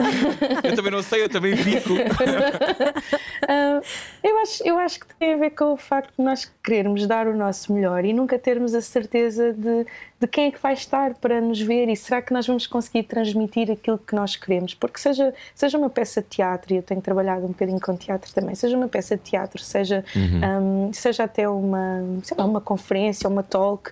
[0.67, 1.93] eu também não sei, eu também fico.
[1.93, 1.99] um,
[4.21, 7.25] eu, acho, eu acho que tem a ver com o facto de nós querermos dar
[7.27, 9.85] o nosso melhor e nunca termos a certeza de,
[10.19, 13.03] de quem é que vai estar para nos ver e será que nós vamos conseguir
[13.03, 14.73] transmitir aquilo que nós queremos.
[14.73, 18.33] Porque seja, seja uma peça de teatro, e eu tenho trabalhado um bocadinho com teatro
[18.33, 20.87] também, seja uma peça de teatro, seja, uhum.
[20.89, 22.03] um, seja até uma,
[22.37, 23.91] lá, uma conferência, uma talk,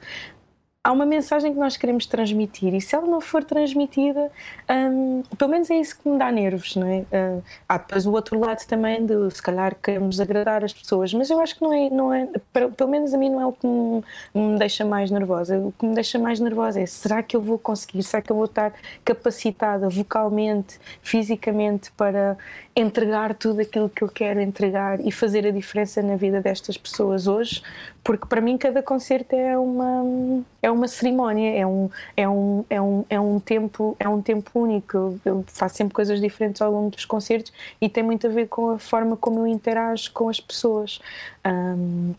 [0.88, 4.32] há uma mensagem que nós queremos transmitir e se ela não for transmitida,
[4.70, 7.00] um, pelo menos é isso que me dá nervos, não é?
[7.00, 11.30] Uh, há depois o outro lado também de se calhar queremos agradar as pessoas, mas
[11.30, 13.68] eu acho que não é, não é pelo menos a mim não é o que
[13.68, 14.02] me,
[14.34, 15.58] me deixa mais nervosa.
[15.58, 18.38] O que me deixa mais nervosa é será que eu vou conseguir, será que eu
[18.38, 18.72] vou estar
[19.04, 22.38] capacitada vocalmente, fisicamente para
[22.74, 27.28] entregar tudo aquilo que eu quero entregar e fazer a diferença na vida destas pessoas
[27.28, 27.62] hoje,
[28.04, 32.82] porque para mim cada concerto é uma é uma cerimónia, é um é um é
[32.82, 35.19] um, é um tempo é um tempo único.
[35.25, 37.51] Eu faço sempre coisas diferentes ao longo dos concertos
[37.82, 40.99] e tem muito a ver com a forma como eu interajo com as pessoas.
[41.45, 42.13] Um,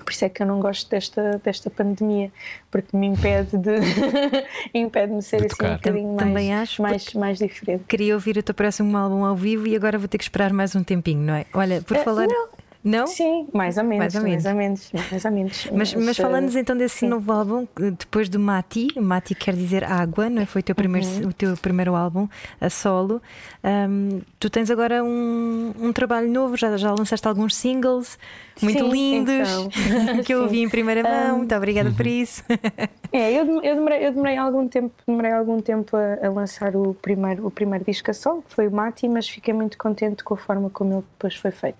[0.00, 2.32] por isso é que eu não gosto desta, desta pandemia,
[2.70, 3.76] porque me impede de
[4.74, 7.84] impede-me de ser de assim um bocadinho Também mais, acho mais, mais diferente.
[7.86, 10.74] Queria ouvir o teu próximo álbum ao vivo e agora vou ter que esperar mais
[10.74, 11.46] um tempinho, não é?
[11.52, 12.26] Olha, por uh, falar.
[12.26, 12.48] Não.
[12.82, 13.06] Não?
[13.06, 13.98] Sim, mais ou menos.
[13.98, 14.44] Mais ou menos.
[14.44, 15.68] Mais ou menos, mais ou menos.
[15.70, 17.08] mas, mas, falando então desse sim.
[17.08, 17.66] novo álbum,
[17.98, 20.46] depois do Mati, Mati quer dizer água, não é?
[20.46, 21.28] Foi o teu primeiro, uhum.
[21.28, 22.26] o teu primeiro álbum
[22.58, 23.20] a solo.
[23.62, 28.18] Um, tu tens agora um, um trabalho novo, já, já lançaste alguns singles
[28.62, 30.22] muito sim, lindos então.
[30.24, 31.34] que eu ouvi em primeira mão.
[31.34, 32.42] Um, Muito obrigada por isso.
[33.12, 36.94] É, eu, eu, demorei, eu demorei algum tempo, demorei algum tempo a, a, lançar o
[36.94, 40.34] primeiro, o primeiro disco a solo, que foi o Mati, mas fiquei muito contente com
[40.34, 41.76] a forma como ele depois foi feito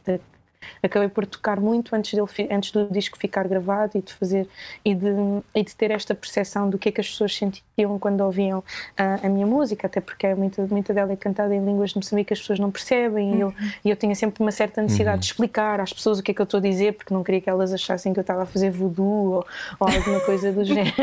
[0.82, 4.48] acabei por tocar muito antes, dele, antes do disco ficar gravado e de fazer
[4.84, 5.08] e de,
[5.54, 8.62] e de ter esta percepção do que é que as pessoas sentiam quando ouviam
[8.96, 11.96] a, a minha música, até porque é muita, muita dela é cantada em línguas de
[11.96, 13.54] Moçambique que as pessoas não percebem e eu,
[13.84, 16.40] e eu tinha sempre uma certa necessidade de explicar às pessoas o que é que
[16.40, 18.70] eu estou a dizer porque não queria que elas achassem que eu estava a fazer
[18.70, 19.46] voodoo ou,
[19.80, 20.94] ou alguma coisa do género.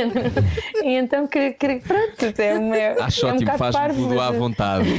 [0.84, 4.22] e então, que, que, pronto, é, uma, é Acho é um ótimo, bocado faz-me voodoo
[4.22, 4.90] à mas- vontade.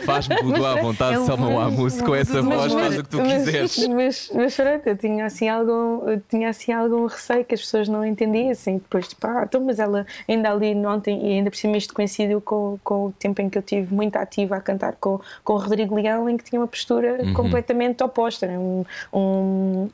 [0.00, 2.82] Faz-me voodoo à vontade, é um Wamus, com essa voodoo voz, amor.
[2.84, 3.79] faz o que tu mas, quiseres.
[3.88, 8.04] Mas, mas pronto, eu tinha assim algum, tinha assim algum receio que as pessoas não
[8.04, 8.52] entendiam.
[8.66, 12.40] Depois, tipo, ah, então, mas ela ainda ali ontem, e ainda por cima isto coincidiu
[12.40, 15.58] com, com o tempo em que eu tive muito ativa a cantar com, com o
[15.58, 18.46] Rodrigo Leão, em que tinha uma postura completamente oposta.
[18.46, 18.58] né?
[18.58, 19.90] Um, um,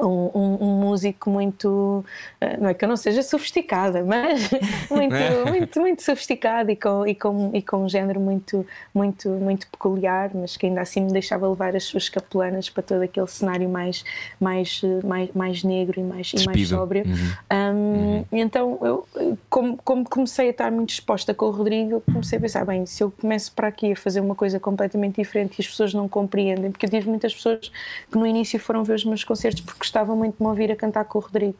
[0.00, 2.02] um, um- um músico muito
[2.40, 4.48] eh, não é que eu não seja sofisticada mas
[4.90, 9.66] muito muito muito sofisticado e com e com e com um género muito muito muito
[9.68, 13.68] peculiar mas que ainda assim me deixava levar as suas capelanas para todo aquele cenário
[13.68, 14.02] mais
[14.40, 16.68] mais eh, mais, mais negro e mais e mais Despido.
[16.78, 17.32] sóbrio Uhum.
[17.74, 19.06] Um, e então eu
[19.50, 22.86] como, como comecei a estar muito exposta com o Rodrigo eu comecei a pensar bem
[22.86, 26.08] se eu começo para aqui a fazer uma coisa completamente diferente e as pessoas não
[26.08, 27.70] compreendem porque eu tive muitas pessoas
[28.10, 30.76] que no início foram ver os meus concertos porque gostavam muito de me ouvir a
[30.76, 31.58] cantar com o Rodrigo.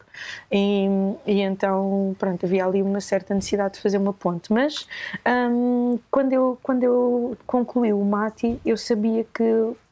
[0.50, 0.86] E,
[1.26, 4.52] e então pronto havia ali uma certa necessidade de fazer uma ponte.
[4.52, 4.86] Mas
[5.26, 9.44] um, quando eu quando eu concluí o Mati eu sabia que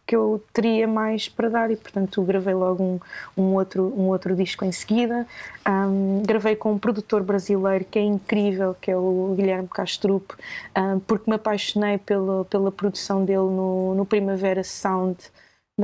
[0.07, 3.01] que eu teria mais para dar e portanto gravei logo um,
[3.37, 5.27] um outro um outro disco em seguida.
[5.69, 10.33] Um, gravei com um produtor brasileiro que é incrível que é o Guilherme Castrup
[10.77, 15.19] um, porque me apaixonei pela, pela produção dele no, no Primavera Sound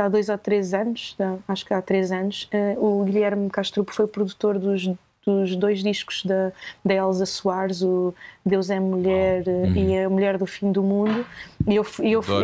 [0.00, 1.16] há dois ou três anos
[1.48, 4.88] acho que há três anos Uh, o Guilherme Castrup foi produtor dos
[5.26, 6.52] dos dois discos da,
[6.84, 8.14] da Elsa Soares, o
[8.44, 11.26] Deus é Mulher uh, e a Mulher do Fim do Mundo.
[11.66, 11.82] E eu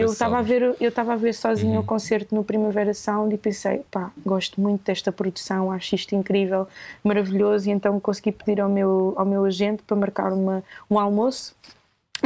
[0.06, 3.82] estava a ver eu estava a ver sozinho o concerto no Primavera Sound e pensei,
[3.88, 6.66] pá, gosto muito desta produção, acho isto incrível,
[7.04, 11.54] maravilhoso, e então consegui pedir ao meu, ao meu agente para marcar uma, um almoço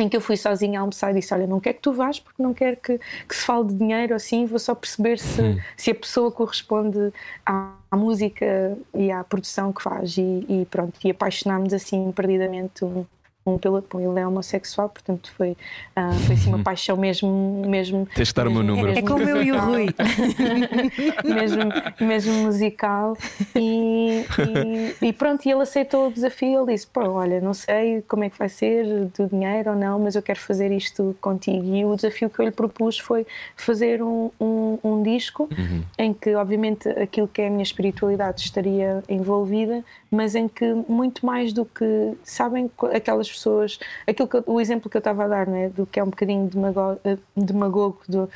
[0.01, 2.43] em que eu fui sozinha almoçar e disse, olha, não quero que tu vás porque
[2.43, 5.94] não quero que, que se fale de dinheiro assim, vou só perceber se, se a
[5.94, 7.12] pessoa corresponde
[7.44, 10.16] à, à música e à produção que faz.
[10.16, 13.05] E, e pronto, e apaixonámos assim perdidamente um,
[13.47, 15.56] um pelo pô, ele é homossexual, portanto foi,
[15.94, 18.98] ah, foi assim uma paixão mesmo mesmo Tens de dar o meu número.
[18.98, 19.86] É como eu e o Rui.
[21.24, 21.62] mesmo,
[22.01, 23.16] mesmo musical
[23.55, 24.24] e,
[25.01, 28.24] e, e pronto, e ele aceitou o desafio, ele disse, pô, olha, não sei como
[28.24, 28.85] é que vai ser,
[29.16, 32.44] do dinheiro ou não, mas eu quero fazer isto contigo e o desafio que eu
[32.44, 35.48] lhe propus foi fazer um, um, um disco
[35.98, 41.24] em que obviamente aquilo que é a minha espiritualidade estaria envolvida, mas em que muito
[41.24, 45.28] mais do que, sabem, aquelas pessoas, aquilo que eu- o exemplo que eu estava a
[45.28, 48.30] dar, né, do que é um bocadinho demago- eh, demagogo, do,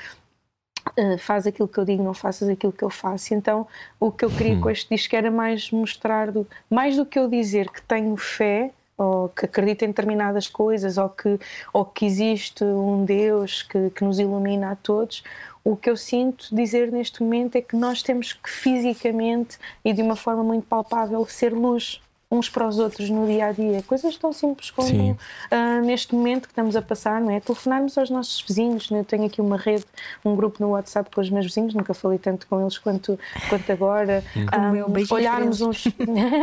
[0.99, 3.35] uh, faz aquilo que eu digo, não faças aquilo que eu faço.
[3.35, 3.67] Então,
[3.99, 7.29] o que eu queria com este disco era mais mostrar, do, mais do que eu
[7.29, 11.39] dizer que tenho fé, ou que acredito em determinadas coisas, ou que,
[11.73, 15.25] ou que existe um Deus que, que nos ilumina a todos.
[15.65, 20.03] O que eu sinto dizer neste momento é que nós temos que fisicamente e de
[20.03, 22.01] uma forma muito palpável ser luz
[22.33, 23.83] uns para os outros no dia a dia.
[23.83, 25.17] Coisas tão simples como Sim.
[25.51, 27.41] ah, neste momento que estamos a passar, não é?
[27.41, 28.89] Telefonarmos aos nossos vizinhos.
[28.89, 29.01] né?
[29.01, 29.85] Eu tenho aqui uma rede,
[30.25, 33.73] um grupo no WhatsApp com os meus vizinhos, nunca falei tanto com eles quanto, quanto
[33.73, 34.23] agora.
[34.55, 35.85] Como eu, beijinhos olharmos uns,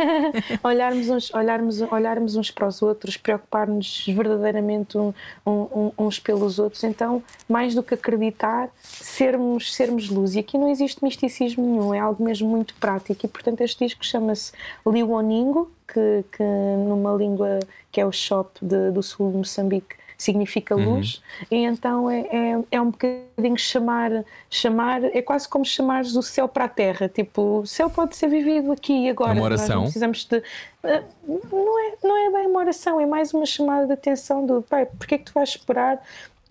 [0.62, 5.14] olharmos uns, olharmos, olharmos uns para os outros, preocupar-nos verdadeiramente um-
[5.46, 6.84] um- um- uns pelos outros.
[6.84, 10.34] Então, mais do que acreditar, sermos, sermos luz.
[10.34, 13.24] E aqui não existe misticismo nenhum, é algo mesmo muito prático.
[13.24, 14.52] E portanto, este disco chama-se
[14.86, 17.58] Liwoningo, que, que numa língua
[17.90, 22.80] que é o shop do sul de Moçambique significa luz, e então é, é, é
[22.80, 27.66] um bocadinho chamar, chamar, é quase como chamares o céu para a terra, tipo, o
[27.66, 29.76] céu pode ser vivido aqui e agora, É uma oração?
[29.76, 30.42] não precisamos de.
[30.82, 34.60] Ah, Não é, não é bem uma oração, é mais uma chamada de atenção do
[34.60, 36.02] pai, porque é que tu vais esperar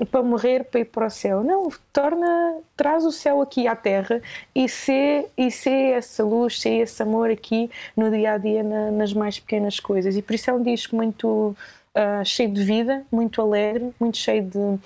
[0.05, 1.43] para morrer para ir para o céu?
[1.43, 4.21] Não, torna, traz o céu aqui à terra
[4.53, 8.91] e ser, e ser essa luz, ser esse amor aqui no dia a dia, na-
[8.91, 10.15] nas mais pequenas coisas.
[10.15, 11.55] E por isso é um disco muito
[11.95, 14.79] ah, cheio de vida, muito alegre, muito cheio de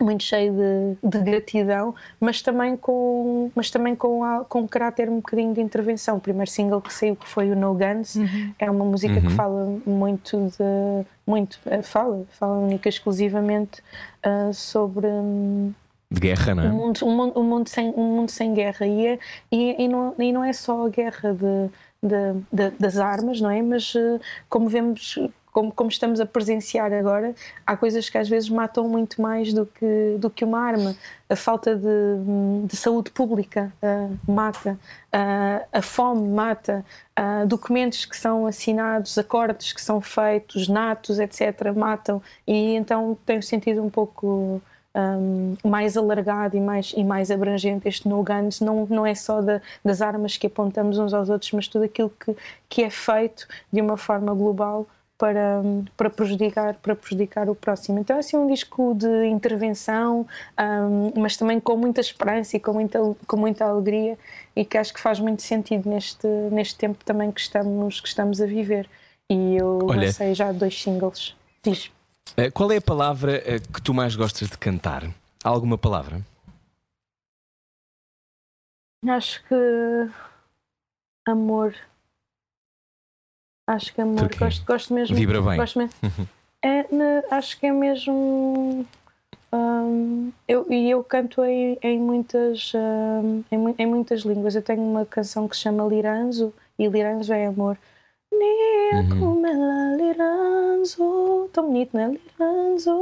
[0.00, 5.08] muito cheio de, de gratidão, mas também com, mas também com, a- com um caráter
[5.08, 6.16] um bocadinho de intervenção.
[6.16, 8.16] O primeiro single que saiu que foi o No Guns
[8.58, 13.82] é uma música que fala muito de muito eh, fala fala única e exclusivamente
[14.22, 15.72] ah, sobre hum,
[16.10, 16.70] De guerra, não um é?
[16.72, 19.18] mundo, um mundo, um mundo sem, um mundo sem guerra e, é-
[19.50, 21.70] e, e, não, e não é só a guerra de,
[22.02, 23.62] de- de- das armas, não é?
[23.62, 25.18] Mas eh, como vemos
[25.54, 27.32] como, como estamos a presenciar agora,
[27.64, 30.96] há coisas que às vezes matam muito mais do que, do que uma arma.
[31.30, 36.84] A falta de, de saúde pública uh, mata, uh, a fome mata,
[37.16, 42.20] uh, documentos que são assinados, acordos que são feitos, natos, etc., matam.
[42.44, 44.60] E então tenho sentido um pouco
[44.92, 49.40] um, mais alargado e mais, e mais abrangente este no guns não, não é só
[49.40, 52.36] da, das armas que apontamos uns aos outros, mas tudo aquilo que,
[52.68, 54.88] que é feito de uma forma global
[55.24, 55.62] para,
[55.96, 57.98] para, prejudicar, para prejudicar o próximo.
[57.98, 60.26] Então é assim um disco de intervenção,
[60.60, 64.18] um, mas também com muita esperança e com muita, com muita alegria
[64.54, 68.38] e que acho que faz muito sentido neste, neste tempo também que estamos, que estamos
[68.38, 68.86] a viver.
[69.30, 71.34] E eu Olha, lancei já dois singles.
[71.62, 71.90] Diz.
[72.36, 75.04] Eh, qual é a palavra eh, que tu mais gostas de cantar?
[75.42, 76.20] Há alguma palavra?
[79.08, 80.10] Acho que
[81.26, 81.74] amor.
[83.66, 84.28] Acho que amor.
[84.36, 85.16] Gosto, gosto mesmo.
[85.16, 85.56] Vibra bem.
[85.56, 85.94] Gosto mesmo.
[86.62, 88.86] é, ne, acho que é mesmo.
[89.52, 94.54] Um, eu, e eu canto em, em muitas, um, em, em, muitas línguas.
[94.54, 97.78] Eu tenho uma canção que se chama Liranzo e Liranzo é amor.
[98.32, 99.42] Uhum.
[99.96, 101.48] Liranzo.
[101.52, 102.08] Tão bonito, não é?
[102.08, 103.00] Liranzo.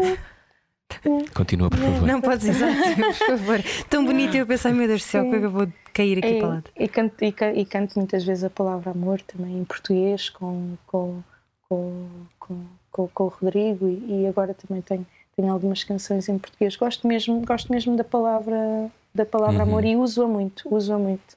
[1.35, 2.07] Continua, por favor.
[2.07, 3.61] Não podes dizer, por favor.
[3.89, 6.49] Tão bonito eu pensei, meu Deus do céu, que eu vou cair aqui e, para
[6.49, 6.71] lado.
[6.77, 11.23] E canto, e, e canto muitas vezes a palavra amor também em português com, com,
[11.69, 12.09] com,
[12.39, 15.07] com, com, com o Rodrigo e, e, agora também tenho,
[15.37, 16.77] tenho algumas canções em português.
[16.77, 19.69] Gosto mesmo, gosto mesmo da palavra, da palavra uhum.
[19.69, 21.37] amor e uso-a muito, uso-a muito.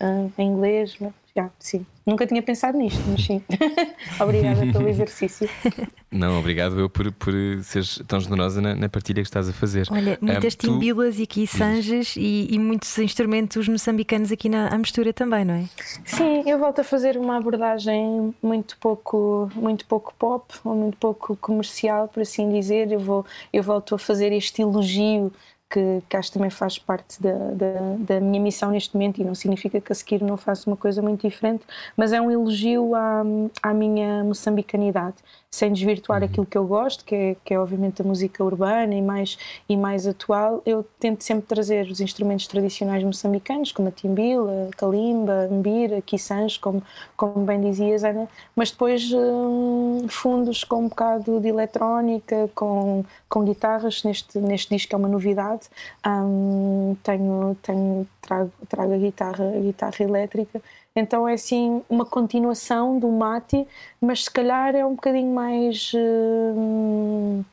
[0.00, 0.96] Uh, em inglês,
[1.36, 1.84] já, sim.
[2.06, 3.42] Nunca tinha pensado nisto, mas sim.
[4.20, 5.48] Obrigada pelo exercício.
[6.12, 7.32] Não, obrigado eu por, por
[7.64, 9.88] seres tão generosa na, na, partilha que estás a fazer.
[9.90, 11.20] Olha, muitas um, timbilas tu...
[11.20, 15.64] e aqui sanjas e, e, muitos instrumentos moçambicanos aqui na à mistura também, não é?
[16.04, 21.36] Sim, eu volto a fazer uma abordagem muito pouco, muito pouco pop, ou muito pouco
[21.36, 22.92] comercial, por assim dizer.
[22.92, 25.32] Eu, vou, eu volto a fazer este elogio
[25.70, 29.24] que, que acho que também faz parte da, da, da, minha missão neste momento e
[29.24, 31.64] não significa que a seguir não faça uma coisa muito diferente,
[31.96, 33.22] mas é um elogio à,
[33.62, 35.16] à minha moçambicanidade
[35.54, 36.26] sem desvirtuar uhum.
[36.26, 39.76] aquilo que eu gosto, que é, que é obviamente a música urbana e mais, e
[39.76, 45.44] mais atual, eu tento sempre trazer os instrumentos tradicionais moçambicanos, como a timbila, a kalimba,
[45.44, 46.82] a mbira, quiçãs, como,
[47.16, 53.44] como bem dizias, Ana, mas depois hum, fundos com um bocado de eletrónica, com, com
[53.44, 55.68] guitarras, neste, neste disco é uma novidade,
[56.04, 60.60] hum, tenho, tenho, trago, trago a guitarra, a guitarra elétrica
[60.96, 63.66] então é assim uma continuação do Mati,
[64.00, 65.92] mas se calhar é um bocadinho mais.
[65.94, 67.44] Uh,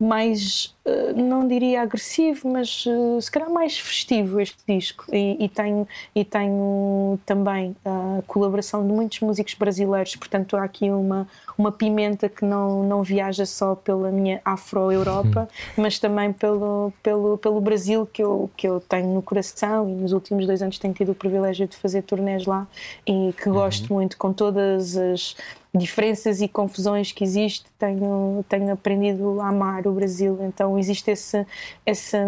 [0.00, 5.04] mais, uh, não diria agressivo, mas uh, se calhar mais festivo este disco.
[5.12, 10.90] E, e, tenho, e tenho também a colaboração de muitos músicos brasileiros, portanto há aqui
[10.90, 11.28] uma,
[11.58, 15.46] uma pimenta que não, não viaja só pela minha Afro-Europa,
[15.76, 20.12] mas também pelo, pelo, pelo Brasil que eu, que eu tenho no coração e nos
[20.12, 22.66] últimos dois anos tenho tido o privilégio de fazer turnés lá
[23.06, 23.96] e que gosto uhum.
[23.96, 25.36] muito com todas as
[25.74, 30.38] diferenças e confusões que existe, tenho, tenho aprendido a amar o Brasil.
[30.42, 31.46] Então existe esse,
[31.86, 32.18] essa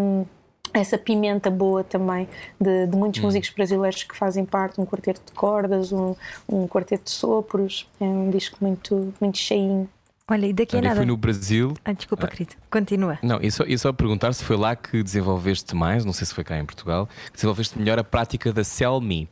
[0.74, 2.27] essa pimenta boa também
[2.59, 3.24] de, de muitos hum.
[3.24, 6.14] músicos brasileiros que fazem parte, um quarteto de cordas, um,
[6.48, 9.89] um quarteto de sopros, é um disco muito, muito cheinho.
[10.31, 10.97] Olha, e daqui a nada.
[10.97, 11.74] Foi no Brasil.
[11.85, 12.55] Ah, desculpa, ah, querido.
[12.70, 13.19] Continua.
[13.23, 16.32] Não, e só, e só perguntar se foi lá que desenvolveste mais, não sei se
[16.32, 19.28] foi cá em Portugal, que desenvolveste melhor a prática da Selmi.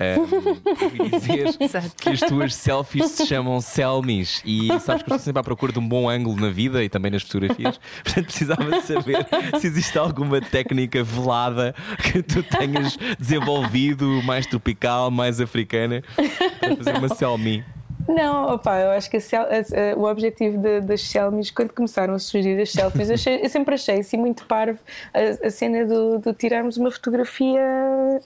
[0.00, 1.56] Um, dizer
[1.96, 5.72] que as tuas selfies se chamam Selmies e sabes que eu estou sempre à procura
[5.72, 7.78] de um bom ângulo na vida e também nas fotografias.
[8.02, 9.26] Portanto, precisava saber
[9.60, 16.02] se existe alguma técnica velada que tu tenhas desenvolvido, mais tropical, mais africana,
[16.58, 17.64] para fazer uma Selmi.
[18.14, 22.18] Não, opa, eu acho que a, a, a, o objetivo das selfies, quando começaram a
[22.18, 24.78] surgir as selfies, eu, achei, eu sempre achei assim muito parvo
[25.14, 27.60] a, cena do, do, tirarmos uma fotografia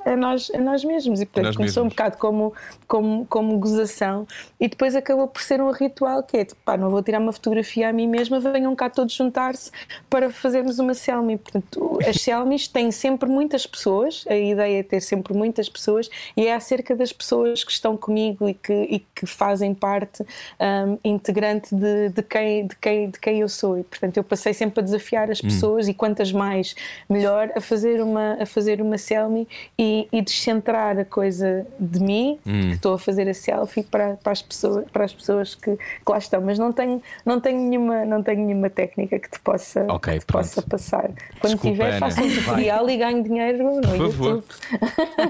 [0.04, 1.20] a nós, a nós mesmos.
[1.20, 1.86] E portanto começou mesmos.
[1.86, 2.52] um bocado como,
[2.88, 4.26] como, como gozação
[4.58, 7.32] e depois acabou por ser um ritual que é tipo, pá, não vou tirar uma
[7.32, 9.70] fotografia a mim mesma, venham cá todos juntar-se
[10.10, 11.36] para fazermos uma selfie.
[11.36, 16.46] Portanto, as selfies têm sempre muitas pessoas, a ideia é ter sempre muitas pessoas e
[16.46, 20.22] é acerca das pessoas que estão comigo e que, e que fazem parte
[20.60, 23.78] um, integrante de, de, quem, de, quem, de quem eu sou.
[23.78, 25.48] E, portanto, eu passei sempre a desafiar as hum.
[25.48, 25.90] pessoas hum.
[25.90, 26.74] e quantas mais,
[27.08, 29.46] melhor, a fazer uma, a fazer uma selfie
[29.78, 32.60] e, e descentrar a coisa de mim, hum.
[32.60, 36.10] que estou a fazer a selfie, para, para, as, pessoas, para as pessoas que, que
[36.10, 36.40] lá estão.
[36.40, 40.26] Mas não tenho, não tenho, nenhuma, não tenho nenhuma técnica que te possa, okay, que
[40.26, 41.10] te possa passar.
[41.40, 44.44] Quando Desculpa, tiver, faço um tutorial e ganho dinheiro no Por YouTube.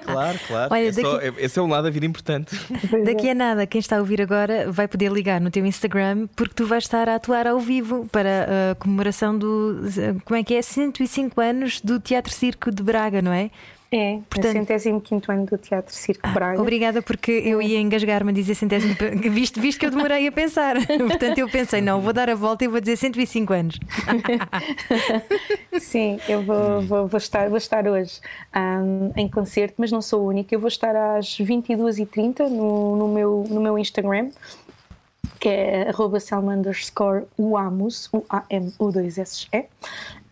[0.04, 0.74] claro, claro.
[0.74, 1.02] Olha, é daqui...
[1.02, 2.56] só, esse é um lado da vida importante.
[3.04, 6.54] Daqui a nada, quem está a ouvir agora vai poder ligar no teu Instagram porque
[6.54, 9.82] tu vais estar a atuar ao vivo para a comemoração do.
[10.24, 10.62] Como é que é?
[10.62, 13.50] 105 anos do Teatro Circo de Braga, não é?
[13.90, 16.60] É, Portanto, o centésimo quinto ano do Teatro Circo ah, Braga.
[16.60, 18.96] Obrigada, porque eu ia engasgar-me a dizer centésimo,
[19.30, 20.76] visto, visto que eu demorei a pensar.
[20.98, 23.78] Portanto, eu pensei, não, vou dar a volta e vou dizer 105 anos.
[25.78, 28.20] Sim, eu vou, vou, vou, estar, vou estar hoje
[28.54, 30.54] um, em concerto, mas não sou a única.
[30.54, 34.30] Eu vou estar às 22h30 no, no, meu, no meu Instagram
[35.38, 39.66] que é arroba selma underscore uamus, U-A-M-U-2-S-E.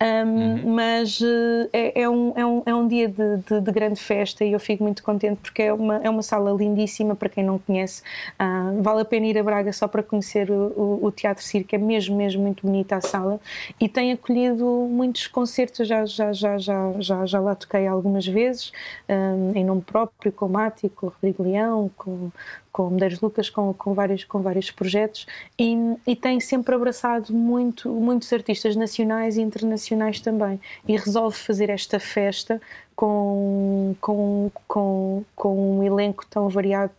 [0.04, 0.74] Um, uhum.
[0.74, 4.44] Mas uh, é, é, um, é, um, é um dia de, de, de, grande festa
[4.44, 7.58] e eu fico muito contente porque é uma, é uma sala lindíssima para quem não
[7.58, 8.02] conhece.
[8.38, 11.74] Uh, vale a pena ir a Braga só para conhecer o, o, o, Teatro Circo,
[11.74, 13.40] é mesmo, mesmo muito bonita a sala
[13.80, 15.88] e tem acolhido muitos concertos.
[15.88, 18.72] Já, já, já, já, já, já lá toquei algumas vezes,
[19.08, 22.30] um, em nome próprio, com o Mati, com o Rodrigo Leão, com,
[22.74, 27.88] com Medeiros Lucas, com, com, vários, com vários projetos e, e tem sempre abraçado muito,
[27.88, 32.60] muitos artistas nacionais e internacionais também e resolve fazer esta festa
[32.96, 36.92] com, com, com, com um elenco tão variado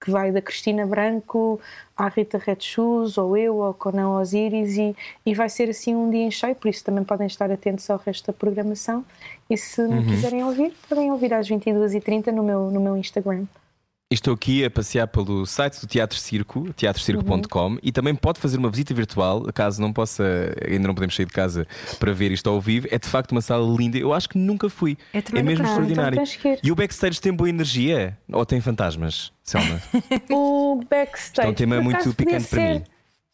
[0.00, 1.60] que vai da Cristina Branco
[1.94, 4.96] à Rita Red Shoes, ou eu, ou Conan Osiris, e,
[5.26, 7.98] e vai ser assim um dia em cheio, por isso também podem estar atentos ao
[7.98, 9.04] resto da programação.
[9.50, 10.06] E se não uhum.
[10.06, 13.44] quiserem ouvir, podem ouvir às 22h30 no meu, no meu Instagram.
[14.10, 17.78] Estou aqui a passear pelo site do Teatro Circo, teatrocirco.com, uhum.
[17.82, 20.24] e também pode fazer uma visita virtual, caso não possa,
[20.66, 21.66] ainda não podemos sair de casa
[21.98, 22.88] para ver isto ao vivo.
[22.90, 23.98] É de facto uma sala linda.
[23.98, 24.96] Eu acho que nunca fui.
[25.12, 26.22] É, é mesmo extraordinário.
[26.22, 28.16] Então, e o backstage tem boa energia?
[28.32, 29.78] Ou tem fantasmas, Selma?
[30.32, 31.46] o backstage.
[31.46, 32.84] É um tema muito picante para mim.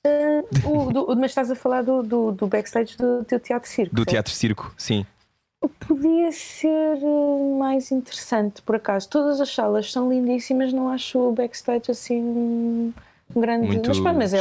[0.05, 3.95] Uh, o, do, mas estás a falar do, do, do backstage do, do Teatro Circo?
[3.95, 5.07] Do Teatro Circo, sim.
[5.69, 9.09] Podia ser eh, mais interessante, por acaso.
[9.09, 12.93] Todas as salas são lindíssimas, não acho o backstage assim
[13.35, 13.67] grande.
[13.67, 14.41] Muito mas, pá, mas é,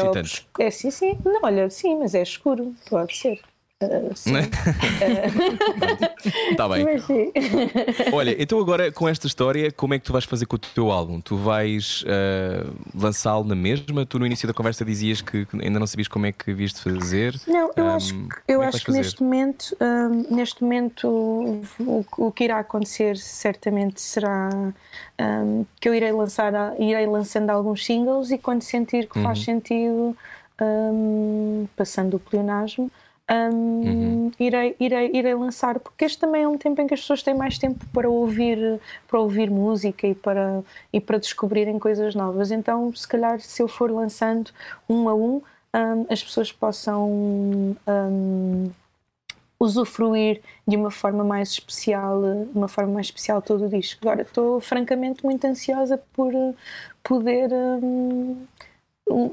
[0.60, 1.18] é sim, sim.
[1.24, 3.42] Não, olha, sim, mas é escuro, pode ser.
[6.52, 6.86] Está bem.
[8.12, 10.92] Olha, então agora com esta história, como é que tu vais fazer com o teu
[10.92, 11.20] álbum?
[11.20, 14.06] Tu vais uh, lançá-lo na mesma?
[14.06, 16.82] Tu no início da conversa dizias que ainda não sabias como é que havias de
[16.82, 17.36] fazer.
[17.48, 21.08] Não, eu um, acho que, eu é que acho que neste momento, um, neste momento
[21.80, 24.50] o, o, que irá acontecer certamente será
[25.20, 29.24] um, que eu irei lançar, irei lançando alguns singles e quando sentir que uhum.
[29.24, 30.16] faz sentido,
[31.76, 32.92] passando o pleonasmo
[33.32, 34.32] um, uhum.
[34.40, 37.34] irei, irei, irei lançar, porque este também é um tempo em que as pessoas têm
[37.34, 42.52] mais tempo para ouvir, para ouvir música e para, e para descobrirem coisas novas.
[42.52, 44.52] Então, se calhar, se eu for lançando
[44.90, 45.42] um a um,
[45.74, 47.76] um as pessoas possam
[49.60, 52.22] usufruir de uma forma mais especial,
[52.54, 54.00] uma forma mais especial todo o disco.
[54.04, 56.34] Agora, estou francamente muito ansiosa por
[57.02, 57.50] poder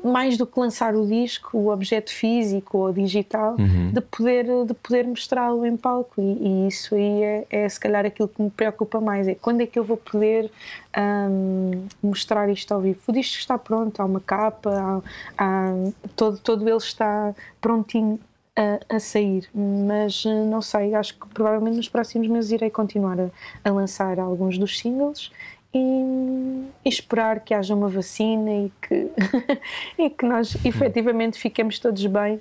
[0.04, 3.92] mais do que lançar o disco, o objeto físico ou digital, uhum.
[3.92, 6.20] de poder, de poder mostrá-lo em palco.
[6.20, 9.60] E, e isso aí é, é, se calhar aquilo que me preocupa mais: é quando
[9.60, 10.50] é que eu vou poder
[10.98, 13.00] um, mostrar isto ao vivo?
[13.06, 15.02] O disco está pronto, há uma capa,
[15.38, 15.72] há, há,
[16.16, 18.18] todo, todo ele está prontinho.
[18.56, 23.18] A, a, sair, mas eh, não sei, acho que provavelmente nos próximos meses irei continuar
[23.18, 23.30] a,
[23.64, 25.30] a lançar alguns dos singles
[25.74, 29.10] e, e, esperar que haja uma vacina e que,
[29.98, 32.40] e que nós efetivamente fiquemos todos bem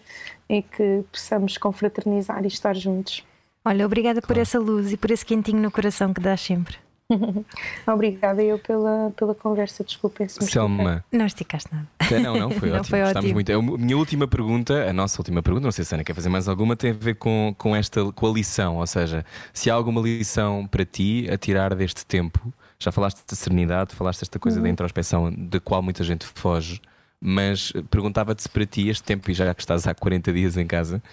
[0.49, 3.23] e que possamos confraternizar e estar juntos.
[3.63, 6.77] Olha, obrigada por essa luz e por esse quentinho no coração que dás sempre.
[7.87, 11.03] Obrigada eu pela, pela conversa, desculpem se me Selma.
[11.11, 11.87] Não esticaste nada.
[12.21, 12.89] Não, não, foi não ótimo.
[12.89, 13.33] Foi ótimo.
[13.33, 13.51] muito.
[13.51, 16.29] A minha última pergunta, a nossa última pergunta, não sei se a Ana quer fazer
[16.29, 18.77] mais alguma, tem a ver com, com esta com a lição.
[18.77, 23.35] Ou seja, se há alguma lição para ti a tirar deste tempo já falaste de
[23.35, 24.63] serenidade, falaste desta coisa uhum.
[24.63, 26.81] da introspeção de qual muita gente foge,
[27.19, 30.65] mas perguntava-te se para ti este tempo, e já que estás há 40 dias em
[30.65, 31.03] casa,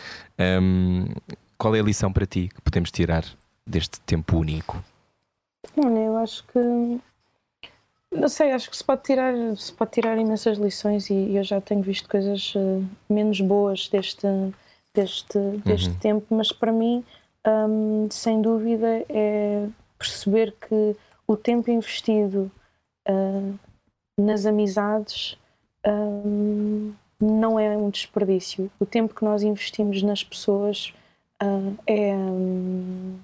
[0.63, 1.07] um,
[1.59, 3.25] qual é a lição para ti que podemos tirar
[3.67, 4.83] deste tempo único?
[5.77, 7.01] Olha, eu acho que
[8.13, 11.61] não sei, acho que se pode tirar, se pode tirar imensas lições e eu já
[11.61, 14.27] tenho visto coisas uh, menos boas deste,
[14.95, 15.99] deste, deste uhum.
[15.99, 17.05] tempo, mas para mim,
[17.47, 19.67] um, sem dúvida, é
[19.99, 20.97] perceber que
[21.27, 22.51] o tempo investido
[23.09, 23.59] uh,
[24.19, 25.37] nas amizades
[25.87, 28.71] um, não é um desperdício.
[28.79, 30.93] O tempo que nós investimos nas pessoas
[31.43, 33.19] uh, é um,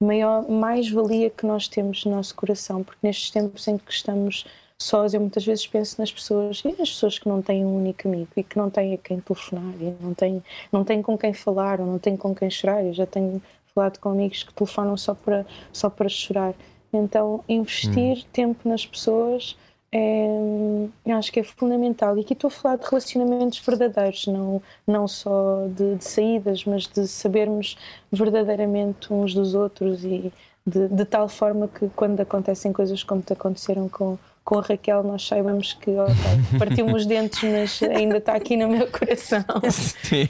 [0.00, 4.46] maior mais valia que nós temos no nosso coração, porque nestes tempos em que estamos
[4.82, 8.08] sós, eu muitas vezes penso nas pessoas e nas pessoas que não têm um único
[8.08, 11.34] amigo e que não têm a quem telefonar e não têm, não têm com quem
[11.34, 12.82] falar ou não têm com quem chorar.
[12.82, 13.42] Eu já tenho
[13.74, 16.54] falado com amigos que telefonam só para, só para chorar.
[16.92, 18.24] Então, investir hum.
[18.32, 19.56] tempo nas pessoas
[19.92, 22.16] é, acho que é fundamental.
[22.16, 26.86] E aqui estou a falar de relacionamentos verdadeiros, não, não só de, de saídas, mas
[26.86, 27.76] de sabermos
[28.12, 30.32] verdadeiramente uns dos outros e
[30.64, 35.04] de, de tal forma que quando acontecem coisas como te aconteceram com, com a Raquel,
[35.04, 39.44] nós saibamos que okay, partiu-me os dentes, mas ainda está aqui no meu coração.
[39.70, 40.28] Sim.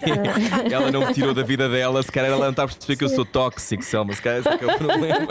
[0.71, 3.05] ela não me tirou da vida dela, se calhar ela não está a perceber que
[3.05, 4.13] eu sou tóxico, Selma.
[4.13, 5.29] Se calhar esse é que é o problema.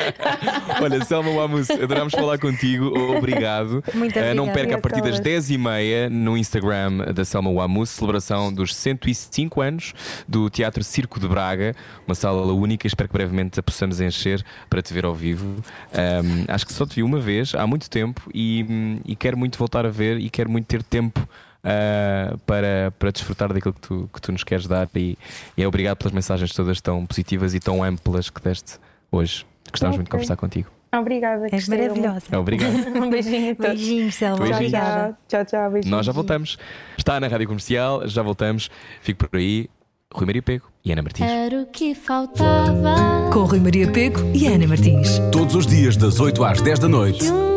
[0.80, 2.86] Olha, Selma Wamus, adorámos falar contigo.
[3.16, 3.84] Obrigado.
[3.92, 4.52] Muito não obrigada.
[4.52, 5.42] perca a partir das Obrigada.
[5.42, 9.92] 10h30 no Instagram da Selma Wamus, celebração dos 105 anos
[10.26, 11.74] do Teatro Circo de Braga,
[12.06, 12.86] uma sala única.
[12.86, 15.62] Espero que brevemente a possamos encher para te ver ao vivo.
[15.92, 19.36] Um, acho que só te vi uma vez há muito tempo e, hum, e quero
[19.36, 21.20] muito voltar a ver e quero muito ter tempo.
[21.64, 25.16] uh, para, para desfrutar daquilo que tu, que tu nos queres dar e,
[25.56, 28.78] e é obrigado pelas mensagens todas tão positivas e tão amplas que deste
[29.10, 29.46] hoje.
[29.70, 30.68] Gostávamos muito de conversar contigo.
[30.94, 31.46] Obrigada.
[31.46, 32.00] És gostei muito.
[32.00, 32.26] maravilhosa.
[32.38, 32.74] Obrigado.
[33.02, 33.80] Um beijinho a todos.
[33.80, 34.44] Beijinhos, Selma.
[34.44, 35.18] Obrigada.
[35.26, 35.70] Tchau, tchau, tchau.
[35.70, 35.90] Beijinhos.
[35.96, 36.58] Nós já voltamos.
[36.96, 38.70] Está na Rádio Comercial, já voltamos.
[39.00, 39.68] Fico por aí.
[40.14, 41.26] Rui Maria Pego e Ana Martins.
[41.28, 43.30] Era o que faltava.
[43.32, 45.18] Com Rui Maria Pego e Ana Martins.
[45.32, 47.53] Todos os dias, das 8 às 10 da noite, e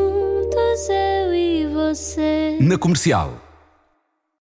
[1.97, 2.57] você.
[2.61, 3.46] na comercial.